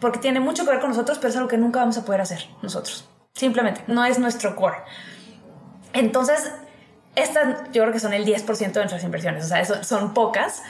porque 0.00 0.18
tiene 0.18 0.40
mucho 0.40 0.64
que 0.64 0.70
ver 0.70 0.80
con 0.80 0.90
nosotros, 0.90 1.18
pero 1.18 1.30
es 1.30 1.36
algo 1.36 1.48
que 1.48 1.56
nunca 1.56 1.80
vamos 1.80 1.96
a 1.96 2.04
poder 2.04 2.20
hacer 2.20 2.46
nosotros. 2.60 3.08
Simplemente, 3.34 3.82
no 3.88 4.04
es 4.04 4.20
nuestro 4.20 4.54
core. 4.54 4.78
Entonces, 5.92 6.52
estas 7.16 7.64
yo 7.72 7.82
creo 7.82 7.92
que 7.92 7.98
son 7.98 8.12
el 8.12 8.24
10% 8.24 8.72
de 8.72 8.80
nuestras 8.80 9.02
inversiones, 9.02 9.44
o 9.44 9.48
sea, 9.48 9.84
son 9.84 10.14
pocas, 10.14 10.62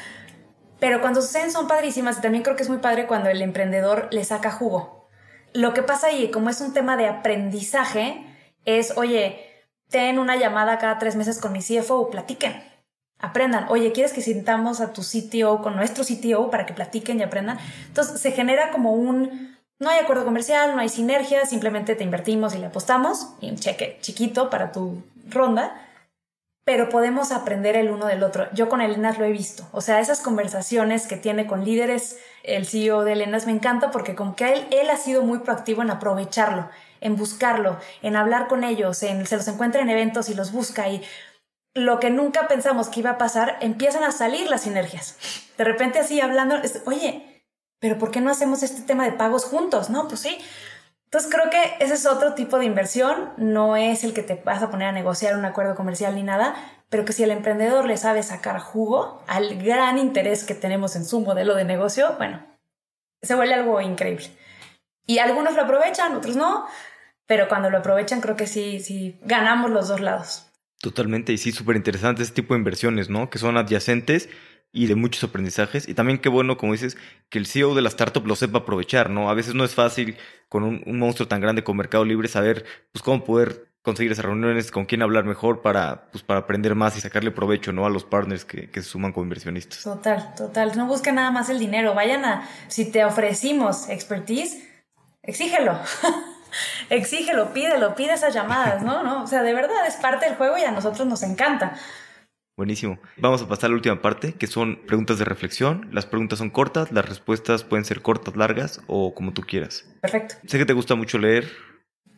pero 0.81 1.01
cuando 1.01 1.21
suceden 1.21 1.53
son 1.53 1.69
padrísimas 1.69 2.19
y 2.19 2.21
también 2.23 2.43
creo 2.43 2.57
que 2.57 2.63
es 2.63 2.69
muy 2.69 2.79
padre 2.79 3.07
cuando 3.07 3.29
el 3.29 3.43
emprendedor 3.43 4.09
le 4.13 4.25
saca 4.25 4.51
jugo. 4.51 5.09
Lo 5.53 5.75
que 5.75 5.83
pasa 5.83 6.09
ahí, 6.09 6.31
como 6.31 6.51
es 6.51 6.61
un 6.63 6.73
tema 6.73 6.97
de 6.97 7.07
aprendizaje, 7.07 8.27
es, 8.65 8.97
oye, 8.97 9.45
ten 9.91 10.19
una 10.19 10.37
llamada 10.37 10.79
cada 10.79 10.99
tres 10.99 11.17
meses 11.17 11.39
con 11.41 11.53
mi 11.53 11.61
CFO, 11.61 12.11
platiquen, 12.11 12.65
aprendan. 13.19 13.67
Oye, 13.69 13.93
¿quieres 13.93 14.13
que 14.13 14.21
sintamos 14.21 14.81
a 14.81 14.93
tu 14.93 15.03
CTO 15.03 15.63
con 15.63 15.77
nuestro 15.77 16.03
CTO 16.03 16.51
para 16.51 16.67
que 16.67 16.75
platiquen 16.75 17.21
y 17.21 17.23
aprendan? 17.23 17.59
Entonces 17.87 18.21
se 18.21 18.33
genera 18.33 18.71
como 18.71 18.93
un, 18.93 19.54
no 19.81 19.91
hay 19.91 19.99
acuerdo 19.99 20.25
comercial, 20.25 20.75
no 20.75 20.81
hay 20.81 20.89
sinergia, 20.89 21.47
simplemente 21.47 21.97
te 21.97 22.05
invertimos 22.05 22.55
y 22.55 22.59
le 22.59 22.67
apostamos, 22.67 23.35
y 23.41 23.51
un 23.51 23.57
cheque 23.57 23.99
chiquito 24.01 24.51
para 24.51 24.73
tu 24.73 25.03
ronda, 25.29 25.81
pero 26.65 26.89
podemos 26.89 27.33
aprender 27.33 27.77
el 27.77 27.91
uno 27.91 28.07
del 28.07 28.23
otro. 28.23 28.49
Yo 28.53 28.69
con 28.69 28.81
Elenas 28.81 29.19
lo 29.19 29.25
he 29.25 29.33
visto, 29.33 29.67
o 29.73 29.81
sea, 29.81 30.01
esas 30.01 30.21
conversaciones 30.21 31.07
que 31.07 31.17
tiene 31.17 31.47
con 31.47 31.65
líderes, 31.65 32.19
el 32.43 32.67
CEO 32.67 33.05
de 33.05 33.13
Elenas 33.13 33.47
me 33.47 33.53
encanta 33.53 33.91
porque 33.91 34.15
como 34.15 34.37
que 34.37 34.53
él, 34.53 34.67
él 34.71 34.91
ha 34.91 34.97
sido 34.97 35.23
muy 35.23 35.41
proactivo 35.41 35.83
en 35.83 35.91
aprovecharlo, 35.91 36.69
en 37.01 37.17
buscarlo, 37.17 37.79
en 38.03 38.17
hablar 38.17 38.49
con 38.49 38.65
ellos, 38.65 39.03
en, 39.03 39.27
se 39.27 39.37
los 39.37 39.49
encuentra 39.49 39.83
en 39.83 39.91
eventos 39.91 40.29
y 40.29 40.35
los 40.35 40.53
busca 40.53 40.89
y 40.89 41.03
lo 41.75 41.99
que 41.99 42.11
nunca 42.11 42.47
pensamos 42.47 42.89
que 42.89 43.01
iba 43.01 43.11
a 43.11 43.19
pasar, 43.19 43.59
empiezan 43.61 44.05
a 44.05 44.13
salir 44.13 44.49
las 44.49 44.63
sinergias. 44.63 45.17
De 45.59 45.65
repente 45.65 45.99
así 45.99 46.21
hablando, 46.21 46.57
oye, 46.87 47.34
pero 47.85 47.99
¿por 47.99 48.11
qué 48.11 48.23
no 48.23 48.31
hacemos 48.31 48.63
este 48.63 48.81
tema 48.81 49.05
de 49.05 49.13
pagos 49.13 49.45
juntos? 49.45 49.91
No, 49.91 50.09
pues 50.09 50.21
sí. 50.21 50.39
Entonces 51.05 51.31
creo 51.31 51.51
que 51.51 51.85
ese 51.85 51.93
es 51.93 52.07
otro 52.07 52.33
tipo 52.33 52.59
de 52.59 52.65
inversión, 52.65 53.35
no 53.37 53.77
es 53.77 54.05
el 54.05 54.15
que 54.15 54.23
te 54.23 54.37
vas 54.37 54.63
a 54.63 54.71
poner 54.71 54.89
a 54.89 54.93
negociar 54.93 55.37
un 55.37 55.45
acuerdo 55.45 55.75
comercial 55.75 56.15
ni 56.15 56.23
nada, 56.23 56.55
pero 56.89 57.05
que 57.05 57.13
si 57.13 57.25
el 57.25 57.31
emprendedor 57.31 57.85
le 57.85 57.99
sabe 57.99 58.23
sacar 58.23 58.59
jugo 58.59 59.23
al 59.27 59.63
gran 59.63 59.99
interés 59.99 60.45
que 60.45 60.55
tenemos 60.55 60.97
en 60.97 61.05
su 61.05 61.21
modelo 61.21 61.55
de 61.57 61.67
negocio, 61.67 62.15
bueno, 62.17 62.43
se 63.21 63.35
vuelve 63.35 63.53
algo 63.53 63.79
increíble. 63.83 64.31
Y 65.07 65.19
algunos 65.19 65.55
lo 65.55 65.61
aprovechan, 65.61 66.17
otros 66.17 66.37
no, 66.37 66.67
pero 67.27 67.49
cuando 67.49 67.69
lo 67.69 67.77
aprovechan 67.77 68.23
creo 68.23 68.35
que 68.35 68.47
sí, 68.47 68.81
sí, 68.81 69.21
ganamos 69.25 69.71
los 69.71 69.89
dos 69.89 70.01
lados. 70.01 70.47
Totalmente, 70.81 71.35
y 71.35 71.37
sí, 71.37 71.53
súper 71.53 71.77
interesante 71.77 72.23
ese 72.23 72.33
tipo 72.33 72.55
de 72.55 72.61
inversiones, 72.61 73.11
¿no? 73.11 73.29
Que 73.29 73.39
son 73.39 73.59
adyacentes 73.59 74.31
y 74.75 74.87
de 74.89 74.97
muchos 74.97 75.23
aprendizajes. 75.25 75.89
Y 75.89 75.95
también 75.95 76.19
qué 76.19 76.29
bueno, 76.29 76.59
como 76.59 76.73
dices, 76.73 76.99
que 77.31 77.39
el 77.39 77.47
CEO 77.47 77.75
de 77.75 77.81
la 77.81 77.89
startup 77.89 78.27
lo 78.27 78.35
sepa 78.35 78.59
aprovechar, 78.59 79.09
¿no? 79.09 79.31
A 79.31 79.35
veces 79.35 79.55
no 79.55 79.65
es 79.65 79.75
fácil 79.75 80.17
con 80.49 80.65
un, 80.65 80.83
monstruo 80.99 81.29
tan 81.29 81.41
grande 81.41 81.63
como 81.63 81.79
Mercado 81.79 82.05
Libre 82.05 82.29
saber, 82.29 82.65
pues, 82.93 83.03
cómo 83.03 83.25
poder 83.25 83.69
conseguir 83.83 84.11
esas 84.11 84.25
reuniones, 84.25 84.73
con 84.73 84.85
quién 84.85 85.03
hablar 85.03 85.25
mejor 85.25 85.63
para, 85.63 86.11
pues, 86.11 86.25
para 86.25 86.41
aprender 86.41 86.75
más 86.75 86.97
y 86.97 87.01
sacarle 87.01 87.31
provecho, 87.31 87.73
¿no? 87.73 87.87
A 87.87 87.91
los 87.91 88.05
partners 88.05 88.45
que, 88.45 88.69
que 88.69 88.83
se 88.83 88.89
suman 88.89 89.13
como 89.13 89.25
inversionistas. 89.25 89.83
Total, 89.85 90.35
total. 90.35 90.73
No 90.77 90.87
busquen 90.87 91.15
nada 91.15 91.31
más 91.31 91.49
el 91.51 91.61
dinero. 91.61 91.95
Vayan 91.95 92.25
a, 92.25 92.49
si 92.67 92.91
te 92.91 93.05
ofrecimos 93.05 93.89
expertise, 93.89 94.69
exígelo. 95.23 95.79
exígelo, 96.91 97.53
pídelo, 97.53 97.95
pide 97.95 98.15
esas 98.15 98.35
llamadas, 98.35 98.83
¿no? 98.83 99.05
¿no? 99.05 99.23
O 99.23 99.27
sea, 99.29 99.43
de 99.43 99.55
verdad 99.55 99.87
es 99.87 99.95
parte 99.97 100.27
del 100.27 100.35
juego 100.35 100.59
y 100.59 100.65
a 100.65 100.73
nosotros 100.73 101.07
nos 101.07 101.23
encanta. 101.23 101.77
Buenísimo. 102.57 102.99
Vamos 103.17 103.43
a 103.43 103.49
pasar 103.49 103.67
a 103.67 103.71
la 103.71 103.77
última 103.77 104.01
parte, 104.01 104.35
que 104.35 104.47
son 104.47 104.77
preguntas 104.87 105.19
de 105.19 105.25
reflexión. 105.25 105.89
Las 105.91 106.07
preguntas 106.07 106.39
son 106.39 106.51
cortas, 106.51 106.93
las 106.93 107.09
respuestas 107.09 107.65
pueden 107.65 107.85
ser 107.85 108.01
cortas, 108.01 108.37
largas 108.37 108.81
o 108.87 109.13
como 109.13 109.33
tú 109.33 109.43
quieras. 109.43 109.89
Perfecto. 110.01 110.37
Sé 110.47 110.59
que 110.59 110.65
te 110.65 110.73
gusta 110.73 110.95
mucho 110.95 111.19
leer. 111.19 111.51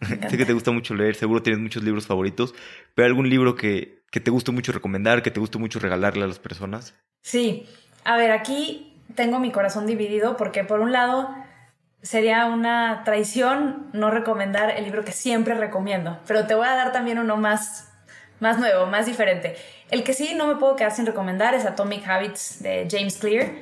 sé 0.29 0.37
que 0.37 0.45
te 0.45 0.53
gusta 0.53 0.73
mucho 0.73 0.95
leer, 0.95 1.15
seguro 1.15 1.43
tienes 1.43 1.63
muchos 1.63 1.83
libros 1.83 2.07
favoritos, 2.07 2.55
pero 2.95 3.07
algún 3.07 3.31
libro 3.31 3.55
que, 3.55 4.03
que 4.11 4.21
te 4.21 4.31
guste 4.31 4.53
mucho 4.53 4.73
recomendar, 4.73 5.23
que 5.23 5.31
te 5.31 5.41
guste 5.41 5.57
mucho 5.57 5.79
regalarle 5.79 6.25
a 6.25 6.27
las 6.27 6.39
personas. 6.39 6.95
Sí. 7.23 7.67
A 8.05 8.19
ver, 8.19 8.31
aquí 8.31 9.03
tengo 9.15 9.39
mi 9.39 9.51
corazón 9.51 9.87
dividido 9.87 10.37
porque 10.37 10.65
por 10.65 10.81
un 10.81 10.93
lado 10.93 11.35
sería 12.03 12.47
una 12.47 13.03
traición 13.05 13.89
no 13.93 14.11
recomendar 14.11 14.71
el 14.71 14.85
libro 14.85 15.05
que 15.05 15.13
siempre 15.13 15.55
recomiendo, 15.55 16.21
pero 16.27 16.47
te 16.47 16.55
voy 16.55 16.67
a 16.67 16.77
dar 16.77 16.93
también 16.93 17.19
uno 17.19 17.37
más, 17.37 17.91
más 18.39 18.59
nuevo, 18.59 18.87
más 18.87 19.07
diferente. 19.07 19.57
El 19.91 20.03
que 20.03 20.15
sí 20.15 20.35
no 20.35 20.47
me 20.47 20.57
puedo 20.57 20.77
quedar 20.77 20.93
sin 20.93 21.07
recomendar 21.07 21.55
es 21.55 21.65
Atomic 21.65 22.07
Habits 22.07 22.63
de 22.63 22.89
James 22.91 23.19
Clear. 23.19 23.53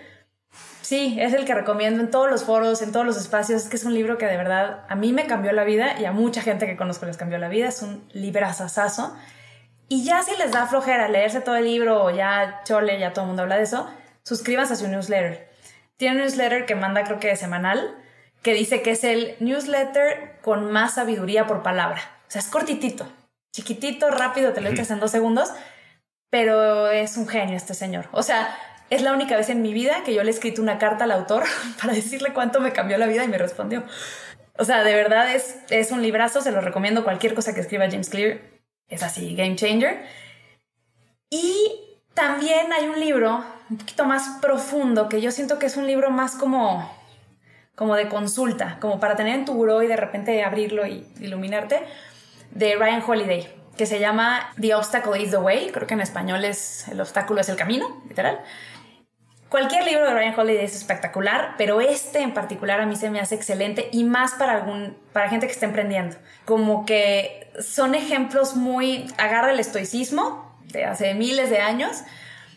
Sí, 0.81 1.17
es 1.19 1.33
el 1.33 1.45
que 1.45 1.55
recomiendo 1.55 2.01
en 2.03 2.11
todos 2.11 2.31
los 2.31 2.45
foros, 2.45 2.83
en 2.83 2.93
todos 2.93 3.07
los 3.07 3.17
espacios. 3.17 3.63
Es 3.63 3.69
que 3.69 3.77
es 3.77 3.85
un 3.85 3.95
libro 3.95 4.19
que 4.19 4.27
de 4.27 4.37
verdad 4.37 4.85
a 4.89 4.95
mí 4.95 5.13
me 5.13 5.27
cambió 5.27 5.53
la 5.53 5.65
vida 5.65 5.99
y 5.99 6.05
a 6.05 6.13
mucha 6.13 6.41
gente 6.43 6.67
que 6.67 6.77
conozco 6.77 7.07
les 7.07 7.17
cambió 7.17 7.39
la 7.39 7.49
vida. 7.49 7.69
Es 7.69 7.83
un 7.83 8.07
librazazazo. 8.13 9.15
Y 9.89 10.05
ya 10.05 10.23
si 10.23 10.37
les 10.37 10.53
da 10.53 10.67
flojera 10.67 11.09
leerse 11.09 11.41
todo 11.41 11.57
el 11.57 11.65
libro 11.65 12.05
o 12.05 12.11
ya 12.11 12.63
chole, 12.65 12.99
ya 12.99 13.13
todo 13.13 13.25
el 13.25 13.29
mundo 13.29 13.43
habla 13.43 13.57
de 13.57 13.65
eso, 13.65 13.89
suscríbanse 14.23 14.75
a 14.75 14.77
su 14.77 14.89
newsletter. 14.89 15.51
Tiene 15.97 16.17
un 16.17 16.23
newsletter 16.23 16.65
que 16.65 16.75
manda 16.75 17.05
creo 17.05 17.21
que 17.21 17.37
semanal, 17.37 17.97
que 18.43 18.55
dice 18.55 18.83
que 18.83 18.93
es 18.93 19.05
el 19.05 19.37
newsletter 19.41 20.39
con 20.43 20.71
más 20.73 20.95
sabiduría 20.95 21.47
por 21.47 21.63
palabra. 21.63 22.01
O 22.27 22.31
sea, 22.31 22.41
es 22.41 22.49
cortitito, 22.49 23.07
chiquitito, 23.53 24.11
rápido, 24.11 24.53
te 24.53 24.63
lo 24.63 24.71
echas 24.71 24.91
en 24.91 25.01
dos 25.01 25.11
segundos 25.11 25.53
pero 26.35 26.91
es 26.91 27.17
un 27.17 27.29
genio 27.29 27.57
este 27.57 27.75
señor. 27.75 28.09
O 28.11 28.25
sea, 28.25 28.59
es 28.91 29.03
la 29.03 29.13
única 29.13 29.37
vez 29.37 29.51
en 29.51 29.63
mi 29.63 29.73
vida 29.73 30.03
que 30.05 30.13
yo 30.13 30.25
le 30.25 30.33
he 30.33 30.35
escrito 30.35 30.61
una 30.63 30.79
carta 30.79 31.05
al 31.05 31.13
autor 31.13 31.45
para 31.81 31.93
decirle 31.93 32.33
cuánto 32.33 32.61
me 32.61 32.73
cambió 32.73 32.99
la 32.99 33.07
vida 33.07 33.23
y 33.23 33.29
me 33.29 33.39
respondió. 33.39 33.85
O 34.59 34.65
sea, 34.65 34.83
de 34.83 34.97
verdad 34.97 35.33
es, 35.33 35.59
es 35.71 35.93
un 35.93 36.03
librazo, 36.03 36.41
se 36.41 36.51
lo 36.51 36.61
recomiendo. 36.61 37.05
Cualquier 37.05 37.35
cosa 37.35 37.55
que 37.55 37.61
escriba 37.61 37.89
James 37.89 38.11
Clear 38.11 38.41
es 38.89 39.05
así, 39.05 39.37
game 39.37 39.55
changer. 39.55 40.05
Y 41.31 42.01
también 42.15 42.73
hay 42.73 42.89
un 42.89 42.99
libro 42.99 43.45
un 43.71 43.79
poquito 43.79 44.05
más 44.05 44.41
profundo 44.43 45.09
que 45.09 45.21
yo 45.21 45.31
siento 45.31 45.61
que 45.61 45.67
es 45.67 45.77
un 45.77 45.87
libro 45.87 46.11
más 46.11 46.35
como, 46.35 46.93
como 47.77 47.95
de 47.95 48.09
consulta, 48.09 48.79
como 48.81 48.99
para 48.99 49.15
tener 49.15 49.37
en 49.37 49.45
tu 49.45 49.55
buró 49.55 49.85
y 49.85 49.87
de 49.87 49.97
repente 49.97 50.43
abrirlo 50.43 50.85
y 50.85 51.07
iluminarte, 51.21 51.85
de 52.51 52.75
Ryan 52.75 53.05
Holiday 53.07 53.64
que 53.77 53.87
se 53.87 53.99
llama 53.99 54.53
The 54.61 54.75
Obstacle 54.75 55.21
is 55.21 55.31
the 55.31 55.39
Way, 55.39 55.71
creo 55.73 55.87
que 55.87 55.95
en 55.95 56.01
español 56.01 56.45
es 56.45 56.87
El 56.89 57.01
obstáculo 57.01 57.41
es 57.41 57.49
el 57.49 57.57
camino, 57.57 58.03
literal. 58.09 58.41
Cualquier 59.49 59.85
libro 59.85 60.05
de 60.05 60.13
Ryan 60.13 60.35
Holiday 60.37 60.65
es 60.65 60.75
espectacular, 60.75 61.55
pero 61.57 61.81
este 61.81 62.23
en 62.23 62.35
particular 62.35 62.81
a 62.81 62.87
mí 62.87 62.97
se 62.97 63.09
me 63.11 63.21
hace 63.21 63.37
excelente 63.37 63.89
y 63.93 64.03
más 64.03 64.33
para 64.33 64.53
algún 64.53 64.97
para 65.13 65.29
gente 65.29 65.47
que 65.47 65.53
está 65.53 65.67
emprendiendo. 65.67 66.17
Como 66.45 66.85
que 66.85 67.53
son 67.61 67.95
ejemplos 67.95 68.57
muy 68.57 69.07
agarra 69.17 69.53
el 69.53 69.61
estoicismo 69.61 70.59
de 70.73 70.85
hace 70.85 71.15
miles 71.15 71.51
de 71.51 71.59
años, 71.59 72.03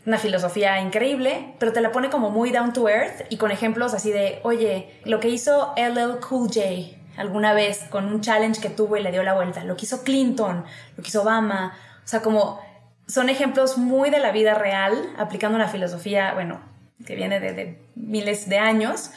una 0.07 0.17
filosofía 0.17 0.79
increíble, 0.79 1.53
pero 1.59 1.71
te 1.71 1.81
la 1.81 1.91
pone 1.91 2.09
como 2.09 2.31
muy 2.31 2.51
down 2.51 2.73
to 2.73 2.89
earth 2.89 3.27
y 3.29 3.37
con 3.37 3.51
ejemplos 3.51 3.93
así 3.93 4.11
de, 4.11 4.39
"Oye, 4.41 4.99
lo 5.03 5.19
que 5.19 5.29
hizo 5.29 5.73
LL 5.75 6.19
Cool 6.27 6.47
J 6.47 6.96
alguna 7.17 7.53
vez 7.53 7.79
con 7.89 8.05
un 8.05 8.21
challenge 8.21 8.61
que 8.61 8.69
tuvo 8.69 8.95
y 8.95 9.03
le 9.03 9.11
dio 9.11 9.23
la 9.23 9.33
vuelta. 9.33 9.63
Lo 9.63 9.75
que 9.75 9.85
hizo 9.85 10.03
Clinton, 10.03 10.63
lo 10.95 11.03
que 11.03 11.09
hizo 11.09 11.23
Obama. 11.23 11.75
O 12.05 12.07
sea, 12.07 12.21
como 12.21 12.61
son 13.07 13.29
ejemplos 13.29 13.77
muy 13.77 14.09
de 14.09 14.19
la 14.19 14.31
vida 14.31 14.53
real, 14.53 15.13
aplicando 15.17 15.55
una 15.55 15.67
filosofía, 15.67 16.33
bueno, 16.33 16.61
que 17.05 17.15
viene 17.15 17.39
de, 17.39 17.79
miles 17.95 18.47
de 18.47 18.59
años. 18.59 19.11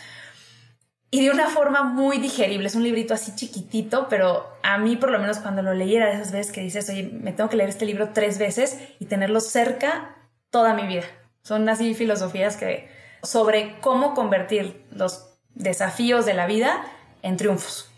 Y 1.12 1.24
de 1.24 1.30
una 1.30 1.48
forma 1.48 1.82
muy 1.82 2.18
digerible. 2.18 2.68
Es 2.68 2.76
un 2.76 2.84
librito 2.84 3.14
así 3.14 3.34
chiquitito, 3.34 4.08
pero 4.08 4.46
a 4.62 4.78
mí 4.78 4.96
por 4.96 5.10
lo 5.10 5.18
menos 5.18 5.38
cuando 5.38 5.60
lo 5.60 5.74
leyera 5.74 6.06
de 6.06 6.14
esas 6.14 6.30
veces 6.30 6.52
que 6.52 6.60
dices, 6.60 6.88
oye, 6.88 7.10
me 7.12 7.32
tengo 7.32 7.50
que 7.50 7.56
leer 7.56 7.68
este 7.68 7.84
libro 7.84 8.10
tres 8.10 8.38
veces 8.38 8.78
y 9.00 9.06
tenerlo 9.06 9.40
cerca 9.40 10.16
toda 10.50 10.72
mi 10.72 10.86
vida. 10.86 11.04
Son 11.42 11.68
así 11.68 11.94
filosofías 11.94 12.56
que 12.56 12.88
sobre 13.24 13.78
cómo 13.80 14.14
convertir 14.14 14.84
los 14.92 15.30
desafíos 15.54 16.26
de 16.26 16.34
la 16.34 16.46
vida 16.46 16.84
en 17.22 17.36
triunfos. 17.36 17.89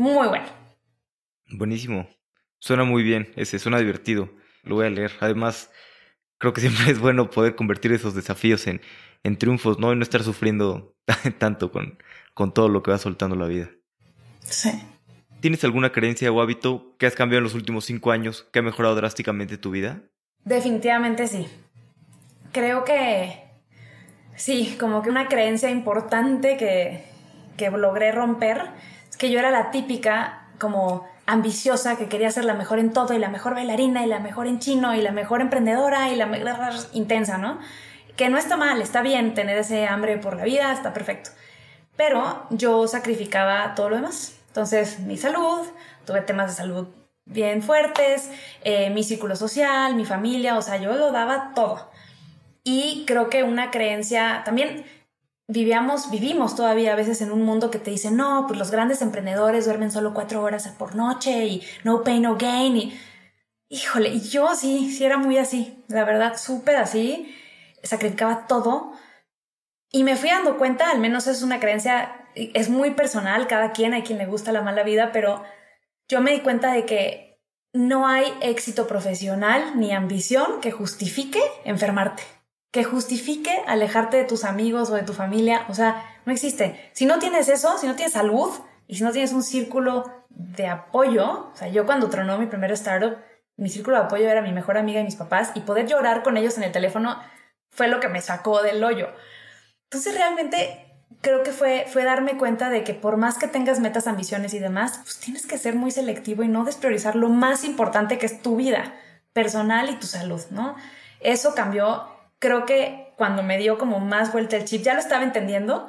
Muy 0.00 0.28
bueno. 0.28 0.46
Buenísimo. 1.50 2.08
Suena 2.58 2.84
muy 2.84 3.02
bien, 3.02 3.30
ese 3.36 3.58
suena 3.58 3.78
divertido. 3.78 4.30
Lo 4.62 4.76
voy 4.76 4.86
a 4.86 4.90
leer. 4.90 5.12
Además, 5.20 5.70
creo 6.38 6.54
que 6.54 6.60
siempre 6.62 6.90
es 6.90 6.98
bueno 6.98 7.28
poder 7.28 7.54
convertir 7.54 7.92
esos 7.92 8.14
desafíos 8.14 8.66
en, 8.66 8.80
en 9.24 9.36
triunfos, 9.36 9.78
¿no? 9.78 9.92
Y 9.92 9.96
no 9.96 10.02
estar 10.02 10.22
sufriendo 10.22 10.96
tanto 11.38 11.70
con, 11.70 11.98
con 12.32 12.54
todo 12.54 12.70
lo 12.70 12.82
que 12.82 12.92
va 12.92 12.96
soltando 12.96 13.36
la 13.36 13.46
vida. 13.46 13.68
Sí. 14.40 14.70
¿Tienes 15.40 15.64
alguna 15.64 15.92
creencia 15.92 16.32
o 16.32 16.40
hábito 16.40 16.96
que 16.98 17.04
has 17.04 17.14
cambiado 17.14 17.40
en 17.40 17.44
los 17.44 17.54
últimos 17.54 17.84
cinco 17.84 18.10
años 18.10 18.48
que 18.52 18.60
ha 18.60 18.62
mejorado 18.62 18.94
drásticamente 18.94 19.58
tu 19.58 19.70
vida? 19.70 20.00
Definitivamente 20.46 21.26
sí. 21.26 21.46
Creo 22.52 22.84
que 22.84 23.38
sí, 24.34 24.78
como 24.80 25.02
que 25.02 25.10
una 25.10 25.28
creencia 25.28 25.68
importante 25.68 26.56
que, 26.56 27.04
que 27.58 27.70
logré 27.70 28.12
romper 28.12 28.70
que 29.16 29.30
yo 29.30 29.38
era 29.38 29.50
la 29.50 29.70
típica 29.70 30.46
como 30.58 31.08
ambiciosa 31.26 31.96
que 31.96 32.08
quería 32.08 32.30
ser 32.30 32.44
la 32.44 32.54
mejor 32.54 32.78
en 32.78 32.92
todo 32.92 33.14
y 33.14 33.18
la 33.18 33.28
mejor 33.28 33.54
bailarina 33.54 34.04
y 34.04 34.08
la 34.08 34.18
mejor 34.18 34.46
en 34.46 34.58
chino 34.58 34.94
y 34.94 35.00
la 35.00 35.12
mejor 35.12 35.40
emprendedora 35.40 36.10
y 36.10 36.16
la 36.16 36.26
mejor 36.26 36.56
intensa, 36.92 37.38
¿no? 37.38 37.58
Que 38.16 38.28
no 38.28 38.36
está 38.36 38.56
mal, 38.56 38.82
está 38.82 39.00
bien 39.00 39.34
tener 39.34 39.56
ese 39.56 39.86
hambre 39.86 40.18
por 40.18 40.36
la 40.36 40.44
vida, 40.44 40.72
está 40.72 40.92
perfecto. 40.92 41.30
Pero 41.96 42.46
yo 42.50 42.86
sacrificaba 42.88 43.74
todo 43.74 43.90
lo 43.90 43.96
demás. 43.96 44.38
Entonces, 44.48 44.98
mi 45.00 45.16
salud, 45.16 45.66
tuve 46.04 46.20
temas 46.22 46.48
de 46.48 46.56
salud 46.56 46.88
bien 47.24 47.62
fuertes, 47.62 48.30
eh, 48.64 48.90
mi 48.90 49.04
círculo 49.04 49.36
social, 49.36 49.94
mi 49.94 50.04
familia, 50.04 50.56
o 50.58 50.62
sea, 50.62 50.78
yo 50.78 50.92
lo 50.94 51.12
daba 51.12 51.52
todo. 51.54 51.90
Y 52.64 53.04
creo 53.06 53.30
que 53.30 53.44
una 53.44 53.70
creencia 53.70 54.42
también 54.44 54.84
vivíamos, 55.50 56.10
vivimos 56.10 56.54
todavía 56.54 56.92
a 56.92 56.96
veces 56.96 57.20
en 57.20 57.32
un 57.32 57.42
mundo 57.42 57.70
que 57.70 57.78
te 57.78 57.90
dice, 57.90 58.10
no, 58.10 58.44
pues 58.46 58.58
los 58.58 58.70
grandes 58.70 59.02
emprendedores 59.02 59.64
duermen 59.64 59.90
solo 59.90 60.14
cuatro 60.14 60.42
horas 60.42 60.68
por 60.78 60.94
noche 60.94 61.46
y 61.46 61.62
no 61.82 62.04
pain, 62.04 62.22
no 62.22 62.36
gain. 62.36 62.76
Y, 62.76 63.00
híjole, 63.68 64.10
y 64.10 64.20
yo 64.20 64.54
sí, 64.54 64.92
sí 64.92 65.04
era 65.04 65.18
muy 65.18 65.38
así, 65.38 65.84
la 65.88 66.04
verdad, 66.04 66.38
súper 66.38 66.76
así, 66.76 67.34
sacrificaba 67.82 68.46
todo. 68.46 68.92
Y 69.90 70.04
me 70.04 70.16
fui 70.16 70.30
dando 70.30 70.56
cuenta, 70.56 70.90
al 70.90 71.00
menos 71.00 71.26
es 71.26 71.42
una 71.42 71.58
creencia, 71.58 72.28
es 72.34 72.70
muy 72.70 72.92
personal, 72.92 73.48
cada 73.48 73.72
quien, 73.72 73.92
hay 73.92 74.02
quien 74.02 74.18
le 74.18 74.26
gusta 74.26 74.52
la 74.52 74.62
mala 74.62 74.84
vida, 74.84 75.10
pero 75.12 75.42
yo 76.08 76.20
me 76.20 76.32
di 76.32 76.40
cuenta 76.40 76.72
de 76.72 76.86
que 76.86 77.40
no 77.72 78.06
hay 78.06 78.32
éxito 78.40 78.86
profesional 78.86 79.78
ni 79.78 79.92
ambición 79.92 80.60
que 80.60 80.70
justifique 80.70 81.40
enfermarte 81.64 82.22
que 82.70 82.84
justifique 82.84 83.62
alejarte 83.66 84.16
de 84.16 84.24
tus 84.24 84.44
amigos 84.44 84.90
o 84.90 84.94
de 84.94 85.02
tu 85.02 85.12
familia. 85.12 85.64
O 85.68 85.74
sea, 85.74 86.04
no 86.24 86.32
existe. 86.32 86.90
Si 86.92 87.06
no 87.06 87.18
tienes 87.18 87.48
eso, 87.48 87.78
si 87.78 87.86
no 87.86 87.96
tienes 87.96 88.12
salud 88.12 88.50
y 88.86 88.96
si 88.96 89.04
no 89.04 89.12
tienes 89.12 89.32
un 89.32 89.42
círculo 89.42 90.10
de 90.28 90.68
apoyo, 90.68 91.50
o 91.52 91.56
sea, 91.56 91.68
yo 91.68 91.86
cuando 91.86 92.08
tronó 92.08 92.38
mi 92.38 92.46
primer 92.46 92.70
startup, 92.72 93.18
mi 93.56 93.68
círculo 93.68 93.96
de 93.96 94.04
apoyo 94.04 94.28
era 94.28 94.40
mi 94.40 94.52
mejor 94.52 94.78
amiga 94.78 95.00
y 95.00 95.04
mis 95.04 95.16
papás 95.16 95.52
y 95.54 95.60
poder 95.60 95.86
llorar 95.86 96.22
con 96.22 96.36
ellos 96.36 96.56
en 96.56 96.64
el 96.64 96.72
teléfono 96.72 97.20
fue 97.70 97.88
lo 97.88 98.00
que 98.00 98.08
me 98.08 98.22
sacó 98.22 98.62
del 98.62 98.82
hoyo. 98.82 99.08
Entonces 99.84 100.14
realmente 100.14 100.86
creo 101.20 101.42
que 101.42 101.52
fue, 101.52 101.86
fue 101.88 102.04
darme 102.04 102.38
cuenta 102.38 102.70
de 102.70 102.84
que 102.84 102.94
por 102.94 103.16
más 103.16 103.36
que 103.38 103.48
tengas 103.48 103.80
metas, 103.80 104.06
ambiciones 104.06 104.54
y 104.54 104.58
demás, 104.58 105.00
pues 105.02 105.18
tienes 105.18 105.46
que 105.46 105.58
ser 105.58 105.74
muy 105.74 105.90
selectivo 105.90 106.42
y 106.42 106.48
no 106.48 106.64
despriorizar 106.64 107.16
lo 107.16 107.28
más 107.28 107.64
importante 107.64 108.18
que 108.18 108.26
es 108.26 108.40
tu 108.42 108.56
vida 108.56 108.94
personal 109.32 109.90
y 109.90 109.96
tu 109.96 110.06
salud, 110.06 110.40
¿no? 110.50 110.76
Eso 111.20 111.54
cambió, 111.54 112.08
creo 112.40 112.66
que 112.66 113.14
cuando 113.16 113.44
me 113.44 113.58
dio 113.58 113.78
como 113.78 114.00
más 114.00 114.32
vuelta 114.32 114.56
el 114.56 114.64
chip, 114.64 114.82
ya 114.82 114.94
lo 114.94 115.00
estaba 115.00 115.22
entendiendo, 115.22 115.88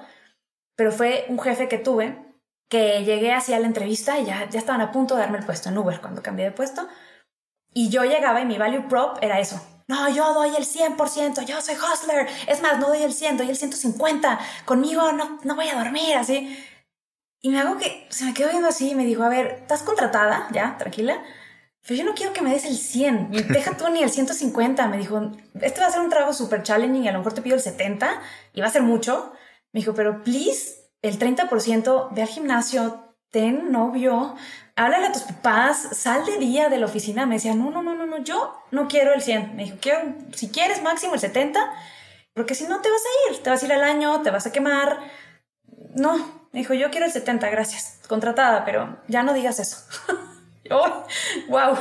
pero 0.76 0.92
fue 0.92 1.26
un 1.30 1.40
jefe 1.40 1.68
que 1.68 1.80
tuve 1.80 2.32
que 2.70 3.04
llegué 3.04 3.34
hacia 3.34 3.60
la 3.60 3.68
entrevista 3.68 4.18
y 4.20 4.26
ya, 4.26 4.48
ya 4.50 4.60
estaban 4.60 4.80
a 4.80 4.94
punto 4.94 5.16
de 5.16 5.22
darme 5.22 5.40
el 5.40 5.46
puesto 5.46 5.68
en 5.68 5.78
Uber 5.78 6.00
cuando 6.00 6.24
cambié 6.24 6.46
de 6.46 6.52
puesto. 6.54 6.88
Y 7.74 7.90
yo 7.90 8.06
llegaba 8.06 8.40
y 8.40 8.46
mi 8.46 8.58
value 8.58 8.88
prop 8.88 9.18
era 9.22 9.42
eso. 9.42 9.62
No, 9.90 10.08
yo 10.08 10.34
doy 10.34 10.56
el 10.56 10.64
100%, 10.64 11.46
yo 11.46 11.60
soy 11.60 11.76
hustler. 11.76 12.28
Es 12.48 12.62
más, 12.62 12.80
no 12.80 12.88
doy 12.88 13.04
el 13.04 13.12
100, 13.12 13.36
doy 13.36 13.50
el 13.50 13.58
150. 13.58 14.40
Conmigo 14.64 15.12
no, 15.12 15.38
no 15.44 15.56
voy 15.56 15.68
a 15.68 15.76
dormir, 15.76 16.16
así. 16.16 16.58
Y 17.42 17.50
me 17.50 17.60
hago 17.60 17.78
que 17.78 18.08
se 18.10 18.24
me 18.24 18.34
quedó 18.34 18.50
viendo 18.50 18.70
así 18.70 18.92
y 18.92 18.96
me 18.96 19.04
dijo, 19.04 19.24
a 19.24 19.30
ver, 19.30 19.48
¿estás 19.62 19.84
contratada? 19.84 20.48
Ya, 20.52 20.78
tranquila. 20.78 21.22
Pero 21.88 21.98
yo 21.98 22.06
no 22.06 22.14
quiero 22.14 22.32
que 22.32 22.42
me 22.42 22.52
des 22.52 22.66
el 22.66 22.78
100. 22.78 23.32
Deja 23.50 23.76
tú 23.76 23.90
ni 23.90 24.04
el 24.04 24.10
150. 24.10 24.88
Me 24.88 24.98
dijo, 24.98 25.32
este 25.60 25.82
va 25.82 25.88
a 25.88 25.92
ser 25.92 26.02
un 26.02 26.10
trabajo 26.10 26.34
súper 26.34 26.64
challenging 26.64 27.04
y 27.04 27.08
a 27.08 27.12
lo 27.12 27.20
mejor 27.20 27.34
te 27.34 27.42
pido 27.42 27.56
el 27.56 27.62
70 27.62 28.22
y 28.54 28.62
va 28.62 28.68
a 28.68 28.72
ser 28.72 28.84
mucho. 28.84 29.34
Me 29.72 29.80
dijo, 29.80 29.94
pero 29.94 30.24
please, 30.24 30.92
el 31.02 31.18
30% 31.18 32.10
ve 32.12 32.22
al 32.22 32.28
gimnasio, 32.28 33.16
ten 33.32 33.72
novio, 33.72 34.36
háblale 34.76 35.08
a 35.08 35.12
tus 35.12 35.24
papás, 35.24 35.90
sal 35.94 36.26
de 36.26 36.38
día 36.38 36.70
de 36.70 36.78
la 36.78 36.86
oficina. 36.86 37.26
Me 37.26 37.36
decía, 37.36 37.56
no, 37.56 37.72
no, 37.72 37.82
no, 37.82 37.96
no, 37.96 38.06
no, 38.06 38.24
yo 38.24 38.56
no 38.70 38.88
quiero 38.88 39.14
el 39.14 39.22
100. 39.22 39.56
Me 39.56 39.64
dijo, 39.64 39.78
quiero, 39.82 40.14
si 40.34 40.50
quieres 40.50 40.84
máximo 40.84 41.16
el 41.16 41.20
70, 41.20 41.60
porque 42.34 42.54
si 42.54 42.66
no 42.66 42.80
te 42.82 42.92
vas 42.92 43.02
a 43.02 43.32
ir, 43.32 43.44
te 43.44 43.50
vas 43.50 43.64
a 43.64 43.66
ir 43.66 43.74
al 43.74 43.84
año, 43.84 44.22
te 44.22 44.30
vas 44.30 44.46
a 44.46 44.52
quemar. 44.52 45.00
No, 45.96 46.18
me 46.52 46.60
dijo, 46.60 46.76
yo 46.76 46.92
quiero 46.92 47.08
el 47.08 47.12
70, 47.12 47.50
gracias, 47.50 48.00
contratada, 48.08 48.66
pero 48.66 49.00
ya 49.08 49.24
no 49.24 49.34
digas 49.34 49.60
eso. 49.60 49.78
oh, 50.74 51.08
wow. 51.48 51.78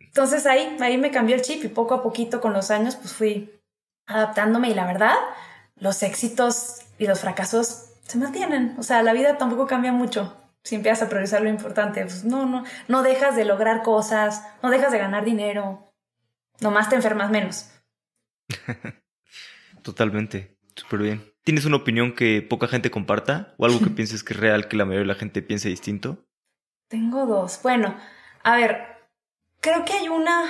Entonces 0.00 0.46
ahí, 0.46 0.76
ahí 0.80 0.98
me 0.98 1.10
cambió 1.10 1.36
el 1.36 1.42
chip 1.42 1.64
y 1.64 1.68
poco 1.68 1.94
a 1.94 2.02
poquito 2.02 2.40
con 2.40 2.52
los 2.52 2.70
años 2.70 2.96
pues 2.96 3.12
fui 3.12 3.60
adaptándome 4.06 4.70
y 4.70 4.74
la 4.74 4.86
verdad, 4.86 5.14
los 5.76 6.02
éxitos 6.02 6.80
y 6.98 7.06
los 7.06 7.20
fracasos 7.20 7.92
se 8.02 8.18
mantienen. 8.18 8.74
O 8.78 8.82
sea, 8.82 9.02
la 9.02 9.12
vida 9.12 9.38
tampoco 9.38 9.66
cambia 9.66 9.92
mucho 9.92 10.36
si 10.62 10.74
empiezas 10.74 11.02
a 11.02 11.08
priorizar 11.08 11.42
lo 11.42 11.48
importante. 11.48 12.02
Pues 12.02 12.24
no, 12.24 12.46
no, 12.46 12.64
no 12.88 13.02
dejas 13.02 13.36
de 13.36 13.44
lograr 13.44 13.82
cosas, 13.82 14.42
no 14.62 14.70
dejas 14.70 14.92
de 14.92 14.98
ganar 14.98 15.24
dinero. 15.24 15.92
Nomás 16.60 16.88
te 16.88 16.96
enfermas 16.96 17.30
menos. 17.30 17.70
Totalmente, 19.82 20.58
súper 20.74 21.00
bien. 21.00 21.32
¿Tienes 21.42 21.64
una 21.64 21.76
opinión 21.76 22.14
que 22.14 22.42
poca 22.42 22.68
gente 22.68 22.90
comparta 22.90 23.54
o 23.56 23.64
algo 23.64 23.78
que 23.80 23.90
pienses 23.96 24.24
que 24.24 24.34
es 24.34 24.40
real 24.40 24.68
que 24.68 24.76
la 24.76 24.84
mayoría 24.84 25.06
de 25.06 25.14
la 25.14 25.18
gente 25.18 25.40
piense 25.40 25.68
distinto? 25.68 26.26
Tengo 26.90 27.24
dos. 27.24 27.60
Bueno, 27.62 27.94
a 28.42 28.56
ver, 28.56 28.84
creo 29.60 29.84
que 29.84 29.92
hay 29.92 30.08
una... 30.08 30.42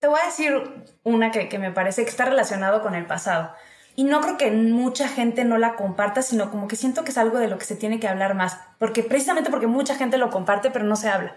Te 0.00 0.06
voy 0.06 0.20
a 0.22 0.26
decir 0.26 0.86
una 1.02 1.32
que, 1.32 1.58
me 1.58 1.72
parece 1.72 2.04
que 2.04 2.10
está 2.10 2.26
relacionado 2.26 2.80
con 2.80 2.94
el 2.94 3.04
pasado. 3.04 3.52
Y 3.96 4.04
no 4.04 4.20
creo 4.20 4.38
que 4.38 4.52
mucha 4.52 5.08
gente 5.08 5.44
no 5.44 5.58
la 5.58 5.74
comparta, 5.74 6.22
sino 6.22 6.48
como 6.48 6.68
que 6.68 6.76
siento 6.76 7.02
que 7.02 7.10
es 7.10 7.18
algo 7.18 7.38
de 7.38 7.48
lo 7.48 7.58
que 7.58 7.64
se 7.64 7.74
tiene 7.74 7.98
que 7.98 8.06
hablar 8.06 8.34
más, 8.34 8.58
porque 8.78 9.02
precisamente 9.02 9.50
porque 9.50 9.66
mucha 9.66 9.96
gente 9.96 10.16
lo 10.16 10.30
comparte, 10.30 10.70
pero 10.70 10.84
no 10.84 10.94
se 10.94 11.08
habla. 11.08 11.34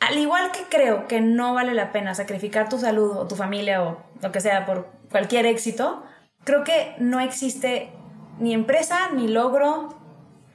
Al 0.00 0.16
igual 0.16 0.50
que 0.52 0.64
creo 0.64 1.06
que 1.08 1.20
no 1.20 1.52
vale 1.52 1.74
la 1.74 1.92
pena 1.92 2.14
sacrificar 2.14 2.70
tu 2.70 2.78
salud 2.78 3.16
o 3.18 3.28
tu 3.28 3.36
familia 3.36 3.82
o 3.82 4.02
lo 4.22 4.32
que 4.32 4.40
sea 4.40 4.64
por 4.64 4.90
cualquier 5.10 5.44
éxito, 5.44 6.04
creo 6.44 6.64
que 6.64 6.94
no 6.98 7.20
existe 7.20 7.92
ni 8.38 8.54
empresa, 8.54 9.10
ni 9.12 9.28
logro, 9.28 10.01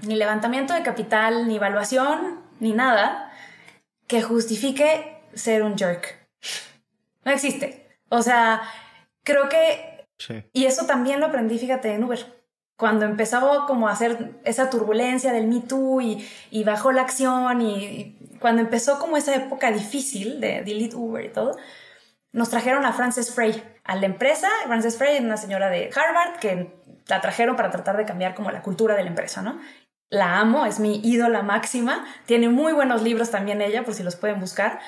ni 0.02 0.16
levantamiento 0.16 0.74
de 0.74 0.84
capital, 0.84 1.48
ni 1.48 1.58
evaluación, 1.58 2.42
ni 2.60 2.74
nada 2.74 3.32
que 4.08 4.22
justifique 4.22 5.22
ser 5.34 5.64
un 5.64 5.78
jerk. 5.78 6.28
No 7.26 7.32
existe. 7.32 7.88
O 8.10 8.22
sea, 8.22 8.62
creo 9.24 9.50
que 9.50 9.98
y 10.54 10.66
eso 10.66 10.86
también 10.86 11.20
lo 11.20 11.28
aprendí, 11.28 11.60
fíjate, 11.60 11.94
en 11.94 12.04
Uber. 12.04 12.38
Cuando 12.76 13.06
empezaba 13.06 13.66
como 13.66 13.88
a 13.88 13.92
hacer 13.92 14.40
esa 14.44 14.70
turbulencia 14.70 15.32
del 15.32 15.48
Me 15.48 15.62
Too 15.62 16.02
y, 16.02 16.28
y 16.52 16.64
bajó 16.64 16.92
la 16.92 17.02
acción 17.02 17.62
y, 17.62 18.38
cuando 18.40 18.62
empezó 18.62 19.00
como 19.00 19.18
esa 19.18 19.36
época 19.36 19.72
difícil 19.72 20.40
de 20.40 20.62
Delete 20.62 20.96
Uber 20.96 21.26
y 21.26 21.30
todo, 21.30 21.58
nos 22.32 22.50
trajeron 22.50 22.86
a 22.86 22.94
Frances 22.94 23.34
Frey 23.34 23.64
a 23.84 23.96
la 23.96 24.06
empresa. 24.06 24.48
Frances 24.66 24.98
Frey 24.98 25.16
es 25.16 25.22
una 25.22 25.38
señora 25.38 25.70
de 25.70 25.90
Harvard 25.96 26.40
que 26.40 26.72
la 27.08 27.22
trajeron 27.22 27.56
para 27.56 27.72
tratar 27.72 27.98
de 27.98 28.06
cambiar 28.06 28.36
como 28.36 28.52
la 28.52 28.62
cultura 28.62 28.96
de 28.96 29.04
la 29.04 29.10
empresa, 29.10 29.42
¿no? 29.42 29.60
La 30.10 30.40
amo, 30.40 30.66
es 30.66 30.80
mi 30.80 31.02
ídola 31.04 31.42
máxima. 31.42 32.06
Tiene 32.26 32.50
muy 32.50 32.74
buenos 32.74 33.02
libros 33.02 33.32
también 33.32 33.62
ella, 33.62 33.84
por 33.84 33.94
si 33.94 34.04
los 34.04 34.16
pueden 34.16 34.40
buscar. 34.40 34.80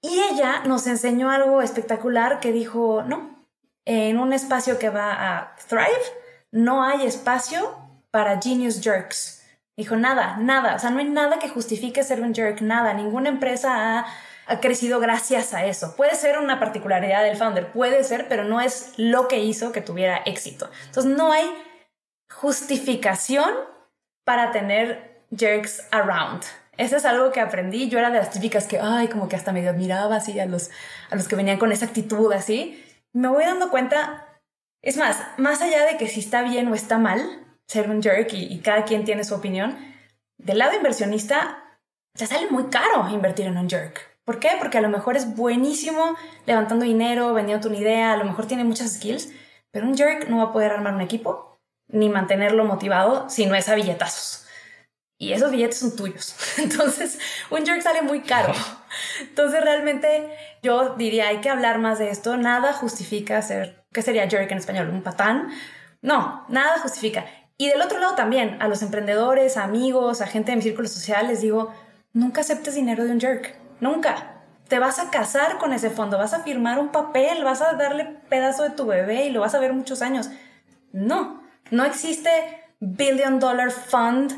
Y 0.00 0.20
ella 0.20 0.62
nos 0.64 0.86
enseñó 0.86 1.30
algo 1.30 1.62
espectacular 1.62 2.40
que 2.40 2.52
dijo, 2.52 3.02
no, 3.02 3.46
en 3.84 4.18
un 4.18 4.32
espacio 4.32 4.78
que 4.78 4.90
va 4.90 5.12
a 5.12 5.56
Thrive, 5.68 6.02
no 6.50 6.84
hay 6.84 7.06
espacio 7.06 7.76
para 8.10 8.40
genius 8.40 8.80
jerks. 8.80 9.42
Dijo, 9.76 9.96
nada, 9.96 10.36
nada, 10.36 10.76
o 10.76 10.78
sea, 10.78 10.90
no 10.90 10.98
hay 10.98 11.08
nada 11.08 11.38
que 11.38 11.48
justifique 11.48 12.04
ser 12.04 12.20
un 12.20 12.34
jerk, 12.34 12.60
nada, 12.60 12.92
ninguna 12.92 13.30
empresa 13.30 14.06
ha, 14.46 14.60
crecido 14.60 15.00
gracias 15.00 15.54
a 15.54 15.64
eso. 15.64 15.96
Puede 15.96 16.14
ser 16.14 16.38
una 16.38 16.60
particularidad 16.60 17.22
del 17.22 17.38
founder, 17.38 17.72
puede 17.72 18.04
ser, 18.04 18.28
pero 18.28 18.44
no 18.44 18.60
es 18.60 18.92
lo 18.98 19.26
que 19.26 19.38
hizo 19.38 19.72
que 19.72 19.80
tuviera 19.80 20.18
éxito. 20.26 20.68
Entonces, 20.86 21.16
no 21.16 21.32
hay 21.32 21.50
justificación 22.28 23.50
para 24.24 24.50
tener 24.52 25.22
jerks 25.36 25.86
around. 25.90 26.42
Eso 26.76 26.96
es 26.96 27.04
algo 27.04 27.32
que 27.32 27.40
aprendí. 27.40 27.88
Yo 27.88 27.98
era 27.98 28.10
de 28.10 28.18
las 28.18 28.30
típicas 28.30 28.66
que, 28.66 28.78
ay, 28.80 29.08
como 29.08 29.28
que 29.28 29.36
hasta 29.36 29.52
medio 29.52 29.70
admiraba 29.70 30.16
así 30.16 30.38
a 30.40 30.46
los, 30.46 30.70
a 31.10 31.16
los 31.16 31.28
que 31.28 31.36
venían 31.36 31.58
con 31.58 31.72
esa 31.72 31.86
actitud 31.86 32.32
así 32.32 32.82
me 33.12 33.28
voy 33.28 33.44
dando 33.44 33.70
cuenta, 33.70 34.40
es 34.82 34.96
más, 34.96 35.22
más 35.36 35.60
allá 35.60 35.84
de 35.84 35.96
que 35.96 36.08
si 36.08 36.20
está 36.20 36.42
bien 36.42 36.68
o 36.68 36.74
está 36.74 36.98
mal 36.98 37.20
ser 37.66 37.90
un 37.90 38.02
jerk 38.02 38.32
y, 38.32 38.58
cada 38.60 38.84
quien 38.84 39.04
tiene 39.04 39.24
su 39.24 39.34
opinión, 39.34 39.76
del 40.38 40.58
lado 40.58 40.76
inversionista 40.76 41.78
te 42.14 42.26
sale 42.26 42.50
muy 42.50 42.64
caro 42.64 43.08
invertir 43.10 43.46
en 43.46 43.56
un 43.56 43.68
jerk. 43.68 44.18
¿Por 44.24 44.38
qué? 44.38 44.50
Porque 44.58 44.78
a 44.78 44.82
lo 44.82 44.88
mejor 44.88 45.16
es 45.16 45.34
buenísimo 45.34 46.16
levantando 46.46 46.84
dinero, 46.84 47.32
vendiendo 47.32 47.68
una 47.68 47.78
idea, 47.78 48.12
a 48.12 48.16
lo 48.16 48.24
mejor 48.24 48.46
tiene 48.46 48.64
muchas 48.64 48.94
skills, 48.94 49.32
pero 49.70 49.86
un 49.86 49.96
jerk 49.96 50.28
no 50.28 50.38
va 50.38 50.44
a 50.44 50.52
poder 50.52 50.72
armar 50.72 50.94
un 50.94 51.00
equipo 51.00 51.51
ni 51.92 52.08
mantenerlo 52.08 52.64
motivado 52.64 53.28
si 53.30 53.46
no 53.46 53.54
es 53.54 53.68
a 53.68 53.74
billetazos 53.74 54.42
y 55.22 55.32
esos 55.32 55.52
billetes 55.52 55.78
son 55.78 55.94
tuyos. 55.94 56.34
Entonces, 56.58 57.16
un 57.48 57.64
jerk 57.64 57.80
sale 57.80 58.02
muy 58.02 58.22
caro. 58.22 58.52
Entonces, 59.20 59.62
realmente 59.62 60.36
yo 60.64 60.96
diría, 60.96 61.28
hay 61.28 61.40
que 61.40 61.48
hablar 61.48 61.78
más 61.78 62.00
de 62.00 62.10
esto. 62.10 62.36
Nada 62.36 62.72
justifica 62.72 63.40
ser, 63.40 63.84
¿qué 63.92 64.02
sería 64.02 64.28
jerk 64.28 64.50
en 64.50 64.58
español? 64.58 64.88
¿Un 64.88 65.02
patán? 65.02 65.52
No, 66.00 66.44
nada 66.48 66.80
justifica. 66.80 67.24
Y 67.56 67.68
del 67.68 67.80
otro 67.82 68.00
lado 68.00 68.16
también, 68.16 68.60
a 68.60 68.66
los 68.66 68.82
emprendedores, 68.82 69.56
amigos, 69.56 70.20
a 70.22 70.26
gente 70.26 70.50
de 70.50 70.56
mi 70.56 70.62
círculo 70.62 70.88
social, 70.88 71.28
les 71.28 71.40
digo, 71.40 71.72
nunca 72.12 72.40
aceptes 72.40 72.74
dinero 72.74 73.04
de 73.04 73.12
un 73.12 73.20
jerk. 73.20 73.56
Nunca. 73.78 74.42
Te 74.66 74.80
vas 74.80 74.98
a 74.98 75.10
casar 75.10 75.58
con 75.58 75.72
ese 75.72 75.90
fondo, 75.90 76.18
vas 76.18 76.34
a 76.34 76.42
firmar 76.42 76.80
un 76.80 76.90
papel, 76.90 77.44
vas 77.44 77.62
a 77.62 77.74
darle 77.74 78.06
pedazo 78.28 78.64
de 78.64 78.70
tu 78.70 78.86
bebé 78.86 79.26
y 79.26 79.30
lo 79.30 79.38
vas 79.38 79.54
a 79.54 79.60
ver 79.60 79.72
muchos 79.72 80.02
años. 80.02 80.30
No, 80.92 81.41
no 81.72 81.84
existe 81.84 82.30
billion 82.78 83.40
dollar 83.40 83.70
fund 83.70 84.32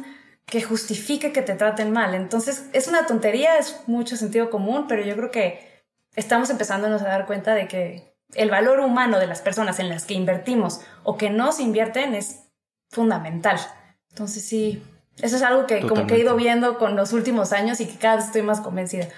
que 0.47 0.63
justifique 0.63 1.33
que 1.33 1.43
te 1.43 1.55
traten 1.55 1.93
mal. 1.93 2.15
Entonces, 2.15 2.69
es 2.73 2.89
una 2.89 3.07
tontería, 3.07 3.59
es 3.59 3.83
mucho 3.87 4.17
sentido 4.17 4.51
común, 4.51 4.87
pero 4.89 5.03
yo 5.05 5.17
creo 5.17 5.31
que 5.31 5.85
estamos 6.15 6.51
empezándonos 6.51 7.03
a 7.03 7.09
dar 7.09 7.27
cuenta 7.27 7.55
de 7.55 7.67
que 7.69 8.15
el 8.35 8.51
valor 8.51 8.81
humano 8.81 9.19
de 9.19 9.27
las 9.27 9.41
personas 9.41 9.79
en 9.81 9.89
las 9.89 10.05
que 10.05 10.15
invertimos 10.15 10.81
o 11.03 11.17
que 11.17 11.31
no 11.31 11.53
se 11.53 11.63
invierten 11.63 12.15
es 12.15 12.51
fundamental. 12.91 13.59
Entonces, 14.11 14.45
sí, 14.45 14.83
eso 15.21 15.37
es 15.37 15.43
algo 15.43 15.67
que 15.67 15.81
como 15.81 16.07
que 16.07 16.15
he 16.15 16.19
ido 16.21 16.37
viendo 16.37 16.79
con 16.79 16.97
los 16.97 17.13
últimos 17.13 17.53
años 17.53 17.81
y 17.81 17.87
que 17.87 17.97
cada 17.97 18.17
vez 18.17 18.27
estoy 18.27 18.43
más 18.43 18.61
convencida. 18.61 19.09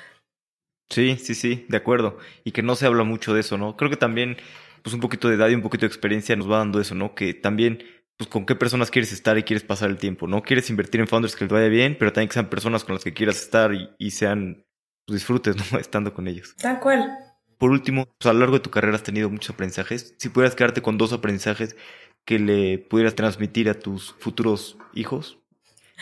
Sí, 0.88 1.16
sí, 1.16 1.34
sí, 1.34 1.66
de 1.68 1.76
acuerdo. 1.76 2.18
Y 2.44 2.52
que 2.52 2.62
no 2.62 2.76
se 2.76 2.86
habla 2.86 3.02
mucho 3.02 3.34
de 3.34 3.40
eso, 3.40 3.58
¿no? 3.58 3.76
Creo 3.76 3.90
que 3.90 3.96
también, 3.96 4.36
pues 4.82 4.94
un 4.94 5.00
poquito 5.00 5.28
de 5.28 5.34
edad 5.34 5.48
y 5.48 5.54
un 5.54 5.62
poquito 5.62 5.82
de 5.82 5.88
experiencia 5.88 6.36
nos 6.36 6.50
va 6.50 6.58
dando 6.58 6.80
eso, 6.80 6.94
¿no? 6.94 7.14
Que 7.14 7.34
también 7.34 7.82
pues 8.16 8.30
con 8.30 8.46
qué 8.46 8.54
personas 8.54 8.90
quieres 8.90 9.12
estar 9.12 9.36
y 9.36 9.42
quieres 9.42 9.64
pasar 9.64 9.90
el 9.90 9.98
tiempo, 9.98 10.26
¿no? 10.26 10.42
Quieres 10.42 10.70
invertir 10.70 11.00
en 11.00 11.08
founders 11.08 11.36
que 11.36 11.44
les 11.44 11.52
vaya 11.52 11.68
bien, 11.68 11.96
pero 11.98 12.12
también 12.12 12.28
que 12.28 12.34
sean 12.34 12.48
personas 12.48 12.84
con 12.84 12.94
las 12.94 13.04
que 13.04 13.12
quieras 13.12 13.36
estar 13.36 13.72
y, 13.98 14.10
sean, 14.10 14.64
pues 15.06 15.20
disfrutes, 15.20 15.56
¿no? 15.56 15.78
Estando 15.78 16.14
con 16.14 16.26
ellos. 16.26 16.54
Tal 16.56 16.80
cual. 16.80 17.18
Por 17.58 17.70
último, 17.70 18.06
pues 18.18 18.28
a 18.28 18.32
lo 18.32 18.40
largo 18.40 18.54
de 18.54 18.60
tu 18.60 18.70
carrera 18.70 18.96
has 18.96 19.02
tenido 19.02 19.28
muchos 19.30 19.54
aprendizajes. 19.54 20.14
Si 20.18 20.28
pudieras 20.28 20.54
quedarte 20.54 20.82
con 20.82 20.98
dos 20.98 21.12
aprendizajes 21.12 21.76
que 22.24 22.38
le 22.38 22.78
pudieras 22.78 23.14
transmitir 23.14 23.68
a 23.68 23.74
tus 23.74 24.14
futuros 24.18 24.78
hijos, 24.94 25.38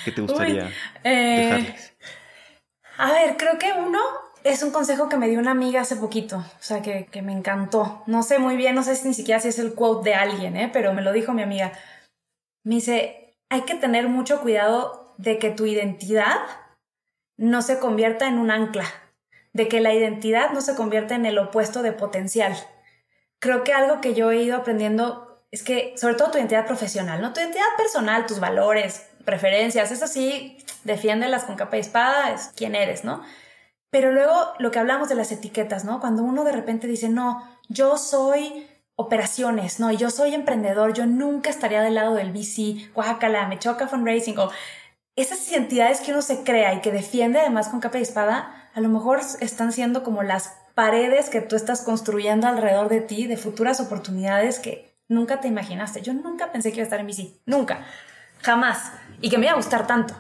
¿qué 0.05 0.11
te 0.11 0.21
gustaría 0.21 0.71
eh, 1.05 1.43
dejarles? 1.43 1.95
A 2.97 3.13
ver, 3.13 3.37
creo 3.37 3.59
que 3.59 3.73
uno 3.73 4.01
es 4.45 4.63
un 4.63 4.71
consejo 4.71 5.09
que 5.09 5.17
me 5.17 5.29
dio 5.29 5.39
una 5.39 5.51
amiga 5.51 5.81
hace 5.81 5.97
poquito, 5.97 6.39
o 6.39 6.63
sea, 6.63 6.81
que, 6.81 7.07
que 7.11 7.23
me 7.23 7.33
encantó. 7.33 8.03
No 8.07 8.23
sé 8.23 8.39
muy 8.39 8.57
bien, 8.57 8.75
no 8.75 8.83
sé 8.83 8.95
si 8.95 9.09
ni 9.09 9.15
siquiera 9.15 9.41
si 9.41 9.49
es 9.49 9.59
el 9.59 9.75
quote 9.75 10.11
de 10.11 10.15
alguien, 10.15 10.57
¿eh? 10.57 10.71
pero 10.73 10.93
me 10.93 11.03
lo 11.03 11.13
dijo 11.13 11.33
mi 11.33 11.43
amiga 11.43 11.73
me 12.65 12.77
dice, 12.77 13.37
hay 13.49 13.63
que 13.63 13.75
tener 13.75 14.09
mucho 14.09 14.41
cuidado 14.41 15.15
de 15.19 15.39
que 15.39 15.51
tu 15.51 15.67
identidad 15.67 16.39
no 17.37 17.63
se 17.63 17.79
convierta 17.79 18.27
en 18.27 18.39
un 18.39 18.51
ancla, 18.51 18.87
de 19.53 19.69
que 19.69 19.81
la 19.81 19.95
identidad 19.95 20.51
no 20.51 20.61
se 20.61 20.75
convierta 20.75 21.15
en 21.15 21.27
el 21.27 21.39
opuesto 21.39 21.83
de 21.83 21.93
potencial. 21.93 22.57
Creo 23.39 23.63
que 23.63 23.73
algo 23.73 24.01
que 24.01 24.15
yo 24.15 24.31
he 24.31 24.43
ido 24.43 24.57
aprendiendo 24.57 25.45
es 25.51 25.63
que, 25.63 25.95
sobre 25.97 26.15
todo 26.15 26.33
tu 26.33 26.39
identidad 26.39 26.67
profesional, 26.67 27.21
¿no? 27.21 27.33
Tu 27.33 27.41
identidad 27.41 27.77
personal, 27.77 28.27
tus 28.27 28.41
valores, 28.41 29.07
preferencias, 29.25 29.93
eso 29.93 30.07
sí, 30.07 30.59
defiéndelas 30.83 31.45
con 31.45 31.57
capa 31.57 31.77
y 31.77 31.81
espada, 31.81 32.33
es 32.33 32.51
quién 32.57 32.75
eres, 32.75 33.05
¿no? 33.05 33.23
Pero 33.91 34.11
luego 34.11 34.55
lo 34.59 34.71
que 34.71 34.81
hablamos 34.81 35.09
de 35.09 35.15
las 35.15 35.31
etiquetas, 35.31 35.85
¿no? 35.85 36.01
Cuando 36.01 36.25
uno 36.25 36.43
de 36.43 36.53
repente 36.53 36.89
dice, 36.89 37.09
no, 37.09 37.47
yo 37.69 37.97
soy 37.97 38.67
operaciones, 38.97 39.81
no, 39.81 39.91
yo 39.91 40.11
soy 40.11 40.35
emprendedor, 40.35 40.95
yo 40.95 41.07
nunca 41.07 41.51
estaría 41.51 41.83
del 41.83 41.95
lado 41.95 42.15
del 42.15 42.33
VC, 42.33 42.91
Oaxaca, 42.95 43.47
me 43.49 43.59
choca 43.59 43.89
fundraising, 43.89 44.39
o 44.39 44.51
esas 45.17 45.51
identidades 45.51 46.01
que 46.01 46.13
uno 46.13 46.23
se 46.23 46.43
crea 46.43 46.75
y 46.75 46.81
que 46.81 46.93
defiende 46.93 47.41
además 47.41 47.69
con 47.69 47.81
capa 47.81 47.99
y 47.99 48.03
espada, 48.03 48.71
a 48.75 48.81
lo 48.81 48.89
mejor 48.89 49.21
están 49.41 49.73
siendo 49.73 50.03
como 50.03 50.23
las 50.23 50.57
paredes 50.75 51.29
que 51.29 51.41
tú 51.41 51.57
estás 51.57 51.83
construyendo 51.83 52.49
alrededor 52.49 52.89
de 52.89 53.01
ti 53.01 53.27
de 53.27 53.37
futuras 53.37 53.81
oportunidades 53.81 54.59
que 54.59 54.99
nunca 55.09 55.41
te 55.41 55.49
imaginaste. 55.49 56.03
Yo 56.03 56.13
nunca 56.13 56.51
pensé 56.51 56.71
que 56.71 56.79
iba 56.79 56.83
a 56.83 56.85
estar 56.85 57.01
en 57.01 57.07
VC, 57.07 57.41
nunca, 57.47 57.85
jamás, 58.43 58.93
y 59.21 59.31
que 59.31 59.39
me 59.39 59.47
iba 59.47 59.53
a 59.53 59.57
gustar 59.57 59.87
tanto. 59.87 60.15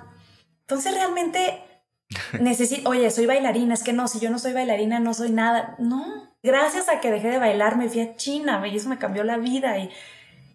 Entonces 0.60 0.94
realmente 0.94 1.60
necesito, 2.40 2.88
oye, 2.88 3.10
soy 3.10 3.26
bailarina, 3.26 3.74
es 3.74 3.82
que 3.82 3.92
no, 3.92 4.06
si 4.06 4.20
yo 4.20 4.30
no 4.30 4.38
soy 4.38 4.52
bailarina 4.52 5.00
no 5.00 5.14
soy 5.14 5.30
nada, 5.30 5.74
no, 5.78 6.33
gracias 6.44 6.88
a 6.88 7.00
que 7.00 7.10
dejé 7.10 7.28
de 7.28 7.38
bailar 7.38 7.76
me 7.76 7.88
fui 7.88 8.02
a 8.02 8.14
China 8.14 8.64
y 8.68 8.76
eso 8.76 8.88
me 8.88 8.98
cambió 8.98 9.24
la 9.24 9.38
vida 9.38 9.78
y 9.78 9.90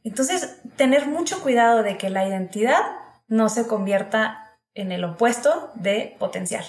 entonces 0.06 0.62
tener 0.78 1.08
mucho 1.08 1.42
cuidado 1.42 1.84
de 1.84 1.98
que 1.98 2.10
la 2.10 2.26
identidad 2.26 2.82
no 3.28 3.50
se 3.50 3.68
convierta 3.68 4.58
en 4.76 4.92
el 4.94 5.04
opuesto 5.04 5.72
de 5.76 6.16
potencial. 6.20 6.64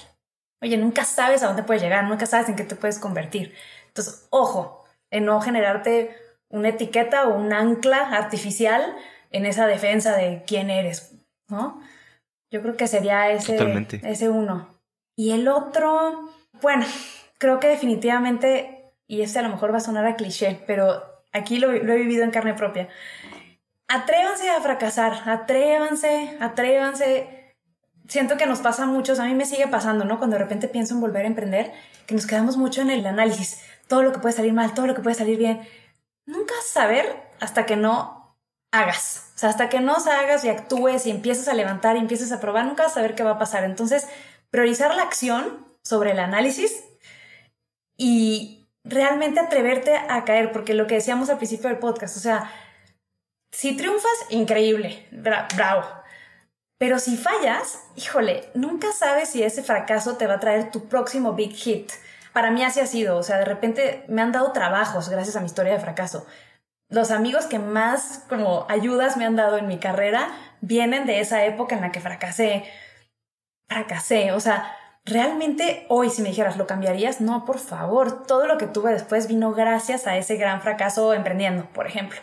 Oye, 0.62 0.76
nunca 0.76 1.04
sabes 1.04 1.42
a 1.42 1.46
dónde 1.46 1.62
puedes 1.62 1.82
llegar, 1.82 2.04
nunca 2.04 2.26
sabes 2.26 2.48
en 2.48 2.56
qué 2.56 2.64
te 2.64 2.74
puedes 2.74 2.98
convertir. 2.98 3.54
Entonces, 3.86 4.26
ojo, 4.30 4.84
en 5.10 5.26
no 5.26 5.40
generarte 5.40 6.16
una 6.48 6.70
etiqueta 6.70 7.28
o 7.28 7.36
un 7.36 7.52
ancla 7.52 7.98
artificial 8.10 8.96
en 9.30 9.46
esa 9.46 9.66
defensa 9.66 10.16
de 10.16 10.42
quién 10.46 10.70
eres, 10.70 11.14
¿no? 11.48 11.80
Yo 12.52 12.62
creo 12.62 12.76
que 12.76 12.88
sería 12.88 13.30
ese, 13.30 13.56
ese 14.02 14.28
uno. 14.28 14.68
Y 15.16 15.32
el 15.32 15.46
otro, 15.46 16.30
bueno, 16.60 16.84
creo 17.38 17.60
que 17.60 17.68
definitivamente 17.68 18.79
y 19.10 19.22
este 19.22 19.40
a 19.40 19.42
lo 19.42 19.48
mejor 19.48 19.72
va 19.74 19.78
a 19.78 19.80
sonar 19.80 20.06
a 20.06 20.14
cliché, 20.14 20.62
pero 20.68 21.02
aquí 21.32 21.58
lo, 21.58 21.72
he 21.72 21.96
vivido 21.96 22.22
en 22.22 22.30
carne 22.30 22.54
propia. 22.54 22.88
Atrévanse 23.88 24.48
a 24.48 24.60
fracasar, 24.60 25.28
atrévanse, 25.28 26.36
atrévanse. 26.38 27.56
Siento 28.06 28.36
que 28.36 28.46
nos 28.46 28.60
pasa 28.60 28.84
a 28.84 28.86
muchos, 28.86 29.18
a 29.18 29.24
mí 29.24 29.34
me 29.34 29.46
sigue 29.46 29.66
pasando, 29.66 30.04
¿no? 30.04 30.18
Cuando 30.18 30.36
de 30.36 30.44
repente 30.44 30.68
pienso 30.68 30.94
en 30.94 31.00
volver 31.00 31.24
a 31.24 31.26
emprender, 31.26 31.72
que 32.06 32.14
nos 32.14 32.24
quedamos 32.24 32.56
mucho 32.56 32.82
en 32.82 32.90
el 32.90 33.04
análisis, 33.04 33.60
todo 33.88 34.04
lo 34.04 34.12
que 34.12 34.20
puede 34.20 34.32
salir 34.32 34.52
mal, 34.52 34.74
todo 34.74 34.86
lo 34.86 34.94
que 34.94 35.02
puede 35.02 35.16
salir 35.16 35.38
bien. 35.38 35.60
Nunca 36.24 36.54
saber 36.64 37.04
hasta 37.40 37.66
que 37.66 37.74
no 37.74 38.38
hagas. 38.70 39.32
O 39.42 39.46
hasta 39.48 39.68
que 39.68 39.80
no 39.80 39.96
hagas 39.96 40.44
y 40.44 40.50
actúes 40.50 41.04
y 41.06 41.10
empieces 41.10 41.48
a 41.48 41.54
levantar 41.54 41.96
y 41.96 41.98
empieces 41.98 42.30
a 42.30 42.38
probar, 42.38 42.64
nunca 42.64 42.88
saber 42.88 43.16
qué 43.16 43.24
va 43.24 43.32
a 43.32 43.38
pasar. 43.40 43.64
Entonces, 43.64 44.06
priorizar 44.50 44.94
la 44.94 45.02
acción 45.02 45.66
sobre 45.82 46.12
el 46.12 46.20
análisis 46.20 46.84
y, 47.96 48.59
realmente 48.84 49.40
atreverte 49.40 49.96
a 49.96 50.24
caer, 50.24 50.52
porque 50.52 50.74
lo 50.74 50.86
que 50.86 50.94
decíamos 50.94 51.30
al 51.30 51.36
principio 51.36 51.68
del 51.68 51.78
podcast, 51.78 52.16
o 52.16 52.20
sea, 52.20 52.50
si 53.52 53.76
triunfas, 53.76 54.10
increíble, 54.30 55.06
bravo. 55.10 55.84
Pero 56.78 56.98
si 56.98 57.16
fallas, 57.16 57.82
híjole, 57.96 58.48
nunca 58.54 58.90
sabes 58.92 59.28
si 59.28 59.42
ese 59.42 59.62
fracaso 59.62 60.16
te 60.16 60.26
va 60.26 60.34
a 60.34 60.40
traer 60.40 60.70
tu 60.70 60.88
próximo 60.88 61.34
big 61.34 61.52
hit. 61.52 61.92
Para 62.32 62.50
mí 62.50 62.62
así 62.62 62.80
ha 62.80 62.86
sido, 62.86 63.18
o 63.18 63.22
sea, 63.22 63.38
de 63.38 63.44
repente 63.44 64.04
me 64.08 64.22
han 64.22 64.32
dado 64.32 64.52
trabajos 64.52 65.08
gracias 65.08 65.36
a 65.36 65.40
mi 65.40 65.46
historia 65.46 65.72
de 65.72 65.80
fracaso. 65.80 66.26
Los 66.88 67.10
amigos 67.10 67.46
que 67.46 67.58
más 67.58 68.24
como 68.28 68.66
ayudas 68.68 69.16
me 69.16 69.26
han 69.26 69.36
dado 69.36 69.58
en 69.58 69.68
mi 69.68 69.78
carrera 69.78 70.30
vienen 70.60 71.06
de 71.06 71.20
esa 71.20 71.44
época 71.44 71.74
en 71.74 71.82
la 71.82 71.92
que 71.92 72.00
fracasé. 72.00 72.64
Fracasé, 73.68 74.32
o 74.32 74.40
sea, 74.40 74.74
realmente 75.04 75.86
hoy 75.88 76.10
si 76.10 76.22
me 76.22 76.28
dijeras, 76.28 76.56
¿lo 76.56 76.66
cambiarías? 76.66 77.20
No, 77.20 77.44
por 77.44 77.58
favor, 77.58 78.24
todo 78.26 78.46
lo 78.46 78.58
que 78.58 78.66
tuve 78.66 78.92
después 78.92 79.28
vino 79.28 79.52
gracias 79.52 80.06
a 80.06 80.16
ese 80.16 80.36
gran 80.36 80.60
fracaso 80.62 81.14
emprendiendo, 81.14 81.66
por 81.72 81.86
ejemplo. 81.86 82.20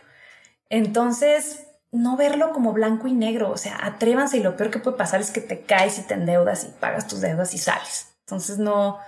Entonces, 0.69 1.67
no 1.91 2.17
verlo 2.17 2.51
como 2.51 2.73
blanco 2.73 3.07
y 3.07 3.13
negro, 3.13 3.49
o 3.49 3.57
sea, 3.57 3.77
atrévanse 3.81 4.37
y 4.37 4.43
lo 4.43 4.57
peor 4.57 4.71
que 4.71 4.79
puede 4.79 4.97
pasar 4.97 5.21
es 5.21 5.31
que 5.31 5.41
te 5.41 5.61
caes 5.61 5.99
y 5.99 6.03
te 6.03 6.13
endeudas 6.13 6.65
y 6.65 6.67
pagas 6.79 7.07
tus 7.07 7.21
deudas 7.21 7.53
y 7.53 7.57
sales. 7.57 8.15
Entonces, 8.21 8.57
no, 8.57 8.99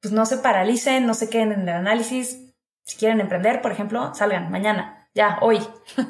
pues 0.00 0.12
no 0.12 0.26
se 0.26 0.38
paralicen, 0.38 1.06
no 1.06 1.14
se 1.14 1.30
queden 1.30 1.52
en 1.52 1.62
el 1.62 1.70
análisis. 1.70 2.40
Si 2.84 2.96
quieren 2.96 3.20
emprender, 3.20 3.62
por 3.62 3.72
ejemplo, 3.72 4.14
salgan 4.14 4.50
mañana, 4.50 5.08
ya, 5.14 5.38
hoy. 5.40 5.58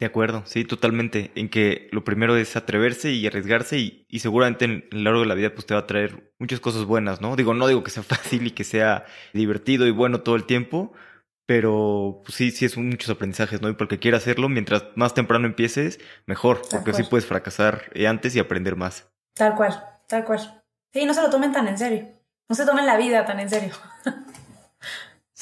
De 0.00 0.06
acuerdo, 0.06 0.42
sí, 0.44 0.64
totalmente. 0.64 1.30
En 1.34 1.48
que 1.48 1.88
lo 1.92 2.02
primero 2.04 2.36
es 2.36 2.56
atreverse 2.56 3.12
y 3.12 3.26
arriesgarse 3.26 3.78
y, 3.78 4.06
y 4.08 4.18
seguramente 4.18 4.64
en 4.64 4.88
el 4.90 5.04
largo 5.04 5.20
de 5.20 5.26
la 5.26 5.34
vida 5.34 5.54
pues 5.54 5.66
te 5.66 5.74
va 5.74 5.80
a 5.80 5.86
traer 5.86 6.32
muchas 6.38 6.60
cosas 6.60 6.84
buenas, 6.84 7.20
¿no? 7.20 7.36
Digo, 7.36 7.54
no 7.54 7.68
digo 7.68 7.84
que 7.84 7.90
sea 7.90 8.02
fácil 8.04 8.46
y 8.46 8.50
que 8.50 8.64
sea 8.64 9.04
divertido 9.32 9.86
y 9.86 9.92
bueno 9.92 10.22
todo 10.22 10.34
el 10.34 10.44
tiempo, 10.44 10.92
pero 11.46 12.22
pues, 12.24 12.34
sí, 12.36 12.50
sí 12.50 12.64
es 12.64 12.76
muchos 12.76 13.10
aprendizajes, 13.10 13.60
¿no? 13.62 13.68
Y 13.68 13.74
porque 13.74 13.98
quiera 13.98 14.16
hacerlo, 14.16 14.48
mientras 14.48 14.84
más 14.96 15.14
temprano 15.14 15.46
empieces, 15.46 16.00
mejor, 16.26 16.62
porque 16.70 16.90
así 16.90 17.02
puedes 17.04 17.26
fracasar 17.26 17.90
eh, 17.94 18.08
antes 18.08 18.34
y 18.34 18.40
aprender 18.40 18.76
más. 18.76 19.08
Tal 19.34 19.54
cual, 19.54 19.80
tal 20.08 20.24
cual. 20.24 20.62
Sí, 20.92 21.04
no 21.04 21.14
se 21.14 21.22
lo 21.22 21.30
tomen 21.30 21.52
tan 21.52 21.68
en 21.68 21.78
serio. 21.78 22.08
No 22.48 22.54
se 22.56 22.64
tomen 22.66 22.86
la 22.86 22.96
vida 22.96 23.24
tan 23.24 23.40
en 23.40 23.50
serio. 23.50 23.72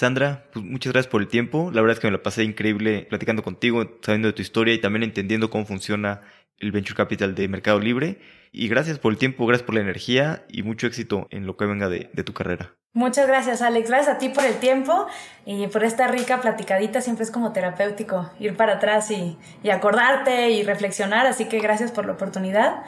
Sandra, 0.02 0.48
pues 0.52 0.64
muchas 0.64 0.92
gracias 0.92 1.08
por 1.08 1.22
el 1.22 1.28
tiempo. 1.28 1.70
La 1.72 1.80
verdad 1.80 1.94
es 1.94 2.00
que 2.00 2.08
me 2.08 2.10
la 2.10 2.24
pasé 2.24 2.42
increíble 2.42 3.06
platicando 3.08 3.44
contigo, 3.44 3.84
sabiendo 4.02 4.26
de 4.26 4.32
tu 4.32 4.42
historia 4.42 4.74
y 4.74 4.80
también 4.80 5.04
entendiendo 5.04 5.48
cómo 5.48 5.64
funciona 5.64 6.22
el 6.58 6.72
Venture 6.72 6.96
Capital 6.96 7.36
de 7.36 7.46
Mercado 7.46 7.78
Libre. 7.78 8.18
Y 8.50 8.66
gracias 8.66 8.98
por 8.98 9.12
el 9.12 9.18
tiempo, 9.18 9.46
gracias 9.46 9.64
por 9.64 9.76
la 9.76 9.80
energía 9.80 10.44
y 10.48 10.64
mucho 10.64 10.88
éxito 10.88 11.28
en 11.30 11.46
lo 11.46 11.56
que 11.56 11.66
venga 11.66 11.88
de, 11.88 12.06
tu 12.24 12.32
carrera. 12.32 12.74
Muchas 12.94 13.28
gracias, 13.28 13.62
Alex. 13.62 13.90
Gracias 13.90 14.16
a 14.16 14.18
ti 14.18 14.28
por 14.30 14.44
el 14.44 14.56
tiempo 14.56 15.06
y 15.46 15.68
por 15.68 15.84
esta 15.84 16.08
rica 16.08 16.40
platicadita. 16.40 17.00
Siempre 17.00 17.22
es 17.22 17.30
como 17.30 17.52
terapéutico 17.52 18.28
ir 18.40 18.56
para 18.56 18.78
atrás 18.78 19.08
y, 19.12 19.38
y 19.62 19.70
acordarte 19.70 20.50
y 20.50 20.64
reflexionar. 20.64 21.26
Así 21.26 21.44
que 21.44 21.60
gracias 21.60 21.92
por 21.92 22.06
la 22.06 22.14
oportunidad. 22.14 22.82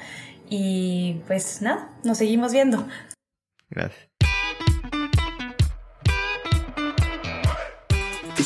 Y 0.50 1.20
pues 1.28 1.62
nada, 1.62 1.90
nos 2.02 2.18
seguimos 2.18 2.52
viendo. 2.52 2.88
Gracias. 3.70 4.13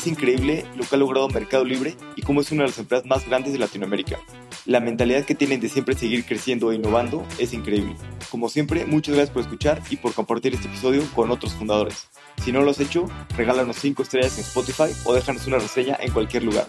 Increíble 0.09 0.65
lo 0.75 0.83
que 0.83 0.95
ha 0.95 0.99
logrado 0.99 1.29
Mercado 1.29 1.63
Libre 1.63 1.95
y 2.15 2.21
cómo 2.21 2.41
es 2.41 2.51
una 2.51 2.63
de 2.63 2.69
las 2.69 2.79
empresas 2.79 3.05
más 3.05 3.27
grandes 3.27 3.53
de 3.53 3.59
Latinoamérica. 3.59 4.19
La 4.65 4.79
mentalidad 4.79 5.23
que 5.23 5.35
tienen 5.35 5.61
de 5.61 5.69
siempre 5.69 5.95
seguir 5.95 6.25
creciendo 6.25 6.71
e 6.71 6.75
innovando 6.75 7.25
es 7.37 7.53
increíble. 7.53 7.95
Como 8.29 8.49
siempre, 8.49 8.85
muchas 8.85 9.15
gracias 9.15 9.33
por 9.33 9.43
escuchar 9.43 9.81
y 9.89 9.95
por 9.95 10.13
compartir 10.13 10.53
este 10.53 10.67
episodio 10.67 11.03
con 11.15 11.31
otros 11.31 11.53
fundadores. 11.53 12.07
Si 12.43 12.51
no 12.51 12.61
lo 12.61 12.71
has 12.71 12.79
hecho, 12.79 13.05
regálanos 13.37 13.77
5 13.77 14.03
estrellas 14.03 14.37
en 14.37 14.43
Spotify 14.43 14.93
o 15.05 15.13
déjanos 15.13 15.47
una 15.47 15.59
reseña 15.59 15.97
en 15.99 16.11
cualquier 16.11 16.43
lugar. 16.43 16.67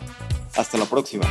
Hasta 0.56 0.78
la 0.78 0.86
próxima. 0.86 1.26